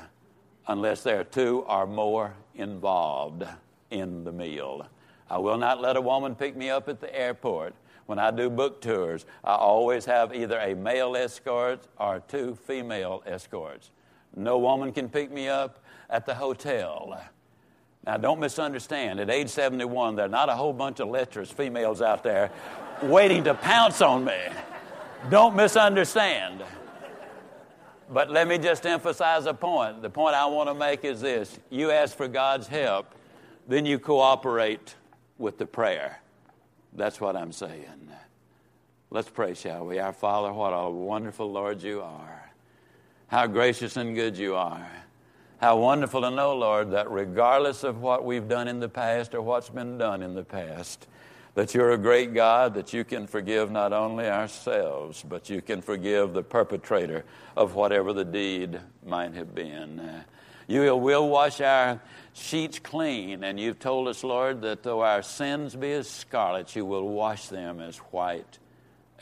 unless 0.66 1.02
there 1.02 1.20
are 1.20 1.24
two 1.24 1.64
or 1.68 1.86
more 1.86 2.34
involved 2.54 3.44
in 3.90 4.24
the 4.24 4.32
meal. 4.32 4.86
I 5.30 5.38
will 5.38 5.58
not 5.58 5.80
let 5.80 5.96
a 5.96 6.00
woman 6.00 6.34
pick 6.34 6.56
me 6.56 6.70
up 6.70 6.88
at 6.88 7.00
the 7.00 7.14
airport. 7.14 7.74
When 8.06 8.18
I 8.18 8.30
do 8.30 8.50
book 8.50 8.80
tours, 8.80 9.24
I 9.42 9.54
always 9.54 10.04
have 10.04 10.34
either 10.34 10.58
a 10.58 10.74
male 10.74 11.16
escort 11.16 11.88
or 11.98 12.20
two 12.28 12.54
female 12.66 13.22
escorts. 13.26 13.90
No 14.36 14.58
woman 14.58 14.92
can 14.92 15.08
pick 15.08 15.30
me 15.30 15.48
up 15.48 15.82
at 16.10 16.26
the 16.26 16.34
hotel. 16.34 17.18
Now, 18.06 18.18
don't 18.18 18.40
misunderstand. 18.40 19.20
At 19.20 19.30
age 19.30 19.48
71, 19.48 20.16
there 20.16 20.26
are 20.26 20.28
not 20.28 20.50
a 20.50 20.54
whole 20.54 20.74
bunch 20.74 21.00
of 21.00 21.08
lecherous 21.08 21.50
females 21.50 22.02
out 22.02 22.22
there 22.22 22.50
waiting 23.02 23.44
to 23.44 23.54
pounce 23.54 24.02
on 24.02 24.24
me. 24.24 24.38
Don't 25.30 25.56
misunderstand. 25.56 26.62
But 28.10 28.30
let 28.30 28.46
me 28.46 28.58
just 28.58 28.84
emphasize 28.84 29.46
a 29.46 29.54
point. 29.54 30.02
The 30.02 30.10
point 30.10 30.34
I 30.34 30.44
want 30.44 30.68
to 30.68 30.74
make 30.74 31.04
is 31.04 31.22
this 31.22 31.58
you 31.70 31.90
ask 31.90 32.14
for 32.14 32.28
God's 32.28 32.66
help, 32.66 33.14
then 33.66 33.86
you 33.86 33.98
cooperate 33.98 34.94
with 35.38 35.58
the 35.58 35.66
prayer. 35.66 36.20
That's 36.92 37.20
what 37.20 37.36
I'm 37.36 37.52
saying. 37.52 38.08
Let's 39.10 39.28
pray, 39.28 39.54
shall 39.54 39.86
we? 39.86 39.98
Our 39.98 40.12
Father, 40.12 40.52
what 40.52 40.70
a 40.70 40.90
wonderful 40.90 41.50
Lord 41.50 41.82
you 41.82 42.02
are. 42.02 42.50
How 43.28 43.46
gracious 43.46 43.96
and 43.96 44.14
good 44.14 44.36
you 44.36 44.54
are. 44.54 44.90
How 45.58 45.78
wonderful 45.78 46.20
to 46.22 46.30
know, 46.30 46.56
Lord, 46.56 46.90
that 46.90 47.10
regardless 47.10 47.84
of 47.84 48.00
what 48.00 48.24
we've 48.24 48.48
done 48.48 48.68
in 48.68 48.80
the 48.80 48.88
past 48.88 49.34
or 49.34 49.42
what's 49.42 49.70
been 49.70 49.98
done 49.98 50.22
in 50.22 50.34
the 50.34 50.44
past, 50.44 51.06
that 51.54 51.74
you're 51.74 51.92
a 51.92 51.98
great 51.98 52.34
God, 52.34 52.74
that 52.74 52.92
you 52.92 53.04
can 53.04 53.26
forgive 53.26 53.70
not 53.70 53.92
only 53.92 54.28
ourselves, 54.28 55.24
but 55.26 55.48
you 55.48 55.62
can 55.62 55.80
forgive 55.80 56.32
the 56.32 56.42
perpetrator 56.42 57.24
of 57.56 57.76
whatever 57.76 58.12
the 58.12 58.24
deed 58.24 58.80
might 59.06 59.34
have 59.34 59.54
been. 59.54 60.24
You 60.66 60.96
will 60.96 61.28
wash 61.28 61.60
our 61.60 62.00
sheets 62.34 62.78
clean, 62.78 63.42
and 63.42 63.58
you've 63.58 63.78
told 63.78 64.08
us, 64.08 64.22
Lord, 64.22 64.60
that 64.62 64.82
though 64.82 65.00
our 65.00 65.22
sins 65.22 65.74
be 65.74 65.92
as 65.92 66.10
scarlet, 66.10 66.76
you 66.76 66.84
will 66.84 67.08
wash 67.08 67.48
them 67.48 67.80
as 67.80 67.96
white 67.96 68.58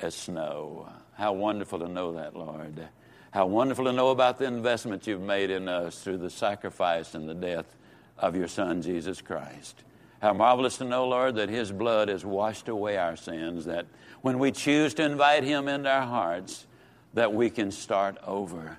as 0.00 0.14
snow. 0.14 0.88
How 1.14 1.34
wonderful 1.34 1.78
to 1.78 1.88
know 1.88 2.12
that, 2.12 2.34
Lord. 2.34 2.88
How 3.30 3.46
wonderful 3.46 3.84
to 3.84 3.92
know 3.92 4.10
about 4.10 4.38
the 4.38 4.46
investment 4.46 5.06
you've 5.06 5.20
made 5.20 5.50
in 5.50 5.68
us 5.68 6.02
through 6.02 6.18
the 6.18 6.30
sacrifice 6.30 7.14
and 7.14 7.28
the 7.28 7.34
death 7.34 7.76
of 8.18 8.34
your 8.34 8.48
Son, 8.48 8.82
Jesus 8.82 9.20
Christ. 9.20 9.84
How 10.20 10.32
marvelous 10.32 10.78
to 10.78 10.84
know, 10.84 11.06
Lord, 11.06 11.36
that 11.36 11.48
His 11.48 11.70
blood 11.72 12.08
has 12.08 12.24
washed 12.24 12.68
away 12.68 12.96
our 12.96 13.16
sins, 13.16 13.66
that 13.66 13.86
when 14.22 14.38
we 14.38 14.52
choose 14.52 14.94
to 14.94 15.04
invite 15.04 15.44
Him 15.44 15.68
into 15.68 15.90
our 15.90 16.06
hearts, 16.06 16.66
that 17.14 17.32
we 17.32 17.50
can 17.50 17.70
start 17.72 18.16
over. 18.26 18.78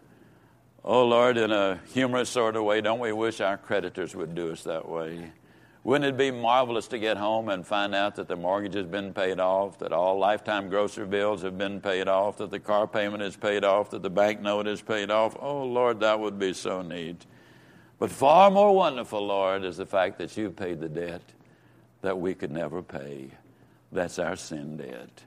Oh, 0.85 1.05
Lord, 1.05 1.37
in 1.37 1.49
a 1.51 1.79
humorous 1.93 2.29
sort 2.29 2.57
of 2.57 2.65
way, 2.65 2.81
don't 2.81 2.99
we 2.99 3.13
wish 3.13 3.39
our 3.39 3.57
creditors 3.57 4.13
would 4.15 4.35
do 4.35 4.51
us 4.51 4.63
that 4.63 4.87
way? 4.89 5.31
Wouldn't 5.85 6.05
it 6.05 6.17
be 6.17 6.29
marvelous 6.29 6.87
to 6.87 6.99
get 6.99 7.15
home 7.15 7.47
and 7.47 7.65
find 7.65 7.95
out 7.95 8.15
that 8.15 8.27
the 8.27 8.35
mortgage 8.35 8.73
has 8.73 8.85
been 8.85 9.13
paid 9.13 9.39
off, 9.39 9.79
that 9.79 9.93
all 9.93 10.19
lifetime 10.19 10.67
grocery 10.67 11.05
bills 11.05 11.41
have 11.43 11.57
been 11.57 11.79
paid 11.79 12.09
off, 12.09 12.35
that 12.37 12.51
the 12.51 12.59
car 12.59 12.85
payment 12.85 13.23
is 13.23 13.37
paid 13.37 13.63
off, 13.63 13.91
that 13.91 14.01
the 14.01 14.09
bank 14.09 14.41
note 14.41 14.67
is 14.67 14.81
paid 14.81 15.09
off? 15.09 15.37
Oh, 15.39 15.63
Lord, 15.63 16.01
that 16.01 16.19
would 16.19 16.37
be 16.37 16.53
so 16.53 16.81
neat. 16.81 17.25
But 17.97 18.11
far 18.11 18.51
more 18.51 18.75
wonderful, 18.75 19.25
Lord, 19.25 19.63
is 19.63 19.77
the 19.77 19.85
fact 19.85 20.17
that 20.17 20.35
You've 20.35 20.57
paid 20.57 20.81
the 20.81 20.89
debt 20.89 21.23
that 22.01 22.19
we 22.19 22.33
could 22.33 22.51
never 22.51 22.81
pay. 22.81 23.29
That's 23.93 24.19
our 24.19 24.35
sin 24.35 24.75
debt. 24.75 25.23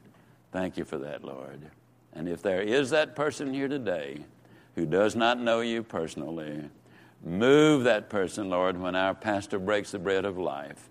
Thank 0.52 0.76
you 0.76 0.84
for 0.84 0.98
that, 0.98 1.24
Lord. 1.24 1.60
And 2.12 2.28
if 2.28 2.42
there 2.42 2.60
is 2.60 2.90
that 2.90 3.16
person 3.16 3.54
here 3.54 3.68
today 3.68 4.24
who 4.76 4.86
does 4.86 5.16
not 5.16 5.40
know 5.40 5.60
you 5.60 5.82
personally, 5.82 6.62
move 7.24 7.84
that 7.84 8.08
person, 8.08 8.50
Lord, 8.50 8.78
when 8.78 8.94
our 8.94 9.14
pastor 9.14 9.58
breaks 9.58 9.90
the 9.90 9.98
bread 9.98 10.24
of 10.24 10.38
life 10.38 10.88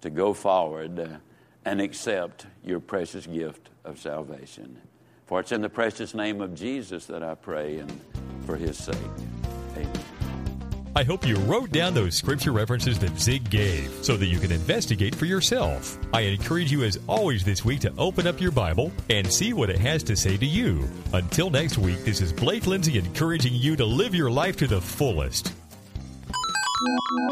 to 0.00 0.08
go 0.08 0.32
forward 0.32 1.20
and 1.64 1.80
accept 1.80 2.46
your 2.64 2.80
precious 2.80 3.26
gift 3.26 3.70
of 3.84 3.98
salvation. 3.98 4.80
For 5.26 5.40
it's 5.40 5.52
in 5.52 5.62
the 5.62 5.68
precious 5.68 6.14
name 6.14 6.40
of 6.40 6.54
Jesus 6.54 7.06
that 7.06 7.22
I 7.22 7.34
pray 7.34 7.78
and 7.78 8.00
for 8.46 8.56
his 8.56 8.78
sake. 8.78 9.43
I 10.96 11.02
hope 11.02 11.26
you 11.26 11.34
wrote 11.36 11.72
down 11.72 11.92
those 11.92 12.16
scripture 12.16 12.52
references 12.52 13.00
that 13.00 13.18
Zig 13.18 13.50
gave 13.50 13.90
so 14.04 14.16
that 14.16 14.26
you 14.26 14.38
can 14.38 14.52
investigate 14.52 15.12
for 15.12 15.24
yourself. 15.24 15.98
I 16.12 16.20
encourage 16.20 16.70
you, 16.70 16.84
as 16.84 17.00
always, 17.08 17.44
this 17.44 17.64
week 17.64 17.80
to 17.80 17.92
open 17.98 18.28
up 18.28 18.40
your 18.40 18.52
Bible 18.52 18.92
and 19.10 19.30
see 19.30 19.52
what 19.52 19.70
it 19.70 19.78
has 19.78 20.04
to 20.04 20.14
say 20.14 20.36
to 20.36 20.46
you. 20.46 20.88
Until 21.12 21.50
next 21.50 21.78
week, 21.78 22.04
this 22.04 22.20
is 22.20 22.32
Blake 22.32 22.68
Lindsay 22.68 22.96
encouraging 22.96 23.54
you 23.54 23.74
to 23.74 23.84
live 23.84 24.14
your 24.14 24.30
life 24.30 24.56
to 24.58 24.68
the 24.68 24.80
fullest. 24.80 25.52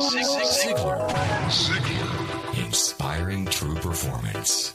Ziglar. 0.00 1.08
Ziglar. 1.48 2.64
Inspiring 2.66 3.46
true 3.46 3.76
performance. 3.76 4.74